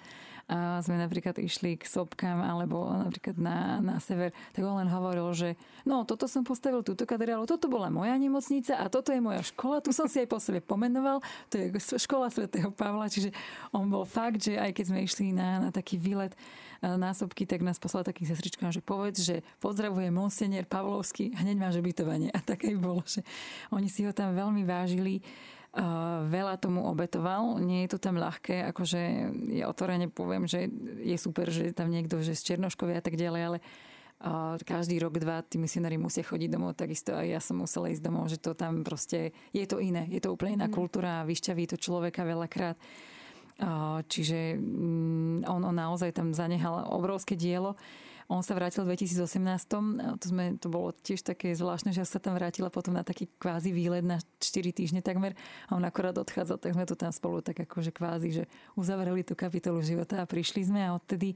a 0.43 0.84
sme 0.84 0.99
napríklad 0.99 1.39
išli 1.39 1.79
k 1.79 1.88
Sobkám 1.88 2.43
alebo 2.43 2.91
napríklad 2.91 3.39
na, 3.39 3.79
na 3.79 3.95
sever, 4.03 4.36
tak 4.51 4.62
on 4.67 4.84
len 4.84 4.91
hovoril, 4.91 5.32
že 5.32 5.56
no 5.88 6.03
toto 6.03 6.27
som 6.27 6.43
postavil 6.43 6.84
túto 6.84 7.08
katedrálu, 7.08 7.47
toto 7.47 7.71
bola 7.71 7.88
moja 7.88 8.12
nemocnica 8.19 8.75
a 8.75 8.91
toto 8.91 9.15
je 9.15 9.23
moja 9.23 9.39
škola, 9.39 9.79
tu 9.79 9.95
som 9.95 10.12
si 10.12 10.19
aj 10.19 10.27
po 10.27 10.43
sebe 10.43 10.60
pomenoval, 10.60 11.23
to 11.47 11.56
je 11.58 11.71
škola 11.95 12.27
svätého 12.27 12.75
Pavla, 12.75 13.08
čiže 13.08 13.32
on 13.71 13.88
bol 13.88 14.03
fakt, 14.03 14.43
že 14.43 14.60
aj 14.60 14.75
keď 14.75 14.86
sme 14.91 14.99
išli 15.08 15.32
na, 15.32 15.63
na 15.63 15.69
taký 15.71 15.95
výlet 15.95 16.36
e, 16.36 16.38
násobky, 16.91 17.47
tak 17.47 17.63
nás 17.63 17.79
poslal 17.79 18.03
takým 18.03 18.27
sestričkám, 18.27 18.75
že 18.75 18.84
povedz, 18.84 19.23
že 19.23 19.47
pozdravuje 19.63 20.12
monsignor 20.12 20.67
Pavlovský, 20.67 21.32
hneď 21.39 21.56
máš 21.56 21.79
ubytovanie. 21.79 22.29
A 22.36 22.43
tak 22.43 22.67
aj 22.67 22.75
bolo, 22.75 23.01
že 23.08 23.23
oni 23.71 23.88
si 23.88 24.03
ho 24.03 24.12
tam 24.12 24.36
veľmi 24.36 24.67
vážili 24.67 25.23
veľa 26.30 26.62
tomu 26.62 26.86
obetoval. 26.86 27.58
Nie 27.58 27.86
je 27.86 27.98
to 27.98 28.00
tam 28.00 28.22
ľahké, 28.22 28.70
akože 28.70 29.02
ja 29.58 29.66
otvorene 29.66 30.06
poviem, 30.10 30.46
že 30.46 30.70
je 31.02 31.18
super, 31.18 31.50
že 31.50 31.74
tam 31.74 31.90
niekto, 31.90 32.22
že 32.22 32.38
z 32.38 32.54
Černoškovia 32.54 33.02
a 33.02 33.06
tak 33.06 33.18
ďalej, 33.18 33.42
ale 33.42 33.60
každý 34.64 35.04
rok, 35.04 35.20
dva 35.20 35.44
tí 35.44 35.60
misionári 35.60 36.00
musia 36.00 36.24
chodiť 36.24 36.48
domov, 36.48 36.80
takisto 36.80 37.12
aj 37.12 37.28
ja 37.28 37.42
som 37.44 37.60
musela 37.60 37.92
ísť 37.92 38.04
domov, 38.06 38.32
že 38.32 38.40
to 38.40 38.56
tam 38.56 38.86
proste 38.86 39.36
je 39.52 39.66
to 39.68 39.84
iné, 39.84 40.08
je 40.08 40.24
to 40.24 40.32
úplne 40.32 40.64
iná 40.64 40.72
mm. 40.72 40.76
kultúra 40.78 41.20
a 41.20 41.28
vyšťaví 41.28 41.68
to 41.68 41.76
človeka 41.76 42.24
veľakrát. 42.24 42.80
Čiže 44.08 44.58
mm, 44.58 45.44
on, 45.46 45.62
on 45.68 45.76
naozaj 45.76 46.16
tam 46.16 46.32
zanehal 46.32 46.88
obrovské 46.90 47.36
dielo. 47.36 47.76
On 48.32 48.40
sa 48.40 48.56
vrátil 48.56 48.88
v 48.88 48.96
2018. 48.96 49.40
To, 49.68 49.80
sme, 50.28 50.56
to 50.60 50.68
bolo 50.72 50.96
tiež 50.96 51.24
také 51.24 51.52
zvláštne, 51.56 51.92
že 51.92 52.08
sa 52.08 52.20
tam 52.24 52.40
vrátila 52.40 52.72
potom 52.72 52.96
na 52.96 53.04
taký 53.04 53.28
kvázi 53.40 53.76
výlet 53.76 54.04
na 54.04 54.20
4 54.40 54.72
týždne 54.72 55.02
takmer. 55.04 55.36
A 55.68 55.76
on 55.76 55.84
akorát 55.84 56.16
odchádzal, 56.16 56.58
tak 56.60 56.74
sme 56.76 56.88
tu 56.88 56.96
tam 56.96 57.12
spolu 57.12 57.44
tak 57.44 57.60
akože 57.64 57.92
kvázi, 57.92 58.30
že 58.32 58.44
uzavreli 58.80 59.28
tú 59.28 59.36
kapitolu 59.36 59.84
života 59.84 60.24
a 60.24 60.30
prišli 60.30 60.72
sme 60.72 60.82
a 60.84 60.96
odtedy 60.96 61.36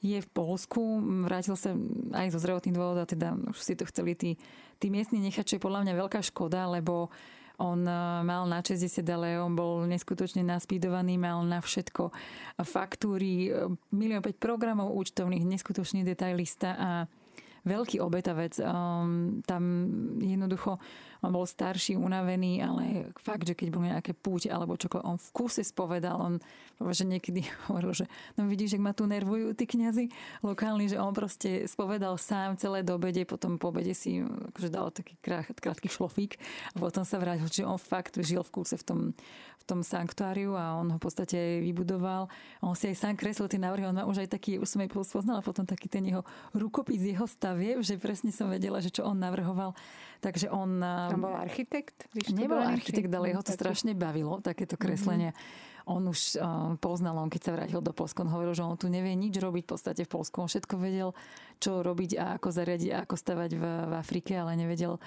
je 0.00 0.16
v 0.16 0.28
Polsku, 0.32 0.80
vrátil 1.28 1.52
sa 1.60 1.76
aj 2.16 2.32
zo 2.32 2.40
zdravotných 2.40 2.72
dôvodov 2.72 3.04
a 3.04 3.12
teda 3.12 3.36
už 3.36 3.60
si 3.60 3.76
to 3.76 3.84
chceli 3.84 4.16
tí, 4.16 4.40
tí 4.80 4.88
miestni 4.88 5.20
nechať, 5.20 5.44
čo 5.44 5.56
je 5.60 5.64
podľa 5.64 5.84
mňa 5.84 6.00
veľká 6.00 6.24
škoda, 6.24 6.72
lebo 6.72 7.12
on 7.60 7.84
e, 7.84 7.92
mal 8.24 8.48
na 8.48 8.64
60, 8.64 9.04
ale 9.04 9.36
on 9.36 9.52
bol 9.52 9.84
neskutočne 9.84 10.40
naspídovaný, 10.40 11.20
mal 11.20 11.44
na 11.44 11.60
všetko 11.60 12.08
faktúry, 12.64 13.52
e, 13.52 13.68
milión 13.92 14.24
5 14.24 14.40
programov 14.40 14.96
účtovných, 14.96 15.44
neskutočný 15.44 16.00
detailista 16.02 16.70
a 16.74 16.90
veľký 17.64 18.00
obetavec. 18.00 18.56
Um, 18.64 19.44
tam 19.44 19.62
jednoducho 20.20 20.80
on 21.20 21.30
bol 21.32 21.44
starší, 21.44 21.96
unavený, 21.96 22.64
ale 22.64 23.12
fakt, 23.20 23.44
že 23.44 23.54
keď 23.56 23.68
bol 23.72 23.84
nejaké 23.84 24.12
púť 24.16 24.48
alebo 24.48 24.76
čo, 24.76 24.88
on 25.00 25.20
v 25.20 25.28
kuse 25.32 25.64
spovedal, 25.64 26.16
on 26.16 26.34
že 26.88 27.04
niekedy 27.04 27.44
hovoril, 27.68 27.92
že 27.92 28.08
no 28.40 28.48
vidíš, 28.48 28.76
že 28.76 28.78
ma 28.80 28.96
tu 28.96 29.04
nervujú 29.04 29.52
tí 29.52 29.68
kňazi 29.68 30.08
lokálni, 30.40 30.88
že 30.88 30.96
on 30.96 31.12
proste 31.12 31.68
spovedal 31.68 32.16
sám 32.16 32.56
celé 32.56 32.80
do 32.80 32.96
obede, 32.96 33.28
potom 33.28 33.60
po 33.60 33.68
obede 33.68 33.92
si 33.92 34.24
akože 34.24 34.72
dal 34.72 34.88
taký 34.88 35.20
krátky 35.60 35.92
šlofík 35.92 36.40
a 36.72 36.76
potom 36.80 37.04
sa 37.04 37.20
vrátil, 37.20 37.44
že 37.52 37.68
on 37.68 37.76
fakt 37.76 38.16
žil 38.24 38.40
v 38.40 38.50
kúse 38.56 38.80
v 38.80 38.84
tom, 38.86 39.00
v 39.60 39.64
tom 39.68 39.84
sanktuáriu 39.84 40.56
a 40.56 40.80
on 40.80 40.88
ho 40.88 40.96
v 40.96 41.04
podstate 41.04 41.60
vybudoval. 41.60 42.32
On 42.64 42.72
si 42.72 42.88
aj 42.88 42.96
sám 42.96 43.14
kreslil 43.20 43.44
tie 43.52 43.60
návrhy, 43.60 43.84
on 43.84 44.00
má 44.00 44.08
už 44.08 44.24
aj 44.24 44.32
taký, 44.32 44.56
už 44.56 44.72
som 44.72 44.80
aj 44.80 44.88
poznala 44.88 45.44
potom 45.44 45.68
taký 45.68 45.92
ten 45.92 46.08
jeho 46.08 46.24
rukopis 46.56 47.04
jeho 47.04 47.28
stavie, 47.28 47.76
že 47.84 48.00
presne 48.00 48.32
som 48.32 48.48
vedela, 48.48 48.80
že 48.80 48.88
čo 48.88 49.04
on 49.04 49.20
navrhoval. 49.20 49.76
Takže 50.24 50.48
on... 50.48 50.80
Tam 51.10 51.22
bol 51.22 51.34
architekt? 51.34 52.06
Nebol 52.30 52.62
architekt, 52.62 53.10
ale 53.10 53.34
jeho 53.34 53.42
to 53.42 53.52
strašne 53.52 53.92
bavilo, 53.98 54.38
takéto 54.40 54.78
kreslenie. 54.78 55.34
Mm-hmm 55.34 55.68
on 55.90 56.06
už 56.06 56.38
uh, 56.38 56.76
poznal, 56.78 57.18
on 57.18 57.26
keď 57.26 57.42
sa 57.42 57.54
vrátil 57.56 57.80
do 57.82 57.90
Polska, 57.90 58.22
on 58.22 58.30
hovoril, 58.30 58.54
že 58.54 58.62
on 58.62 58.78
tu 58.78 58.86
nevie 58.86 59.16
nič 59.18 59.34
robiť 59.34 59.64
v 59.66 59.70
podstate 59.74 60.02
v 60.06 60.12
Polsku. 60.12 60.38
On 60.38 60.46
všetko 60.46 60.74
vedel, 60.78 61.10
čo 61.58 61.82
robiť 61.82 62.10
a 62.14 62.24
ako 62.38 62.48
zariadiť 62.54 62.90
a 62.94 62.96
ako 63.02 63.14
stavať 63.18 63.50
v, 63.58 63.64
v 63.64 63.92
Afrike, 63.98 64.38
ale 64.38 64.54
nevedel 64.54 65.02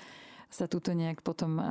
sa 0.54 0.70
tuto 0.70 0.94
nejak 0.94 1.26
potom 1.26 1.58
um, 1.58 1.66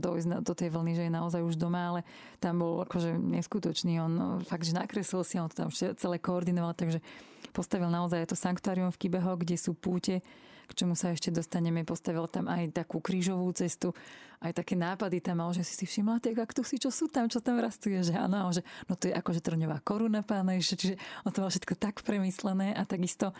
dojsť 0.00 0.26
na, 0.30 0.38
do 0.40 0.56
tej 0.56 0.72
vlny, 0.72 0.92
že 0.96 1.04
je 1.04 1.12
naozaj 1.12 1.44
už 1.44 1.60
doma, 1.60 1.92
ale 1.92 2.00
tam 2.40 2.64
bol 2.64 2.80
akože 2.80 3.12
neskutočný. 3.12 4.00
On 4.00 4.08
no, 4.08 4.26
fakt, 4.40 4.64
že 4.64 4.72
nakreslil 4.72 5.20
si, 5.20 5.36
on 5.36 5.52
to 5.52 5.68
tam 5.68 5.70
celé 5.74 6.16
koordinoval, 6.16 6.72
takže 6.72 7.04
postavil 7.52 7.92
naozaj 7.92 8.32
to 8.32 8.36
sanktuárium 8.40 8.88
v 8.88 9.00
Kibeho, 9.04 9.36
kde 9.36 9.60
sú 9.60 9.76
púte 9.76 10.24
k 10.68 10.76
čomu 10.84 10.92
sa 10.92 11.16
ešte 11.16 11.32
dostaneme. 11.32 11.82
Postavil 11.88 12.28
tam 12.28 12.46
aj 12.46 12.76
takú 12.76 13.00
krížovú 13.00 13.48
cestu, 13.56 13.96
aj 14.44 14.52
také 14.52 14.76
nápady 14.76 15.18
tam 15.24 15.40
mal, 15.40 15.50
že 15.56 15.64
si 15.64 15.74
si 15.74 15.88
všimla 15.88 16.20
tie 16.20 16.36
kaktusy, 16.36 16.76
čo 16.76 16.92
sú 16.92 17.08
tam, 17.08 17.26
čo 17.26 17.40
tam 17.40 17.56
rastuje, 17.58 18.04
že 18.04 18.14
áno, 18.14 18.52
že 18.52 18.62
no 18.86 18.94
to 18.94 19.08
je 19.10 19.14
akože 19.16 19.40
trňová 19.40 19.80
koruna 19.82 20.20
pána 20.20 20.54
ešte, 20.54 20.76
čiže 20.76 20.94
on 21.24 21.32
to 21.32 21.40
mal 21.42 21.50
všetko 21.50 21.74
tak 21.80 22.04
premyslené 22.04 22.76
a 22.76 22.84
takisto 22.84 23.32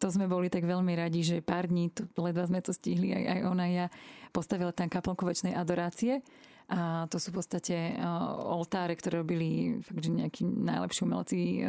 to 0.00 0.10
sme 0.10 0.26
boli 0.26 0.50
tak 0.50 0.66
veľmi 0.66 0.98
radi, 0.98 1.22
že 1.22 1.36
pár 1.46 1.70
dní, 1.70 1.94
to, 1.94 2.10
ledva 2.18 2.42
sme 2.50 2.58
to 2.58 2.74
stihli, 2.74 3.14
aj, 3.14 3.22
aj 3.38 3.40
ona 3.46 3.66
ja, 3.70 3.86
postavila 4.34 4.74
tam 4.74 4.90
kaplnku 4.90 5.22
väčšnej 5.22 5.54
adorácie 5.54 6.26
a 6.72 7.04
to 7.04 7.20
sú 7.20 7.36
v 7.36 7.44
podstate 7.44 8.00
oltáre, 8.48 8.96
ktoré 8.96 9.20
robili 9.20 9.76
fakt, 9.84 10.08
že 10.08 10.08
nejakí 10.08 10.40
najlepší 10.40 11.00
umelci 11.04 11.68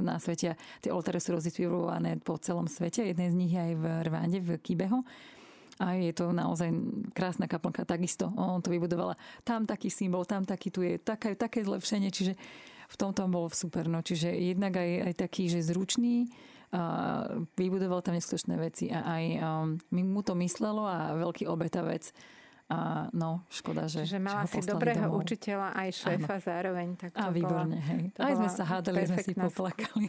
na 0.00 0.16
svete. 0.16 0.56
Tie 0.80 0.88
oltáre 0.88 1.20
sú 1.20 1.36
rozdistribuované 1.36 2.16
po 2.24 2.40
celom 2.40 2.64
svete. 2.64 3.04
Jedné 3.04 3.28
z 3.28 3.36
nich 3.36 3.52
je 3.52 3.60
aj 3.60 3.74
v 3.76 3.84
Rwande, 4.08 4.38
v 4.40 4.56
Kibeho. 4.56 5.04
A 5.76 5.92
je 6.00 6.16
to 6.16 6.32
naozaj 6.32 6.72
krásna 7.12 7.44
kaplnka. 7.44 7.84
Takisto 7.84 8.32
on 8.32 8.64
to 8.64 8.72
vybudovala. 8.72 9.12
Tam 9.44 9.68
taký 9.68 9.92
symbol, 9.92 10.24
tam 10.24 10.48
taký, 10.48 10.72
tu 10.72 10.80
je 10.80 10.96
také, 10.96 11.36
také 11.36 11.60
zlepšenie. 11.60 12.08
Čiže 12.08 12.32
v 12.88 12.96
tomto 12.96 13.28
bol 13.28 13.52
super. 13.52 13.92
No. 13.92 14.00
Čiže 14.00 14.32
jednak 14.32 14.80
aj, 14.80 14.90
aj 15.04 15.14
taký, 15.20 15.52
že 15.52 15.60
zručný, 15.60 16.32
a 16.70 17.26
vybudoval 17.58 17.98
tam 17.98 18.14
neskutočné 18.14 18.54
veci 18.54 18.94
a 18.94 19.02
aj 19.02 19.24
um, 19.42 20.06
mu 20.06 20.22
to 20.22 20.38
myslelo 20.38 20.86
a 20.86 21.18
veľký 21.18 21.50
obetavec 21.50 22.14
a 22.70 23.10
no, 23.10 23.42
škoda, 23.50 23.90
že 23.90 24.06
Že 24.06 24.22
mala 24.22 24.46
si 24.46 24.62
dobrého 24.62 25.10
domov. 25.10 25.26
učiteľa 25.26 25.74
aj 25.74 25.88
šéfa 25.90 26.36
Áno. 26.38 26.46
zároveň. 26.46 26.88
Tak 26.94 27.10
to 27.10 27.18
a 27.18 27.26
výborne, 27.34 27.76
bola, 27.82 27.88
hej. 27.90 28.02
Aj 28.14 28.32
sme 28.38 28.46
sa 28.46 28.62
hádali, 28.62 29.10
sme 29.10 29.18
si 29.26 29.32
poplakali. 29.34 30.06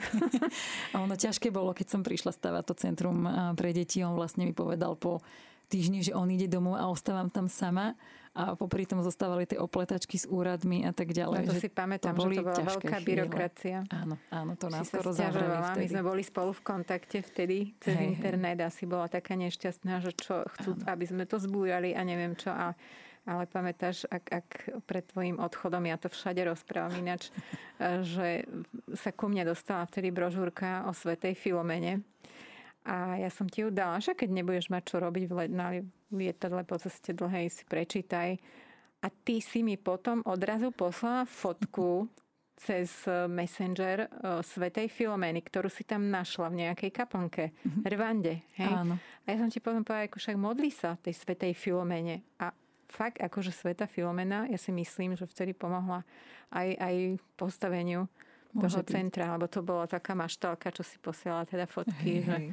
a 0.94 1.02
ono 1.02 1.18
ťažké 1.18 1.50
bolo, 1.50 1.74
keď 1.74 1.88
som 1.90 2.02
prišla 2.06 2.32
stavať 2.38 2.64
to 2.70 2.74
centrum 2.78 3.26
pre 3.58 3.74
deti, 3.74 4.06
on 4.06 4.14
vlastne 4.14 4.46
mi 4.46 4.54
povedal 4.54 4.94
po 4.94 5.26
týždni, 5.74 6.06
že 6.06 6.14
on 6.14 6.30
ide 6.30 6.46
domov 6.46 6.78
a 6.78 6.86
ostávam 6.86 7.34
tam 7.34 7.50
sama 7.50 7.98
a 8.32 8.56
popri 8.56 8.88
tom 8.88 9.04
zostávali 9.04 9.44
tie 9.44 9.60
opletačky 9.60 10.16
s 10.16 10.24
úradmi 10.24 10.88
a 10.88 10.96
tak 10.96 11.12
ďalej. 11.12 11.44
No 11.44 11.52
to 11.52 11.60
si 11.60 11.68
pamätám, 11.68 12.16
to 12.16 12.32
že 12.32 12.40
to 12.40 12.44
bola 12.48 12.64
veľká 12.64 12.98
chvíle. 13.04 13.08
byrokracia. 13.28 13.78
Áno, 13.92 14.16
áno, 14.32 14.52
to 14.56 14.72
nás 14.72 14.88
skoro 14.88 15.12
My 15.76 15.88
sme 15.92 16.00
boli 16.00 16.24
spolu 16.24 16.56
v 16.56 16.64
kontakte 16.64 17.20
vtedy 17.20 17.76
cez 17.84 17.92
hej, 17.92 18.16
internet 18.16 18.64
a 18.64 18.72
si 18.72 18.88
bola 18.88 19.12
taká 19.12 19.36
nešťastná, 19.36 20.00
že 20.00 20.16
čo 20.16 20.48
chcú, 20.48 20.80
áno. 20.80 20.88
aby 20.88 21.06
sme 21.12 21.28
to 21.28 21.44
zbújali 21.44 21.92
a 21.92 22.02
neviem 22.08 22.32
čo. 22.40 22.56
A, 22.56 22.72
ale 23.28 23.44
pamätáš, 23.52 24.08
ak, 24.08 24.26
ak 24.32 24.48
pred 24.88 25.04
tvojim 25.12 25.36
odchodom, 25.36 25.84
ja 25.84 26.00
to 26.00 26.08
všade 26.08 26.40
rozprávam 26.48 26.96
ináč, 27.04 27.36
že 28.16 28.48
sa 28.96 29.12
ku 29.12 29.28
mne 29.28 29.44
dostala 29.44 29.84
vtedy 29.84 30.08
brožúrka 30.08 30.88
o 30.88 30.96
Svetej 30.96 31.36
Filomene 31.36 32.00
a 32.82 33.22
ja 33.22 33.30
som 33.30 33.46
ti 33.46 33.62
ju 33.62 33.70
dala, 33.70 34.02
že 34.02 34.18
keď 34.18 34.30
nebudeš 34.42 34.74
mať 34.74 34.84
čo 34.90 34.96
robiť 34.98 35.24
v 35.30 35.34
na 35.54 35.68
lietadle 36.10 36.66
po 36.66 36.82
ceste 36.82 37.14
dlhej, 37.14 37.54
si 37.54 37.64
prečítaj. 37.66 38.42
A 39.02 39.08
ty 39.10 39.42
si 39.42 39.62
mi 39.66 39.78
potom 39.78 40.22
odrazu 40.26 40.70
poslala 40.74 41.26
fotku 41.26 42.10
cez 42.62 43.10
e, 43.10 43.26
Messenger 43.26 44.06
uh, 44.06 44.46
Svetej 44.46 44.86
Filomény, 44.94 45.42
ktorú 45.42 45.66
si 45.66 45.82
tam 45.82 46.14
našla 46.14 46.54
v 46.54 46.56
nejakej 46.62 46.92
kaplnke. 46.94 47.50
Mm-hmm. 47.50 47.84
Rwande. 47.90 48.34
Hej? 48.62 48.70
Áno. 48.70 48.96
A 49.02 49.26
ja 49.26 49.42
som 49.42 49.50
ti 49.50 49.58
potom 49.58 49.82
povedala, 49.82 50.06
ako 50.06 50.22
však 50.22 50.38
modli 50.38 50.70
sa 50.70 50.94
tej 51.02 51.18
Svetej 51.18 51.58
Filomene. 51.58 52.22
A 52.38 52.54
fakt, 52.86 53.18
akože 53.18 53.50
Sveta 53.50 53.90
Filomena, 53.90 54.46
ja 54.46 54.62
si 54.62 54.70
myslím, 54.70 55.18
že 55.18 55.26
vtedy 55.26 55.58
pomohla 55.58 56.06
aj, 56.54 56.70
aj 56.78 56.96
postaveniu 57.34 58.06
toho 58.54 58.84
byť. 58.84 58.92
centra, 58.92 59.32
lebo 59.36 59.48
to 59.48 59.64
bola 59.64 59.88
taká 59.88 60.12
maštalka, 60.14 60.72
čo 60.76 60.84
si 60.84 61.00
posielala 61.00 61.48
teda 61.48 61.66
fotky, 61.66 62.20
hej, 62.20 62.28
že 62.28 62.38
hej. 62.38 62.50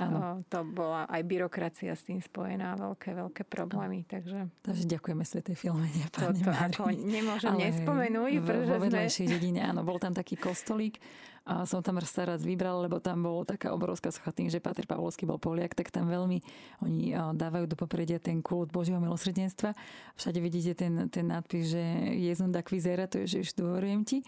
Áno. 0.00 0.42
To 0.50 0.66
bola 0.66 1.06
aj 1.06 1.22
byrokracia 1.22 1.94
s 1.94 2.02
tým 2.02 2.18
spojená, 2.18 2.74
veľké, 2.74 3.14
veľké 3.14 3.46
problémy. 3.46 4.02
Takže, 4.10 4.50
takže 4.64 4.84
ďakujeme 4.88 5.22
Svetej 5.22 5.54
Filomene, 5.54 6.10
pani 6.10 6.42
Toto 6.42 6.50
ako 6.50 6.90
nemôžem 6.90 7.54
Ale 7.54 7.70
nespomenúť. 7.70 8.32
V, 8.42 8.48
vo 8.66 8.76
vedľajšej 8.82 9.26
sme... 9.30 9.34
dedine, 9.38 9.60
áno, 9.62 9.86
bol 9.86 10.02
tam 10.02 10.10
taký 10.10 10.34
kostolík 10.34 10.98
a 11.46 11.62
som 11.68 11.84
tam 11.86 12.02
sa 12.02 12.26
raz 12.26 12.42
vybral, 12.42 12.82
lebo 12.82 12.98
tam 12.98 13.22
bol 13.22 13.46
taká 13.46 13.70
obrovská 13.70 14.10
socha 14.10 14.34
tým, 14.34 14.50
že 14.50 14.58
Pater 14.58 14.90
Pavlovský 14.90 15.22
bol 15.22 15.38
Poliak, 15.38 15.78
tak 15.78 15.94
tam 15.94 16.10
veľmi 16.10 16.38
oni 16.82 17.14
dávajú 17.36 17.70
do 17.70 17.76
popredia 17.78 18.18
ten 18.18 18.42
kult 18.42 18.74
Božieho 18.74 18.98
milosrdenstva. 18.98 19.70
Všade 20.18 20.38
vidíte 20.42 20.72
ten, 20.74 21.10
ten 21.14 21.30
nadpis, 21.30 21.78
že 21.78 21.82
Jezun 22.16 22.50
da 22.50 22.64
Quizera, 22.64 23.06
to 23.06 23.22
je, 23.22 23.38
že 23.38 23.38
už 23.46 23.50
dôverujem 23.54 24.02
ti. 24.02 24.18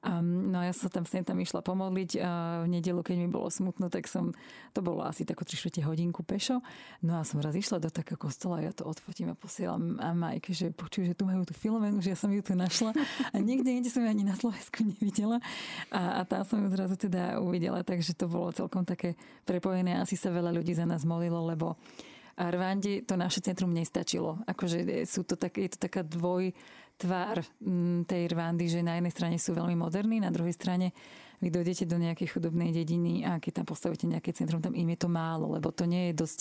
Um, 0.00 0.48
no 0.48 0.64
ja 0.64 0.72
som 0.72 0.88
tam 0.88 1.04
sem 1.04 1.20
tam 1.20 1.36
išla 1.36 1.60
pomodliť 1.60 2.10
a 2.24 2.30
v 2.64 2.72
nedelu, 2.72 3.04
keď 3.04 3.16
mi 3.20 3.28
bolo 3.28 3.52
smutno, 3.52 3.92
tak 3.92 4.08
som, 4.08 4.32
to 4.72 4.80
bolo 4.80 5.04
asi 5.04 5.28
takú 5.28 5.44
3 5.44 5.60
hodinku 5.84 6.24
pešo. 6.24 6.64
No 7.04 7.20
a 7.20 7.22
som 7.22 7.36
raz 7.44 7.52
išla 7.52 7.84
do 7.84 7.92
takého 7.92 8.16
kostola, 8.16 8.64
ja 8.64 8.72
to 8.72 8.88
odfotím 8.88 9.32
a 9.32 9.36
posielam 9.36 10.00
a 10.00 10.16
Majke, 10.16 10.56
že 10.56 10.72
počuj, 10.72 11.04
že 11.04 11.12
tu 11.12 11.28
majú 11.28 11.44
tú 11.44 11.52
filomenu, 11.52 12.00
že 12.00 12.16
ja 12.16 12.18
som 12.18 12.32
ju 12.32 12.40
tu 12.40 12.56
našla 12.56 12.96
a 13.28 13.36
nikde, 13.36 13.68
nikde 13.68 13.92
som 13.92 14.00
ju 14.00 14.08
ani 14.08 14.24
na 14.24 14.32
Slovensku 14.40 14.88
nevidela. 14.88 15.36
A, 15.92 16.24
a 16.24 16.28
tam 16.28 16.48
som 16.48 16.64
ju 16.64 16.72
zrazu 16.72 16.96
teda 16.96 17.36
uvidela, 17.36 17.84
takže 17.84 18.16
to 18.16 18.24
bolo 18.24 18.56
celkom 18.56 18.88
také 18.88 19.20
prepojené. 19.44 20.00
Asi 20.00 20.16
sa 20.16 20.32
veľa 20.32 20.48
ľudí 20.48 20.72
za 20.72 20.88
nás 20.88 21.04
molilo, 21.04 21.44
lebo 21.44 21.76
a 22.40 22.48
Rwande 22.48 23.04
to 23.04 23.20
naše 23.20 23.44
centrum 23.44 23.68
nestačilo. 23.68 24.40
Akože 24.48 25.04
sú 25.04 25.28
to 25.28 25.36
tak, 25.36 25.60
je 25.60 25.76
to 25.76 25.78
taká 25.84 26.00
dvoj, 26.00 26.56
tvár 27.00 27.40
mm, 27.64 28.04
tej 28.04 28.28
Rwandy, 28.28 28.68
že 28.68 28.84
na 28.84 29.00
jednej 29.00 29.12
strane 29.12 29.36
sú 29.40 29.56
veľmi 29.56 29.72
moderní, 29.72 30.20
na 30.20 30.28
druhej 30.28 30.52
strane 30.52 30.92
vy 31.40 31.48
dojdete 31.48 31.88
do 31.88 31.96
nejakej 31.96 32.36
chudobnej 32.36 32.68
dediny 32.76 33.24
a 33.24 33.40
keď 33.40 33.64
tam 33.64 33.66
postavíte 33.66 34.04
nejaké 34.04 34.36
centrum, 34.36 34.60
tam 34.60 34.76
im 34.76 34.92
je 34.92 34.98
to 35.00 35.08
málo, 35.08 35.56
lebo 35.56 35.72
to 35.72 35.88
nie 35.88 36.12
je 36.12 36.20
dosť 36.20 36.40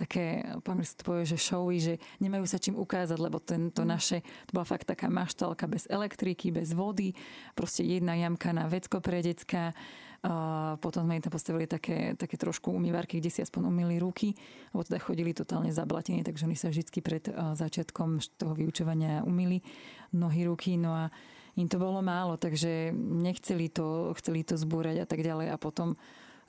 také, 0.00 0.40
po 0.64 0.72
sa 0.80 0.96
to 0.96 1.04
povie, 1.04 1.28
že 1.28 1.36
showy, 1.36 1.76
že 1.76 1.94
nemajú 2.24 2.48
sa 2.48 2.56
čím 2.56 2.80
ukázať, 2.80 3.18
lebo 3.20 3.36
tento 3.36 3.84
mm. 3.84 3.88
naše, 3.88 4.24
to 4.48 4.56
bola 4.56 4.64
fakt 4.64 4.88
taká 4.88 5.12
maštalka 5.12 5.68
bez 5.68 5.84
elektriky, 5.92 6.48
bez 6.48 6.72
vody, 6.72 7.12
proste 7.52 7.84
jedna 7.84 8.16
jamka 8.16 8.56
na 8.56 8.64
vecko 8.64 9.04
pre 9.04 9.20
decka, 9.20 9.76
a 10.20 10.76
potom 10.84 11.08
sme 11.08 11.16
im 11.16 11.24
tam 11.24 11.32
postavili 11.32 11.64
také, 11.64 12.12
také 12.12 12.36
trošku 12.36 12.68
umývarky, 12.68 13.24
kde 13.24 13.32
si 13.32 13.40
aspoň 13.40 13.72
umýli 13.72 13.96
ruky, 13.96 14.36
lebo 14.76 14.84
teda 14.84 15.00
chodili 15.00 15.32
totálne 15.32 15.72
zablatení, 15.72 16.20
takže 16.20 16.44
oni 16.44 16.56
sa 16.60 16.68
vždy 16.68 17.00
pred 17.00 17.24
začiatkom 17.32 18.20
toho 18.36 18.52
vyučovania 18.52 19.24
umýli 19.24 19.64
nohy, 20.12 20.44
ruky, 20.44 20.76
no 20.76 20.92
a 20.92 21.08
im 21.56 21.72
to 21.72 21.80
bolo 21.80 22.04
málo, 22.04 22.36
takže 22.36 22.92
nechceli 22.94 23.72
to, 23.72 24.12
chceli 24.20 24.44
to 24.44 24.60
zbúrať 24.60 25.02
a 25.02 25.06
tak 25.08 25.24
ďalej. 25.24 25.50
A 25.50 25.56
potom 25.56 25.96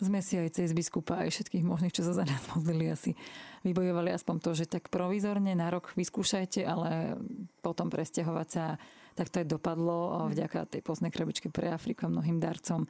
sme 0.02 0.20
si 0.20 0.36
aj 0.36 0.52
cez 0.58 0.76
biskupa 0.76 1.24
aj 1.24 1.32
všetkých 1.32 1.64
možných, 1.64 1.96
čo 1.96 2.04
sa 2.04 2.12
za 2.12 2.28
nás 2.28 2.44
modlili, 2.52 2.92
asi 2.92 3.16
vybojovali 3.64 4.12
aspoň 4.12 4.36
to, 4.42 4.52
že 4.52 4.66
tak 4.68 4.92
provizorne 4.92 5.56
na 5.56 5.72
rok 5.72 5.96
vyskúšajte, 5.96 6.66
ale 6.68 7.16
potom 7.64 7.88
presťahovať 7.88 8.48
sa, 8.50 8.76
tak 9.16 9.32
to 9.32 9.46
aj 9.46 9.48
dopadlo. 9.48 10.28
Vďaka 10.28 10.68
tej 10.68 10.82
postnej 10.84 11.14
krabičke 11.14 11.54
pre 11.54 11.72
Afriku 11.72 12.10
a 12.10 12.14
mnohým 12.14 12.42
darcom 12.42 12.90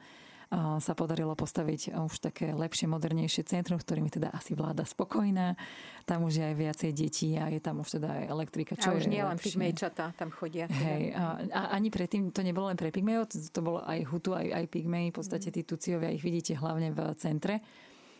sa 0.52 0.92
podarilo 0.92 1.32
postaviť 1.32 1.96
už 1.96 2.20
také 2.20 2.52
lepšie, 2.52 2.84
modernejšie 2.84 3.48
centrum, 3.48 3.80
s 3.80 3.88
ktorými 3.88 4.12
teda 4.12 4.28
asi 4.36 4.52
vláda 4.52 4.84
spokojná. 4.84 5.56
Tam 6.04 6.28
už 6.28 6.38
je 6.38 6.44
aj 6.44 6.56
viacej 6.60 6.90
detí 6.92 7.40
a 7.40 7.48
je 7.48 7.56
tam 7.56 7.80
už 7.80 7.96
teda 7.96 8.08
aj 8.20 8.24
elektrika. 8.28 8.76
Čo 8.76 8.92
a 8.92 8.96
už 9.00 9.08
nie 9.08 9.24
len 9.24 9.40
pigmejčatá 9.40 10.12
tam 10.12 10.28
chodia. 10.28 10.68
Teda. 10.68 10.76
Hej, 10.76 11.02
a, 11.16 11.24
a, 11.48 11.60
ani 11.72 11.88
predtým 11.88 12.28
to 12.36 12.44
nebolo 12.44 12.68
len 12.68 12.76
pre 12.76 12.92
pigmejov, 12.92 13.32
to, 13.32 13.40
to 13.40 13.60
bolo 13.64 13.80
aj 13.80 14.04
hutu, 14.04 14.36
aj, 14.36 14.44
aj 14.52 14.64
pigmej. 14.68 15.08
V 15.10 15.16
podstate 15.16 15.48
tí 15.48 15.64
tuciovia 15.64 16.12
ich 16.12 16.20
vidíte 16.20 16.52
hlavne 16.60 16.92
v 16.92 17.00
centre. 17.16 17.64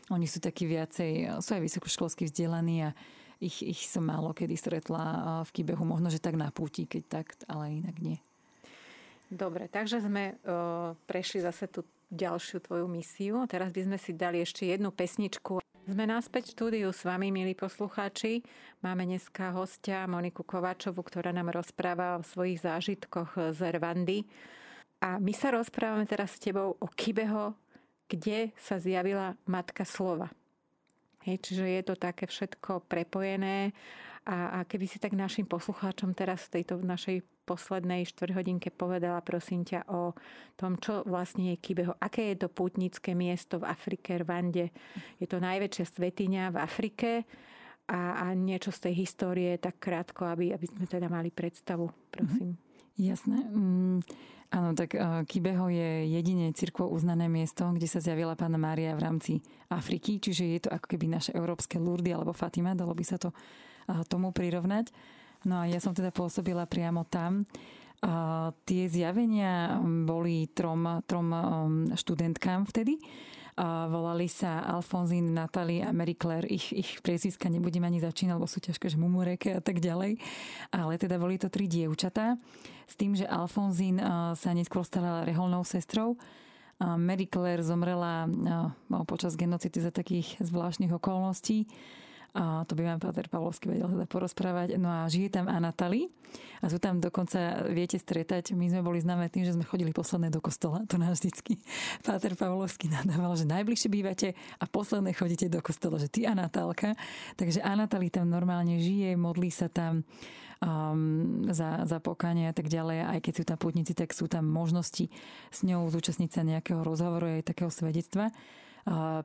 Oni 0.09 0.25
sú 0.25 0.41
takí 0.41 0.65
viacej, 0.65 1.37
sú 1.45 1.51
aj 1.53 1.63
vysokoškolsky 1.69 2.33
vzdelaní 2.33 2.89
a 2.89 2.91
ich, 3.43 3.61
ich 3.61 3.91
som 3.91 4.07
málo 4.07 4.33
kedy 4.33 4.55
stretla 4.57 5.05
v 5.45 5.51
Kybehu. 5.53 5.85
Možno, 5.85 6.09
že 6.09 6.23
tak 6.23 6.39
na 6.39 6.49
púti, 6.49 6.89
keď 6.89 7.03
tak, 7.11 7.27
ale 7.51 7.83
inak 7.83 7.99
nie. 8.01 8.17
Dobre, 9.33 9.67
takže 9.67 10.05
sme 10.05 10.37
uh, 10.45 10.93
prešli 11.09 11.41
zase 11.41 11.65
tú 11.65 11.83
ďalšiu 12.13 12.61
tvoju 12.69 12.87
misiu. 12.87 13.49
Teraz 13.49 13.73
by 13.73 13.89
sme 13.89 13.99
si 13.99 14.13
dali 14.13 14.45
ešte 14.45 14.69
jednu 14.69 14.93
pesničku. 14.93 15.65
Sme 15.83 16.05
náspäť 16.07 16.53
v 16.53 16.55
štúdiu 16.55 16.89
s 16.95 17.03
vami, 17.03 17.35
milí 17.35 17.59
poslucháči. 17.59 18.45
Máme 18.87 19.03
dneska 19.03 19.51
hostia 19.51 20.07
Moniku 20.07 20.47
Kováčovu, 20.47 21.03
ktorá 21.03 21.35
nám 21.35 21.51
rozpráva 21.51 22.21
o 22.21 22.23
svojich 22.23 22.63
zážitkoch 22.63 23.57
z 23.57 23.61
Rwandy. 23.75 24.23
A 25.03 25.19
my 25.19 25.35
sa 25.35 25.51
rozprávame 25.51 26.07
teraz 26.07 26.39
s 26.39 26.43
tebou 26.47 26.79
o 26.79 26.87
Kibeho, 26.87 27.59
kde 28.07 28.55
sa 28.55 28.79
zjavila 28.79 29.35
Matka 29.51 29.83
Slova. 29.83 30.31
Hej, 31.27 31.43
čiže 31.43 31.67
je 31.67 31.83
to 31.83 31.95
také 31.99 32.31
všetko 32.31 32.87
prepojené 32.87 33.75
a, 34.23 34.63
a 34.63 34.69
keby 34.69 34.87
si 34.87 35.03
tak 35.03 35.19
našim 35.19 35.51
poslucháčom 35.51 36.15
teraz 36.15 36.47
v 36.47 36.63
tejto 36.63 36.79
našej 36.79 37.27
poslednej 37.43 38.07
štvrhodinke 38.07 38.71
povedala, 38.71 39.19
prosím 39.21 39.67
ťa, 39.67 39.91
o 39.91 40.15
tom, 40.55 40.79
čo 40.79 41.03
vlastne 41.03 41.55
je 41.55 41.57
Kibeho. 41.59 41.99
Aké 41.99 42.33
je 42.33 42.47
to 42.47 42.49
pútnické 42.49 43.13
miesto 43.13 43.59
v 43.59 43.69
Afrike, 43.69 44.17
Rwande? 44.23 44.71
Je 45.19 45.27
to 45.27 45.43
najväčšia 45.43 45.85
svetiňa 45.87 46.55
v 46.55 46.57
Afrike 46.59 47.11
a, 47.91 48.25
a 48.25 48.27
niečo 48.33 48.71
z 48.71 48.89
tej 48.89 48.95
histórie 49.03 49.59
tak 49.59 49.83
krátko, 49.83 50.31
aby, 50.31 50.55
aby 50.55 50.67
sme 50.71 50.87
teda 50.87 51.11
mali 51.11 51.35
predstavu, 51.35 51.91
prosím. 52.09 52.55
Mm-hmm. 52.55 52.71
Jasné. 52.93 53.39
Mm, 53.49 53.99
áno, 54.53 54.71
tak 54.77 54.93
uh, 54.95 55.25
Kibeho 55.25 55.73
je 55.73 56.13
jediné 56.13 56.53
cirkvo 56.53 56.93
uznané 56.93 57.25
miesto, 57.27 57.65
kde 57.73 57.89
sa 57.89 58.05
zjavila 58.05 58.37
pána 58.37 58.61
Mária 58.61 58.93
v 58.93 59.03
rámci 59.03 59.33
Afriky, 59.73 60.21
čiže 60.21 60.45
je 60.45 60.61
to 60.69 60.71
ako 60.71 60.87
keby 60.93 61.09
naše 61.09 61.33
európske 61.33 61.81
Lurdy 61.81 62.13
alebo 62.13 62.37
Fatima, 62.37 62.77
dalo 62.77 62.93
by 62.93 63.05
sa 63.05 63.17
to 63.17 63.33
tomu 64.07 64.31
prirovnať. 64.31 64.95
No 65.47 65.63
a 65.63 65.65
ja 65.67 65.83
som 65.83 65.95
teda 65.95 66.15
pôsobila 66.15 66.67
priamo 66.67 67.07
tam. 67.07 67.47
A 68.03 68.51
tie 68.67 68.91
zjavenia 68.91 69.79
boli 69.83 70.51
trom, 70.51 71.03
trom 71.07 71.29
um, 71.31 71.39
študentkám 71.95 72.67
vtedy. 72.67 72.99
A 73.53 73.87
volali 73.87 74.33
sa 74.33 74.65
Alfonzín, 74.65 75.37
Natalie 75.37 75.85
a 75.85 75.93
Mary 75.93 76.17
Claire. 76.17 76.49
Ich, 76.49 76.73
ich 76.73 76.91
priezviska 77.05 77.53
nebudem 77.53 77.85
ani 77.85 78.01
začínať, 78.01 78.35
lebo 78.35 78.49
sú 78.49 78.65
ťažké, 78.65 78.89
že 78.89 78.99
mumureke 78.99 79.55
a 79.55 79.61
tak 79.61 79.79
ďalej. 79.79 80.19
Ale 80.73 80.97
teda 80.97 81.21
boli 81.21 81.37
to 81.37 81.53
tri 81.53 81.69
dievčatá. 81.69 82.41
S 82.89 82.97
tým, 82.97 83.13
že 83.13 83.29
Alfonzín 83.29 84.01
sa 84.35 84.51
neskôr 84.57 84.83
stala 84.89 85.29
reholnou 85.29 85.63
sestrou. 85.69 86.17
Mary 86.81 87.31
Claire 87.31 87.63
zomrela 87.63 88.27
počas 89.07 89.37
genocidy 89.37 89.79
za 89.79 89.93
takých 89.95 90.41
zvláštnych 90.43 90.91
okolností 90.91 91.69
a 92.33 92.65
to 92.65 92.73
by 92.73 92.89
vám 92.89 93.01
Páter 93.01 93.29
Pavlovský 93.29 93.69
vedel 93.69 93.93
teda 93.93 94.09
porozprávať. 94.09 94.81
No 94.81 94.89
a 94.89 95.05
žije 95.05 95.37
tam 95.37 95.53
Anatali 95.53 96.09
a 96.65 96.73
sú 96.73 96.81
tam 96.81 96.97
dokonca, 96.97 97.69
viete 97.69 98.01
stretať, 98.01 98.57
my 98.57 98.73
sme 98.73 98.81
boli 98.81 99.05
známe 99.05 99.29
tým, 99.29 99.45
že 99.45 99.53
sme 99.53 99.69
chodili 99.69 99.93
posledné 99.93 100.33
do 100.33 100.41
kostola, 100.41 100.81
to 100.89 100.97
nás 100.97 101.21
vždycky 101.21 101.61
Páter 102.01 102.33
Pavlovský 102.33 102.89
nadával, 102.89 103.37
že 103.37 103.45
najbližšie 103.45 103.89
bývate 103.93 104.29
a 104.57 104.65
posledné 104.65 105.13
chodíte 105.13 105.53
do 105.53 105.61
kostola, 105.61 106.01
že 106.01 106.09
ty 106.09 106.25
a 106.25 106.33
Natálka. 106.33 106.97
Takže 107.37 107.61
Anatali 107.61 108.09
tam 108.09 108.33
normálne 108.33 108.81
žije, 108.81 109.13
modlí 109.13 109.53
sa 109.53 109.69
tam 109.69 110.01
um, 110.63 111.45
za, 111.51 111.85
za 111.85 111.99
pokanie 112.01 112.49
a 112.49 112.55
tak 112.57 112.73
ďalej. 112.73 112.99
Aj 113.13 113.21
keď 113.21 113.33
sú 113.35 113.45
tam 113.45 113.59
putníci, 113.59 113.93
tak 113.93 114.15
sú 114.15 114.31
tam 114.31 114.47
možnosti 114.49 115.11
s 115.53 115.59
ňou 115.67 115.91
zúčastniť 115.91 116.31
sa 116.31 116.47
nejakého 116.47 116.81
rozhovoru 116.81 117.43
aj 117.43 117.53
takého 117.53 117.69
svedectva. 117.69 118.33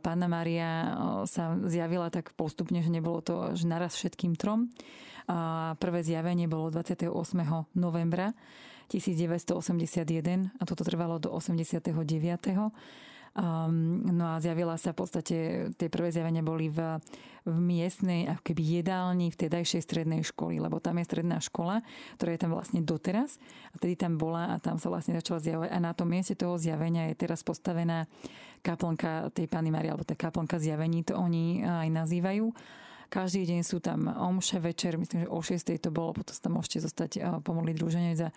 Pána 0.03 0.27
Maria 0.29 0.93
sa 1.25 1.57
zjavila 1.65 2.13
tak 2.13 2.37
postupne, 2.37 2.81
že 2.85 2.93
nebolo 2.93 3.25
to 3.25 3.57
že 3.57 3.65
naraz 3.65 3.97
všetkým 3.97 4.37
trom. 4.37 4.69
Prvé 5.81 5.99
zjavenie 6.05 6.45
bolo 6.45 6.69
28. 6.69 7.09
novembra 7.73 8.37
1981 8.87 10.55
a 10.55 10.63
toto 10.63 10.87
trvalo 10.87 11.19
do 11.19 11.33
89. 11.33 11.91
Um, 13.37 14.01
no 14.17 14.33
a 14.33 14.41
zjavila 14.41 14.81
sa 14.81 14.97
v 14.97 15.05
podstate, 15.05 15.35
tie 15.77 15.93
prvé 15.93 16.09
zjavenia 16.09 16.41
boli 16.41 16.73
v, 16.73 16.97
v 17.45 17.53
miestnej 17.53 18.25
ako 18.33 18.41
keby 18.41 18.81
jedálni 18.81 19.29
v 19.29 19.37
tedajšej 19.45 19.85
strednej 19.85 20.25
školy, 20.25 20.57
lebo 20.57 20.81
tam 20.81 20.97
je 20.97 21.05
stredná 21.05 21.37
škola, 21.37 21.85
ktorá 22.17 22.33
je 22.33 22.41
tam 22.41 22.57
vlastne 22.57 22.81
doteraz. 22.81 23.37
A 23.71 23.75
tedy 23.77 23.93
tam 23.93 24.17
bola 24.17 24.51
a 24.51 24.55
tam 24.57 24.81
sa 24.81 24.89
vlastne 24.89 25.13
začala 25.13 25.37
zjavovať. 25.37 25.69
A 25.69 25.77
na 25.77 25.93
tom 25.93 26.09
mieste 26.09 26.33
toho 26.33 26.57
zjavenia 26.57 27.13
je 27.13 27.21
teraz 27.21 27.45
postavená 27.45 28.09
kaplnka 28.65 29.29
tej 29.29 29.45
Pany 29.45 29.69
Marie, 29.69 29.93
alebo 29.93 30.01
tá 30.01 30.17
kaplnka 30.17 30.57
zjavení, 30.57 31.05
to 31.05 31.13
oni 31.13 31.61
aj 31.61 31.93
nazývajú. 31.93 32.49
Každý 33.13 33.45
deň 33.53 33.61
sú 33.61 33.77
tam 33.79 34.09
omše 34.09 34.57
večer, 34.57 34.97
myslím, 34.97 35.23
že 35.23 35.31
o 35.31 35.39
6. 35.39 35.77
to 35.77 35.93
bolo, 35.93 36.17
potom 36.17 36.33
tam 36.33 36.57
môžete 36.57 36.89
zostať 36.89 37.11
pomodliť 37.45 37.75
druženec 37.77 38.17
za 38.17 38.29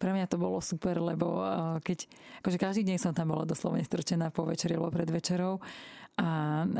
pre 0.00 0.16
mňa 0.16 0.32
to 0.32 0.40
bolo 0.40 0.64
super, 0.64 0.96
lebo 0.96 1.44
keď, 1.84 2.08
akože 2.40 2.56
každý 2.56 2.82
deň 2.88 2.96
som 2.96 3.12
tam 3.12 3.36
bola 3.36 3.44
doslovne 3.44 3.84
strčená 3.84 4.32
po 4.32 4.48
večeri 4.48 4.80
alebo 4.80 4.88
pred 4.88 5.12
večerou 5.12 5.60
a 6.20 6.28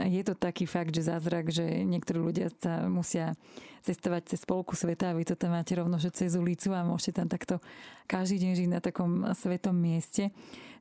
je 0.08 0.20
to 0.20 0.36
taký 0.36 0.68
fakt, 0.68 0.92
že 0.92 1.08
zázrak, 1.08 1.48
že 1.48 1.64
niektorí 1.84 2.20
ľudia 2.20 2.52
sa 2.60 2.84
musia 2.88 3.32
cestovať 3.80 4.34
cez 4.36 4.44
spolku 4.44 4.76
sveta 4.76 5.12
a 5.12 5.16
vy 5.16 5.24
to 5.24 5.32
tam 5.32 5.56
máte 5.56 5.72
rovno, 5.72 5.96
že 5.96 6.12
cez 6.12 6.36
ulicu 6.36 6.76
a 6.76 6.84
môžete 6.84 7.22
tam 7.22 7.28
takto 7.30 7.56
každý 8.04 8.36
deň 8.42 8.52
žiť 8.56 8.68
na 8.68 8.80
takom 8.84 9.32
svetom 9.32 9.72
mieste. 9.72 10.28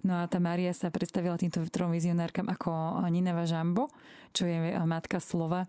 No 0.03 0.19
a 0.19 0.27
tá 0.27 0.43
Maria 0.43 0.75
sa 0.75 0.91
predstavila 0.91 1.39
týmto 1.39 1.63
trom 1.71 1.91
vizionárkam 1.91 2.51
ako 2.51 2.99
Nineva 3.07 3.47
Žambo, 3.47 3.87
čo 4.35 4.47
je 4.47 4.75
matka 4.83 5.23
slova 5.23 5.67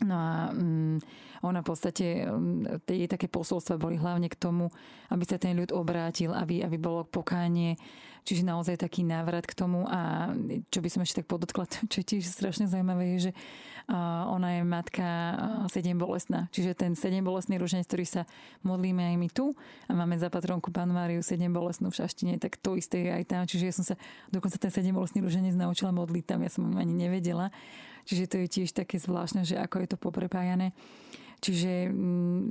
No 0.00 0.16
a 0.16 0.32
um, 0.56 0.96
ona 1.44 1.60
v 1.60 1.68
podstate, 1.68 2.24
um, 2.24 2.64
tie 2.88 3.04
také 3.04 3.28
posolstva 3.28 3.76
boli 3.76 4.00
hlavne 4.00 4.32
k 4.32 4.40
tomu, 4.40 4.72
aby 5.12 5.24
sa 5.28 5.36
ten 5.36 5.52
ľud 5.52 5.68
obrátil, 5.76 6.32
aby, 6.32 6.64
aby 6.64 6.80
bolo 6.80 7.04
pokánie, 7.04 7.76
čiže 8.24 8.48
naozaj 8.48 8.80
taký 8.80 9.04
návrat 9.04 9.44
k 9.44 9.52
tomu. 9.52 9.84
A 9.84 10.32
čo 10.72 10.80
by 10.80 10.88
som 10.88 11.04
ešte 11.04 11.20
tak 11.22 11.28
podotkla, 11.28 11.68
čo 11.92 12.00
je 12.00 12.06
tiež 12.08 12.24
strašne 12.24 12.66
zaujímavé, 12.72 13.20
je, 13.20 13.30
že 13.30 13.32
ona 14.30 14.58
je 14.58 14.62
matka 14.62 15.06
sedem 15.66 15.98
bolestná, 15.98 16.46
čiže 16.54 16.78
ten 16.78 16.94
sedem 16.94 17.26
bolestný 17.26 17.58
rúženec, 17.58 17.82
ktorý 17.90 18.06
sa 18.06 18.22
modlíme 18.62 19.02
aj 19.02 19.16
my 19.18 19.28
tu 19.34 19.58
a 19.90 19.92
máme 19.92 20.14
za 20.22 20.30
patronku 20.30 20.70
Pánu 20.70 20.94
Máriu 20.94 21.18
sedem 21.18 21.50
bolestnú 21.50 21.90
v 21.90 21.98
šaštine, 21.98 22.38
tak 22.38 22.62
to 22.62 22.78
isté 22.78 23.02
je 23.02 23.10
aj 23.10 23.24
tam, 23.26 23.42
čiže 23.42 23.64
ja 23.66 23.74
som 23.74 23.84
sa 23.84 23.94
dokonca 24.30 24.54
ten 24.54 24.70
sedem 24.70 24.94
bolestný 24.94 25.26
rúženec 25.26 25.58
naučila 25.58 25.90
modliť 25.90 26.24
tam, 26.24 26.46
ja 26.46 26.50
som 26.54 26.62
ani 26.78 26.94
nevedela 26.94 27.50
Čiže 28.04 28.24
to 28.30 28.36
je 28.42 28.48
tiež 28.48 28.70
také 28.74 28.98
zvláštne, 28.98 29.46
že 29.46 29.58
ako 29.58 29.82
je 29.82 29.88
to 29.90 29.98
poprepájané. 29.98 30.74
Čiže 31.42 31.90
m, 31.90 31.94
mm, 31.94 32.42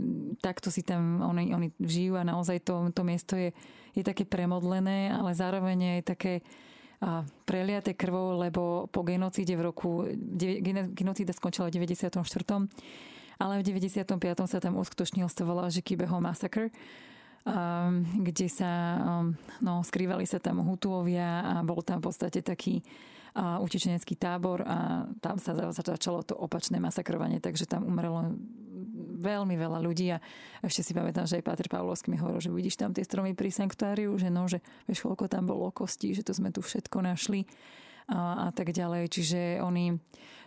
takto 0.44 0.68
si 0.68 0.84
tam 0.84 1.24
oni, 1.24 1.56
oni 1.56 1.72
žijú 1.80 2.20
a 2.20 2.28
naozaj 2.28 2.60
to, 2.64 2.92
to 2.92 3.02
miesto 3.08 3.40
je, 3.40 3.56
je 3.96 4.04
také 4.04 4.28
premodlené, 4.28 5.16
ale 5.16 5.32
zároveň 5.32 6.00
je 6.00 6.02
také 6.04 6.34
a 7.02 7.26
preliaté 7.50 7.98
krvou, 7.98 8.38
lebo 8.38 8.86
po 8.94 9.02
genocíde 9.02 9.58
v 9.58 9.74
roku, 9.74 10.06
genocída 10.94 11.34
skončila 11.34 11.74
v 11.74 11.82
94. 11.82 12.14
Ale 13.42 13.58
v 13.58 13.64
95. 13.66 14.06
sa 14.46 14.62
tam 14.62 14.78
uskutočnil 14.78 15.26
to 15.34 15.42
volá, 15.42 15.66
že 15.74 15.82
Kibeho 15.82 16.22
Massacre, 16.22 16.70
um, 17.42 18.06
kde 18.22 18.46
sa, 18.54 19.02
no, 19.66 19.82
skrývali 19.82 20.30
sa 20.30 20.38
tam 20.38 20.62
Hutuovia 20.62 21.42
a 21.42 21.54
bol 21.66 21.82
tam 21.82 22.06
v 22.06 22.14
podstate 22.14 22.46
taký 22.46 22.86
a 23.32 23.64
utečenecký 23.64 24.20
tábor 24.20 24.64
a 24.68 25.08
tam 25.24 25.40
sa 25.40 25.56
začalo 25.72 26.20
to 26.24 26.36
opačné 26.36 26.84
masakrovanie, 26.84 27.40
takže 27.40 27.64
tam 27.64 27.88
umrelo 27.88 28.36
veľmi 29.22 29.56
veľa 29.56 29.80
ľudí 29.80 30.12
a 30.12 30.18
ešte 30.66 30.82
si 30.82 30.92
pamätám, 30.92 31.30
že 31.30 31.40
aj 31.40 31.46
Páter 31.46 31.68
Pavlovský 31.70 32.10
mi 32.10 32.18
hovoril, 32.18 32.42
že 32.42 32.52
vidíš 32.52 32.76
tam 32.82 32.92
tie 32.92 33.06
stromy 33.06 33.38
pri 33.38 33.54
sanktuáriu, 33.54 34.18
že 34.18 34.34
no, 34.34 34.50
že 34.50 34.60
vieš, 34.90 35.06
koľko 35.06 35.30
tam 35.30 35.46
bolo 35.46 35.70
kostí, 35.70 36.12
že 36.12 36.26
to 36.26 36.34
sme 36.34 36.50
tu 36.50 36.60
všetko 36.60 37.06
našli 37.06 37.46
a, 38.10 38.50
tak 38.56 38.74
ďalej. 38.74 39.12
Čiže 39.12 39.42
oni 39.62 40.00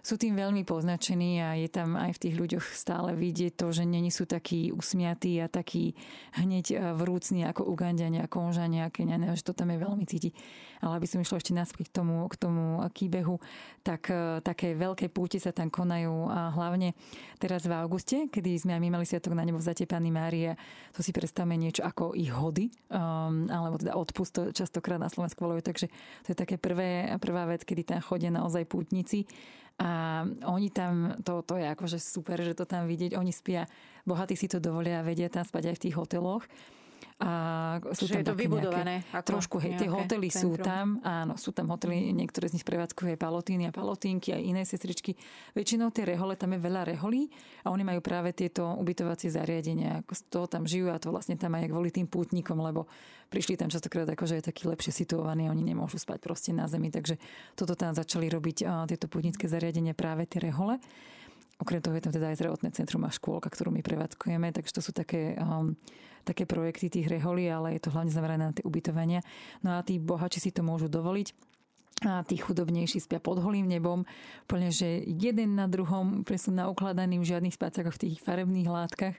sú 0.05 0.21
tým 0.21 0.37
veľmi 0.37 0.69
poznačení 0.69 1.41
a 1.41 1.57
je 1.57 1.65
tam 1.73 1.97
aj 1.97 2.21
v 2.21 2.23
tých 2.29 2.35
ľuďoch 2.37 2.65
stále 2.77 3.17
vidieť 3.17 3.57
to, 3.57 3.73
že 3.73 3.89
není 3.89 4.13
sú 4.13 4.29
takí 4.29 4.69
usmiatí 4.69 5.41
a 5.41 5.49
takí 5.49 5.97
hneď 6.37 6.67
e, 6.69 6.77
vrúcni 6.93 7.49
ako 7.49 7.65
Ugandania, 7.65 8.29
Konžania, 8.29 8.93
Keniania, 8.93 9.33
že 9.33 9.49
to 9.49 9.57
tam 9.57 9.73
je 9.73 9.81
veľmi 9.81 10.05
cíti. 10.05 10.37
Ale 10.85 11.01
aby 11.01 11.09
som 11.09 11.25
išla 11.25 11.41
ešte 11.41 11.57
naspäť 11.57 11.89
k 11.89 12.05
tomu, 12.05 12.29
k 12.29 12.37
tomu 12.37 12.85
kýbehu, 12.85 13.41
tak 13.81 14.13
e, 14.13 14.45
také 14.45 14.77
veľké 14.77 15.09
púte 15.09 15.41
sa 15.41 15.57
tam 15.57 15.73
konajú 15.73 16.29
a 16.29 16.53
hlavne 16.53 16.93
teraz 17.41 17.65
v 17.65 17.73
auguste, 17.73 18.29
kedy 18.29 18.61
sme 18.61 18.77
aj 18.77 18.83
my 18.85 18.89
mali 19.01 19.09
sviatok 19.09 19.33
na 19.33 19.49
nebo 19.49 19.57
vzatie 19.57 19.89
Panny 19.89 20.13
Márie, 20.13 20.53
to 20.93 21.01
si 21.01 21.17
predstavme 21.17 21.57
niečo 21.57 21.81
ako 21.81 22.13
ich 22.13 22.29
hody, 22.29 22.69
um, 22.93 23.49
alebo 23.49 23.81
teda 23.81 23.97
odpust, 23.97 24.37
to 24.37 24.43
častokrát 24.53 25.01
na 25.01 25.09
Slovensku 25.09 25.41
volajú, 25.41 25.65
takže 25.65 25.89
to 26.29 26.29
je 26.33 26.37
také 26.37 26.61
prvé, 26.61 27.09
prvá 27.17 27.44
vec, 27.49 27.63
kedy 27.65 27.83
tam 27.85 28.01
chodia 28.05 28.33
naozaj 28.33 28.65
pútnici 28.69 29.29
a 29.75 30.23
oni 30.47 30.71
tam, 30.71 31.19
to, 31.27 31.43
to 31.43 31.59
je 31.59 31.67
akože 31.67 31.99
super, 31.99 32.39
že 32.39 32.55
to 32.55 32.63
tam 32.63 32.87
vidieť, 32.87 33.19
oni 33.19 33.35
spia, 33.35 33.67
bohatí 34.07 34.39
si 34.39 34.47
to 34.47 34.63
dovolia 34.63 35.03
a 35.03 35.07
vedia 35.07 35.27
tam 35.27 35.43
spať 35.43 35.75
aj 35.75 35.77
v 35.79 35.83
tých 35.83 35.99
hoteloch. 35.99 36.47
A 37.23 37.31
sú 37.95 38.11
tam 38.11 38.21
je 38.21 38.27
to 38.27 38.37
vybudované? 38.37 39.07
Nejaké, 39.07 39.17
ako 39.17 39.29
trošku, 39.31 39.57
hej, 39.63 39.73
tie 39.79 39.89
hotely 39.89 40.29
centrum. 40.29 40.43
sú 40.43 40.51
tam, 40.59 40.87
áno, 41.01 41.35
sú 41.39 41.51
tam 41.55 41.71
hotely, 41.71 42.11
niektoré 42.11 42.51
z 42.51 42.61
nich 42.61 42.67
prevádzkujú 42.67 43.15
aj 43.15 43.19
palotíny 43.19 43.71
a 43.71 43.73
palotínky, 43.73 44.35
aj 44.35 44.43
iné 44.43 44.63
sestričky. 44.67 45.15
Väčšinou 45.55 45.95
tie 45.95 46.05
rehole, 46.05 46.35
tam 46.35 46.53
je 46.57 46.61
veľa 46.61 46.83
reholí 46.91 47.31
a 47.63 47.71
oni 47.71 47.87
majú 47.87 48.01
práve 48.03 48.35
tieto 48.35 48.67
ubytovacie 48.77 49.31
zariadenia, 49.31 50.03
z 50.11 50.21
toho 50.29 50.51
tam 50.51 50.67
žijú 50.67 50.91
a 50.91 50.99
to 50.99 51.15
vlastne 51.15 51.39
tam 51.39 51.55
aj 51.55 51.71
kvôli 51.71 51.95
tým 51.95 52.11
pútnikom, 52.11 52.59
lebo 52.59 52.91
prišli 53.33 53.57
tam 53.57 53.73
častokrát 53.73 54.07
akože 54.07 54.43
je 54.43 54.49
taký 54.51 54.69
lepšie 54.69 54.93
situovaní, 54.93 55.49
oni 55.49 55.63
nemôžu 55.63 55.99
spať 55.99 56.19
proste 56.21 56.51
na 56.53 56.69
zemi, 56.69 56.93
takže 56.93 57.19
toto 57.59 57.75
tam 57.75 57.97
začali 57.97 58.31
robiť 58.31 58.87
tieto 58.91 59.07
pútnické 59.11 59.49
zariadenia 59.51 59.97
práve 59.97 60.29
tie 60.29 60.43
rehole. 60.43 60.79
Okrem 61.63 61.79
toho 61.79 61.95
je 61.95 62.03
tam 62.03 62.15
teda 62.15 62.35
aj 62.35 62.39
zdravotné 62.43 62.75
centrum 62.75 63.03
a 63.07 63.15
škôlka, 63.15 63.47
ktorú 63.47 63.71
my 63.71 63.83
prevádzkujeme, 63.85 64.51
takže 64.51 64.75
to 64.75 64.83
sú 64.83 64.91
také 64.91 65.39
um, 65.39 65.79
také 66.25 66.49
projekty 66.49 66.89
tých 66.89 67.07
reholí, 67.07 67.47
ale 67.53 67.77
je 67.77 67.85
to 67.85 67.93
hlavne 67.93 68.11
zamerané 68.11 68.49
na 68.49 68.57
tie 68.57 68.65
ubytovania. 68.65 69.21
No 69.61 69.77
a 69.77 69.85
tí 69.85 70.01
bohači 70.01 70.41
si 70.41 70.51
to 70.51 70.65
môžu 70.65 70.89
dovoliť 70.89 71.54
a 72.03 72.27
tí 72.27 72.35
chudobnejší 72.35 72.99
spia 72.99 73.23
pod 73.23 73.39
holým 73.39 73.71
nebom, 73.71 74.03
úplne, 74.51 74.75
že 74.75 75.07
jeden 75.07 75.55
na 75.55 75.71
druhom 75.71 76.27
úplne 76.27 76.41
sú 76.43 76.51
naukladaní 76.51 77.23
v 77.23 77.31
žiadnych 77.31 77.55
spacákoch 77.55 77.95
v 77.95 78.03
tých 78.11 78.17
farebných 78.19 78.67
látkach. 78.67 79.15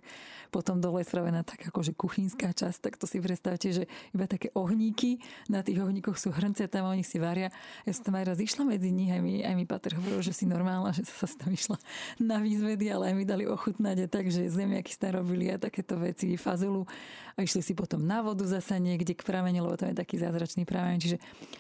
Potom 0.51 0.84
dole 0.84 1.03
je 1.03 1.09
spravená 1.09 1.43
tak 1.43 1.67
akože 1.71 1.95
kuchynská 1.95 2.51
časť, 2.51 2.80
tak 2.80 2.93
to 2.99 3.07
si 3.07 3.19
predstavte, 3.19 3.71
že 3.71 3.84
iba 4.11 4.28
také 4.28 4.51
ohníky, 4.55 5.19
na 5.51 5.63
tých 5.63 5.80
ohníkoch 5.84 6.15
sú 6.19 6.32
hrnce, 6.32 6.67
tam 6.67 6.91
oni 6.91 7.03
si 7.03 7.19
varia. 7.19 7.51
Ja 7.84 7.91
som 7.91 8.11
tam 8.11 8.19
aj 8.19 8.36
raz 8.36 8.39
išla 8.39 8.63
medzi 8.67 8.91
nich, 8.91 9.11
aj 9.11 9.19
mi, 9.23 9.43
aj 9.43 9.55
mi 9.55 9.65
Pater 9.67 9.95
hovoril, 9.95 10.23
že 10.23 10.36
si 10.36 10.47
normálna, 10.47 10.95
že 10.95 11.03
sa 11.07 11.28
tam 11.28 11.51
išla 11.51 11.80
na 12.19 12.39
výzvedy, 12.39 12.88
ale 12.91 13.11
aj 13.11 13.15
mi 13.15 13.23
dali 13.28 13.43
ochutnať 13.47 13.97
a 14.03 14.07
tak, 14.07 14.32
že 14.32 14.47
zemiaky 14.47 14.95
tam 14.95 15.19
robili 15.23 15.51
a 15.51 15.59
takéto 15.59 15.99
veci, 15.99 16.36
fazulu 16.39 16.88
a 17.36 17.43
išli 17.43 17.59
si 17.59 17.73
potom 17.76 17.99
na 17.99 18.23
vodu 18.23 18.47
zasa 18.47 18.80
niekde 18.80 19.11
k 19.11 19.28
pramene, 19.28 19.59
lebo 19.59 19.76
tam 19.76 19.91
je 19.91 19.99
taký 19.99 20.15
zázračný 20.15 20.63
prameň, 20.63 20.97
čiže 21.03 21.17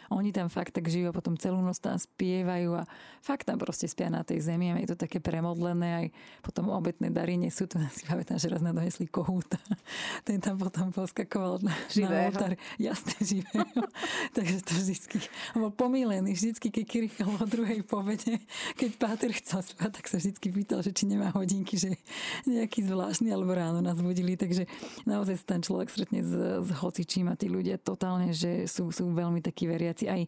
oni 0.07 0.31
tam 0.31 0.47
fakt 0.47 0.71
tak 0.71 0.87
žijú 0.87 1.04
a 1.09 1.15
potom 1.15 1.37
celú 1.37 1.61
noc 1.61 1.77
tam 1.81 1.97
spievajú 1.97 2.77
a 2.79 2.83
fakt 3.21 3.49
tam 3.49 3.57
proste 3.57 3.89
spia 3.89 4.09
na 4.13 4.21
tej 4.21 4.41
zemi 4.41 4.73
a 4.73 4.79
je 4.81 4.93
to 4.93 4.97
také 4.97 5.17
premodlené 5.21 5.89
aj 5.95 6.05
potom 6.45 6.69
obetné 6.69 7.09
dary 7.09 7.37
nesú. 7.39 7.65
To 7.69 7.81
si 7.89 8.05
pamätám, 8.05 8.37
že 8.37 8.51
raz 8.51 8.61
na 8.61 8.75
donesli 8.75 9.09
kohúta. 9.09 9.57
Ten 10.27 10.37
tam 10.41 10.61
potom 10.61 10.93
poskakoval 10.93 11.61
na, 11.65 11.73
živého. 11.89 12.11
na 12.11 12.29
oltár. 12.29 12.53
Jasné, 12.77 13.15
živého. 13.21 13.81
Takže 14.37 14.57
to 14.61 14.71
vždycky 14.77 15.17
bol 15.57 15.71
pomílený. 15.73 16.35
Vždycky, 16.35 16.69
keď 16.69 16.85
Kirichal 16.85 17.31
o 17.33 17.45
druhej 17.47 17.81
povede, 17.81 18.39
keď 18.77 18.91
Páter 19.01 19.31
chcel 19.33 19.65
spať, 19.65 19.91
tak 20.01 20.05
sa 20.05 20.17
vždycky 20.21 20.53
pýtal, 20.53 20.85
že 20.85 20.93
či 20.93 21.09
nemá 21.09 21.33
hodinky, 21.33 21.75
že 21.75 21.97
nejaký 22.45 22.85
zvláštny, 22.85 23.33
alebo 23.33 23.55
ráno 23.55 23.81
nás 23.81 23.97
budili. 23.99 24.37
Takže 24.37 24.69
naozaj 25.09 25.41
sa 25.41 25.45
ten 25.57 25.61
človek 25.65 25.89
stretne 25.89 26.21
s, 26.21 26.33
s 26.61 26.69
hocičím 26.77 27.31
a 27.31 27.35
tí 27.35 27.49
ľudia 27.49 27.81
totálne, 27.81 28.31
že 28.35 28.69
sú, 28.69 28.93
sú 28.93 29.09
veľmi 29.11 29.41
takí 29.41 29.65
veriaci. 29.65 30.05
Aj 30.11 30.21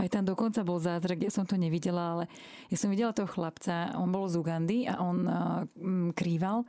aj 0.00 0.08
tam 0.10 0.24
dokonca 0.26 0.66
bol 0.66 0.82
zázrak, 0.82 1.22
ja 1.22 1.30
som 1.30 1.46
to 1.46 1.54
nevidela, 1.54 2.18
ale 2.18 2.24
ja 2.68 2.76
som 2.78 2.90
videla 2.90 3.14
toho 3.14 3.30
chlapca, 3.30 3.94
on 3.94 4.10
bol 4.10 4.26
z 4.26 4.38
Ugandy 4.38 4.90
a 4.90 4.98
on 4.98 5.18
uh, 5.24 5.62
krýval, 6.12 6.66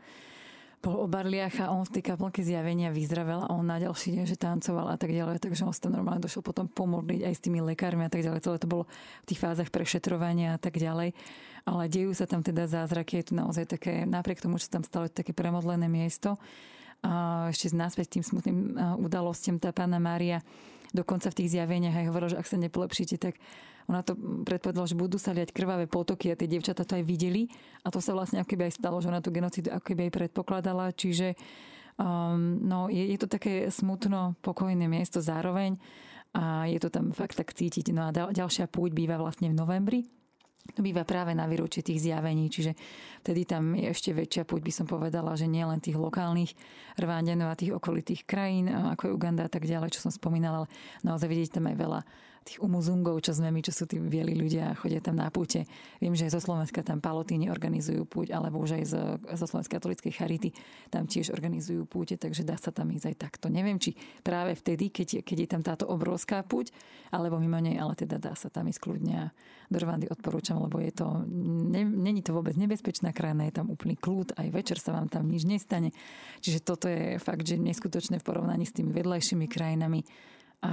bol 0.86 1.02
o 1.02 1.10
a 1.10 1.66
on 1.74 1.82
v 1.82 1.94
tej 1.98 2.14
kaplnke 2.14 2.46
zjavenia 2.46 2.94
vyzdravel 2.94 3.42
a 3.42 3.50
on 3.50 3.66
na 3.66 3.82
ďalší 3.82 4.22
deň, 4.22 4.26
že 4.30 4.38
tancoval 4.38 4.94
a 4.94 4.98
tak 5.02 5.10
ďalej, 5.10 5.42
takže 5.42 5.66
on 5.66 5.74
sa 5.74 5.90
normálne 5.90 6.22
došiel 6.22 6.46
potom 6.46 6.70
pomodliť 6.70 7.26
aj 7.26 7.34
s 7.34 7.42
tými 7.42 7.58
lekármi 7.66 8.06
a 8.06 8.12
tak 8.14 8.22
ďalej. 8.22 8.46
Celé 8.46 8.58
to 8.62 8.70
bolo 8.70 8.86
v 9.26 9.26
tých 9.26 9.42
fázach 9.42 9.74
prešetrovania 9.74 10.54
a 10.54 10.60
tak 10.62 10.78
ďalej. 10.78 11.18
Ale 11.66 11.84
dejú 11.90 12.14
sa 12.14 12.30
tam 12.30 12.46
teda 12.46 12.70
zázraky, 12.70 13.26
je 13.26 13.26
tu 13.26 13.34
naozaj 13.34 13.66
také, 13.66 14.06
napriek 14.06 14.46
tomu, 14.46 14.62
že 14.62 14.70
tam 14.70 14.86
stále 14.86 15.10
také 15.10 15.34
premodlené 15.34 15.90
miesto, 15.90 16.38
a 17.06 17.50
ešte 17.54 17.70
náspäť 17.74 18.18
tým 18.18 18.24
smutným 18.26 18.58
udalostiam 18.98 19.62
tá 19.62 19.70
pána 19.70 20.02
Mária 20.02 20.42
dokonca 20.96 21.28
v 21.28 21.38
tých 21.44 21.60
zjaveniach 21.60 22.00
aj 22.00 22.08
hovorila, 22.08 22.32
že 22.32 22.40
ak 22.40 22.48
sa 22.48 22.58
nepolepšíte, 22.58 23.16
tak 23.20 23.36
ona 23.86 24.02
to 24.02 24.18
predpovedala, 24.48 24.90
že 24.90 24.98
budú 24.98 25.22
sa 25.22 25.36
liať 25.36 25.54
krvavé 25.54 25.86
potoky 25.86 26.34
a 26.34 26.40
tie 26.40 26.50
dievčatá 26.50 26.88
to 26.88 26.98
aj 26.98 27.06
videli. 27.06 27.52
A 27.86 27.94
to 27.94 28.02
sa 28.02 28.18
vlastne 28.18 28.42
ako 28.42 28.56
keby 28.56 28.72
aj 28.72 28.82
stalo, 28.82 28.98
že 28.98 29.12
ona 29.12 29.22
tú 29.22 29.30
genocidu 29.30 29.70
ako 29.70 29.86
keby 29.94 30.10
aj 30.10 30.16
predpokladala, 30.16 30.90
čiže 30.96 31.38
um, 32.00 32.58
no, 32.66 32.90
je, 32.90 33.14
je 33.14 33.18
to 33.22 33.28
také 33.30 33.70
smutno, 33.70 34.34
pokojné 34.42 34.90
miesto 34.90 35.22
zároveň 35.22 35.78
a 36.36 36.68
je 36.68 36.80
to 36.82 36.90
tam 36.92 37.14
fakt 37.14 37.38
tak 37.38 37.54
cítiť. 37.54 37.94
No 37.94 38.10
a 38.10 38.12
ďalšia 38.12 38.68
púť 38.68 38.92
býva 38.92 39.16
vlastne 39.22 39.54
v 39.54 39.56
novembri, 39.56 40.00
to 40.74 40.82
býva 40.82 41.06
práve 41.06 41.38
na 41.38 41.46
výročie 41.46 41.86
tých 41.86 42.02
zjavení, 42.10 42.50
čiže 42.50 42.74
vtedy 43.22 43.46
tam 43.46 43.78
je 43.78 43.94
ešte 43.94 44.18
väčšia 44.18 44.44
púť, 44.50 44.62
by 44.66 44.74
som 44.74 44.86
povedala, 44.90 45.38
že 45.38 45.46
nie 45.46 45.62
len 45.62 45.78
tých 45.78 45.94
lokálnych 45.94 46.58
Rwandianov 46.98 47.54
a 47.54 47.60
tých 47.60 47.78
okolitých 47.78 48.26
krajín, 48.26 48.72
ako 48.72 49.08
je 49.08 49.16
Uganda 49.16 49.46
a 49.46 49.52
tak 49.52 49.70
ďalej, 49.70 49.94
čo 49.94 50.02
som 50.02 50.12
spomínala, 50.12 50.66
ale 50.66 50.68
naozaj 51.06 51.30
vidieť 51.30 51.62
tam 51.62 51.70
aj 51.70 51.76
veľa 51.78 52.00
tých 52.46 52.62
umuzungov, 52.62 53.18
čo 53.26 53.34
sme 53.34 53.50
my, 53.50 53.66
čo 53.66 53.74
sú 53.74 53.90
tí 53.90 53.98
bieli 53.98 54.38
ľudia 54.38 54.70
a 54.70 54.78
chodia 54.78 55.02
tam 55.02 55.18
na 55.18 55.34
púte. 55.34 55.66
Viem, 55.98 56.14
že 56.14 56.30
aj 56.30 56.38
zo 56.38 56.42
Slovenska 56.46 56.86
tam 56.86 57.02
palotíny 57.02 57.50
organizujú 57.50 58.06
púť, 58.06 58.38
alebo 58.38 58.62
už 58.62 58.78
aj 58.78 58.84
zo, 58.86 59.04
zo 59.34 59.46
Slovenskej 59.50 59.82
katolíckej 59.82 60.14
charity 60.14 60.50
tam 60.94 61.10
tiež 61.10 61.34
organizujú 61.34 61.90
púte, 61.90 62.22
takže 62.22 62.46
dá 62.46 62.54
sa 62.54 62.70
tam 62.70 62.94
ísť 62.94 63.06
aj 63.10 63.16
takto. 63.18 63.50
Neviem, 63.50 63.82
či 63.82 63.98
práve 64.22 64.54
vtedy, 64.54 64.94
keď, 64.94 65.26
keď 65.26 65.38
je 65.42 65.50
tam 65.50 65.62
táto 65.66 65.90
obrovská 65.90 66.46
púť, 66.46 66.70
alebo 67.10 67.42
mimo 67.42 67.58
nej, 67.58 67.82
ale 67.82 67.98
teda 67.98 68.22
dá 68.22 68.38
sa 68.38 68.54
tam 68.54 68.70
ísť 68.70 68.78
kľudne 68.78 69.14
a 69.18 69.26
do 69.66 69.82
Rwandy 69.82 70.06
odporúčam, 70.14 70.62
lebo 70.62 70.78
je 70.78 70.94
to, 70.94 71.26
ne, 71.26 71.82
není 71.82 72.22
to 72.22 72.38
vôbec 72.38 72.54
nebezpečná 72.54 73.10
krajina, 73.10 73.50
je 73.50 73.58
tam 73.58 73.74
úplný 73.74 73.98
kľud, 73.98 74.38
aj 74.38 74.48
večer 74.54 74.78
sa 74.78 74.94
vám 74.94 75.10
tam 75.10 75.26
nič 75.26 75.50
nestane. 75.50 75.90
Čiže 76.46 76.62
toto 76.62 76.86
je 76.86 77.18
fakt, 77.18 77.42
že 77.42 77.58
neskutočné 77.58 78.22
v 78.22 78.28
porovnaní 78.28 78.70
s 78.70 78.78
tými 78.78 78.94
vedľajšími 78.94 79.50
krajinami 79.50 80.06
a 80.66 80.70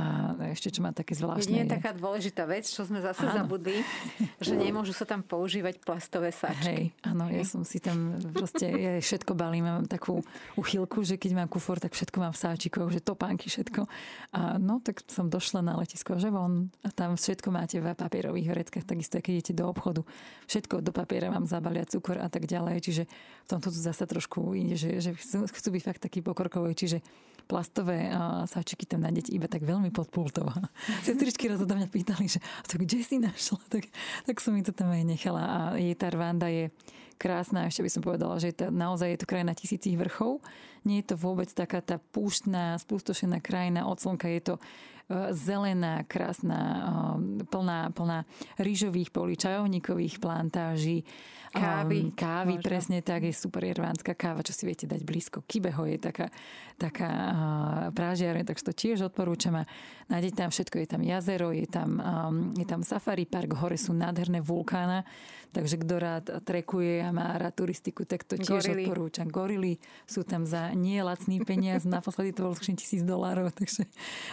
ešte 0.57 0.73
čo 0.73 0.81
má 0.81 0.97
také 0.97 1.13
zvláštne... 1.13 1.53
Nie 1.53 1.69
je 1.69 1.77
taká 1.77 1.93
dôležitá 1.93 2.49
vec, 2.49 2.65
čo 2.65 2.89
sme 2.89 3.05
zase 3.05 3.29
áno. 3.29 3.45
zabudli, 3.45 3.85
že 4.47 4.57
nemôžu 4.57 4.97
sa 4.97 5.05
tam 5.05 5.21
používať 5.21 5.85
plastové 5.85 6.33
sáčky. 6.33 6.65
Hej, 6.65 6.85
áno, 7.05 7.29
Hej. 7.29 7.37
ja 7.37 7.45
som 7.45 7.63
si 7.69 7.77
tam 7.77 8.17
proste, 8.33 8.73
ja 8.73 8.97
všetko 8.97 9.37
balím, 9.37 9.69
mám 9.69 9.85
takú 9.85 10.25
uchylku, 10.57 11.05
že 11.05 11.21
keď 11.21 11.45
mám 11.45 11.49
kufor, 11.53 11.77
tak 11.77 11.93
všetko 11.93 12.17
mám 12.25 12.33
v 12.33 12.41
sáčikoch, 12.41 12.89
že 12.89 13.05
topánky, 13.05 13.53
všetko. 13.53 13.85
A 14.33 14.57
no, 14.57 14.81
tak 14.81 15.05
som 15.13 15.29
došla 15.29 15.61
na 15.61 15.77
letisko, 15.77 16.17
že 16.17 16.33
von, 16.33 16.73
a 16.81 16.89
tam 16.89 17.21
všetko 17.21 17.49
máte 17.53 17.77
v 17.77 17.93
papierových 17.93 18.49
vreckách, 18.49 18.89
takisto 18.89 19.21
keď 19.21 19.33
idete 19.45 19.53
do 19.53 19.69
obchodu. 19.69 20.01
Všetko 20.49 20.81
do 20.81 20.97
papiera 20.97 21.29
mám 21.29 21.45
zabalia, 21.45 21.85
cukor 21.85 22.17
a 22.17 22.33
tak 22.33 22.49
ďalej, 22.49 22.81
čiže 22.81 23.03
v 23.45 23.49
tomto 23.51 23.69
zase 23.69 24.09
trošku 24.09 24.57
ide, 24.57 24.81
že, 24.81 25.05
že 25.05 25.11
chcú 25.53 25.69
byť 25.69 25.83
fakt 25.85 26.01
taký 26.01 26.25
pokorkový, 26.25 26.73
čiže 26.73 27.05
plastové 27.45 28.11
sáčiky 28.49 28.87
tam 28.87 29.05
nájdete 29.05 29.31
iba 29.35 29.47
tak 29.51 29.63
veľmi 29.67 29.91
podpultovo. 29.91 30.51
Sestričky 31.07 31.51
raz 31.51 31.63
odo 31.63 31.75
mňa 31.75 31.89
pýtali, 31.91 32.27
že 32.27 32.39
to 32.67 32.81
kde 32.81 33.03
si 33.03 33.19
našla? 33.19 33.61
Tak, 33.73 33.89
tak 34.29 34.37
som 34.45 34.53
mi 34.53 34.61
to 34.61 34.77
tam 34.77 34.93
aj 34.93 35.05
nechala. 35.05 35.43
A 35.43 35.59
jej 35.81 35.97
tá 35.97 36.13
Rwanda 36.13 36.45
je 36.53 36.69
krásna, 37.17 37.71
ešte 37.71 37.87
by 37.87 37.91
som 37.91 38.03
povedala, 38.05 38.37
že 38.37 38.53
tá, 38.53 38.69
naozaj 38.69 39.17
je 39.17 39.21
to 39.23 39.31
krajina 39.31 39.57
tisícich 39.57 39.97
vrchov. 39.97 40.43
Nie 40.83 41.01
je 41.01 41.15
to 41.15 41.17
vôbec 41.17 41.49
taká 41.55 41.79
tá 41.79 41.97
púštna, 41.97 42.77
spustošená 42.83 43.39
krajina 43.39 43.87
od 43.87 43.97
slnka. 43.97 44.27
Je 44.29 44.43
to 44.43 44.55
zelená, 45.33 46.03
krásna, 46.05 46.87
plná, 47.51 47.91
plná 47.93 48.25
rýžových 48.59 49.11
polí, 49.11 49.37
čajovníkových 49.37 50.19
plantáží, 50.19 51.05
Kávy. 51.53 52.09
Um, 52.09 52.17
kávy, 52.17 52.57
možno. 52.57 52.65
presne 52.65 52.99
tak, 53.05 53.29
je 53.29 53.35
super 53.37 53.61
jervánska 53.61 54.17
káva, 54.17 54.41
čo 54.41 54.57
si 54.57 54.65
viete 54.65 54.89
dať 54.89 55.05
blízko. 55.05 55.45
Kibeho 55.45 55.85
je 55.85 56.01
taká, 56.01 56.33
taká 56.81 57.11
uh, 57.13 57.35
prážiareň, 57.93 58.49
takže 58.49 58.65
to 58.65 58.73
tiež 58.73 59.13
odporúčam. 59.13 59.61
A 59.61 59.69
nájdete 60.09 60.41
tam 60.41 60.49
všetko, 60.49 60.77
je 60.81 60.89
tam 60.89 61.03
jazero, 61.05 61.53
je 61.53 61.69
tam, 61.69 62.01
um, 62.01 62.57
je 62.57 62.65
tam 62.65 62.81
safari 62.81 63.29
park, 63.29 63.53
hore 63.53 63.77
sú 63.77 63.93
nádherné 63.93 64.41
vulkána, 64.41 65.05
takže 65.53 65.77
kto 65.85 65.95
rád 66.01 66.25
trekuje 66.41 67.05
a 67.05 67.13
má 67.13 67.37
rád 67.37 67.61
turistiku, 67.61 68.09
tak 68.09 68.25
to 68.25 68.41
tiež 68.41 68.73
Gorily. 68.73 68.89
odporúčam. 68.89 69.29
Gorily 69.29 69.77
sú 70.09 70.25
tam 70.25 70.49
za 70.49 70.73
nie 70.73 71.05
lacný 71.05 71.45
peniaz, 71.45 71.85
naposledy 71.89 72.33
to 72.33 72.49
bolo 72.49 72.57
tisíc 72.57 73.05
dolárov, 73.05 73.53
takže, 73.53 73.85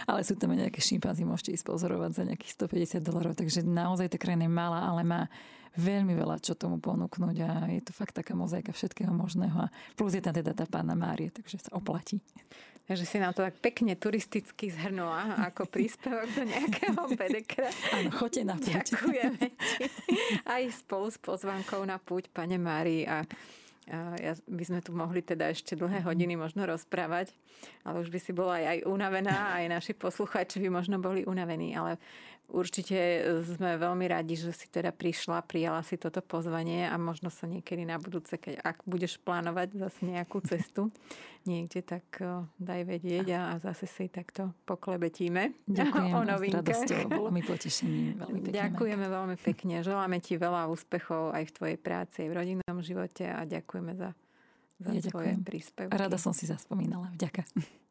ale 0.08 0.24
sú 0.24 0.40
tam 0.40 0.56
aj 0.56 0.69
nejaké 0.70 0.86
šimpanzi, 0.86 1.26
môžete 1.26 1.50
ísť 1.58 1.66
pozorovať 1.66 2.10
za 2.14 2.22
nejakých 2.22 2.54
150 3.02 3.02
dolárov, 3.02 3.34
takže 3.34 3.66
naozaj 3.66 4.14
tá 4.14 4.22
krajina 4.22 4.46
je 4.46 4.52
malá, 4.54 4.86
ale 4.86 5.02
má 5.02 5.26
veľmi 5.74 6.14
veľa 6.14 6.38
čo 6.38 6.54
tomu 6.54 6.78
ponúknuť 6.78 7.36
a 7.42 7.50
je 7.74 7.82
to 7.82 7.90
fakt 7.90 8.14
taká 8.14 8.38
mozaika 8.38 8.70
všetkého 8.70 9.10
možného. 9.10 9.66
A 9.66 9.72
plus 9.98 10.14
je 10.14 10.22
tam 10.22 10.30
teda 10.30 10.54
tá 10.54 10.66
pána 10.70 10.94
Mária, 10.94 11.34
takže 11.34 11.58
sa 11.58 11.74
oplatí. 11.74 12.22
Takže 12.86 13.06
si 13.06 13.22
nám 13.22 13.30
to 13.34 13.46
tak 13.46 13.54
pekne 13.62 13.94
turisticky 13.94 14.66
zhrnula 14.66 15.46
ako 15.46 15.66
príspevok 15.70 16.26
do 16.34 16.42
nejakého 16.42 17.02
pedekra. 17.22 17.70
Áno, 17.94 18.10
choďte 18.10 18.42
na 18.42 18.54
púť. 18.58 18.82
Ďakujeme 18.82 19.46
ti. 19.46 19.84
Aj 20.42 20.62
spolu 20.74 21.06
s 21.06 21.18
pozvánkou 21.22 21.86
na 21.86 22.02
púť, 22.02 22.30
pane 22.34 22.58
Mári. 22.58 23.06
A 23.06 23.22
ja, 23.90 24.32
by 24.46 24.64
sme 24.64 24.80
tu 24.80 24.94
mohli 24.94 25.18
teda 25.18 25.50
ešte 25.50 25.74
dlhé 25.74 26.06
hodiny 26.06 26.38
možno 26.38 26.62
rozprávať, 26.62 27.34
ale 27.82 28.06
už 28.06 28.08
by 28.14 28.18
si 28.22 28.30
bola 28.30 28.62
aj, 28.62 28.66
aj 28.66 28.78
unavená, 28.86 29.36
aj 29.58 29.64
naši 29.66 29.92
posluchači 29.98 30.62
by 30.62 30.70
možno 30.70 31.02
boli 31.02 31.26
unavení, 31.26 31.74
ale 31.74 31.98
Určite 32.50 33.22
sme 33.46 33.78
veľmi 33.78 34.10
radi, 34.10 34.34
že 34.34 34.50
si 34.50 34.66
teda 34.66 34.90
prišla, 34.90 35.46
prijala 35.46 35.86
si 35.86 35.94
toto 35.94 36.18
pozvanie 36.18 36.90
a 36.90 36.98
možno 36.98 37.30
sa 37.30 37.46
niekedy 37.46 37.86
na 37.86 37.96
budúce, 37.96 38.34
keď 38.36 38.58
ak 38.60 38.82
budeš 38.84 39.22
plánovať 39.22 39.78
zase 39.78 40.00
nejakú 40.10 40.42
cestu 40.50 40.90
niekde, 41.48 41.80
tak 41.80 42.04
daj 42.60 42.84
vedieť 42.84 43.26
a, 43.32 43.56
zase 43.62 43.88
si 43.88 44.12
takto 44.12 44.52
poklebetíme 44.68 45.56
Ďakujem 45.80 46.12
o 46.12 46.22
novinkách. 46.26 47.08
Bolo 47.20 47.30
mi 47.32 47.42
potešením. 47.46 48.20
Veľmi 48.20 48.38
pekne. 48.44 48.56
Ďakujeme 48.58 49.06
veľmi 49.06 49.36
pekne. 49.40 49.74
Želáme 49.80 50.16
ti 50.18 50.34
veľa 50.36 50.68
úspechov 50.68 51.32
aj 51.32 51.44
v 51.48 51.52
tvojej 51.54 51.78
práci, 51.78 52.16
aj 52.26 52.28
v 52.28 52.34
rodinnom 52.34 52.78
živote 52.82 53.24
a 53.30 53.46
ďakujeme 53.46 53.92
za, 53.96 54.10
za 54.82 54.90
ja 54.90 55.02
tvoje 55.06 55.38
príspevky. 55.40 55.94
Rada 55.94 56.18
som 56.18 56.34
si 56.34 56.44
zaspomínala. 56.50 57.14
Ďakujem. 57.16 57.89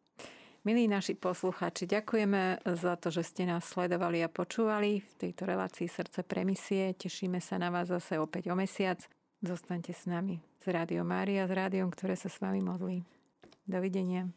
Milí 0.68 0.92
naši 0.92 1.16
posluchači, 1.16 1.88
ďakujeme 1.88 2.62
za 2.68 3.00
to, 3.00 3.08
že 3.08 3.24
ste 3.24 3.48
nás 3.48 3.64
sledovali 3.64 4.20
a 4.20 4.28
počúvali 4.28 5.00
v 5.00 5.14
tejto 5.16 5.48
relácii 5.48 5.88
Srdce 5.88 6.22
premisie. 6.28 6.94
Tešíme 6.94 7.40
sa 7.42 7.58
na 7.58 7.74
vás 7.74 7.88
zase 7.88 8.20
opäť 8.22 8.52
o 8.52 8.56
mesiac. 8.60 9.00
Zostaňte 9.40 9.96
s 9.96 10.04
nami 10.06 10.38
z 10.60 10.66
Rádio 10.70 11.08
Mária, 11.08 11.48
s 11.48 11.54
rádiom, 11.56 11.88
ktoré 11.90 12.20
sa 12.20 12.28
s 12.28 12.38
vami 12.44 12.60
modlí. 12.62 13.02
Dovidenia. 13.66 14.30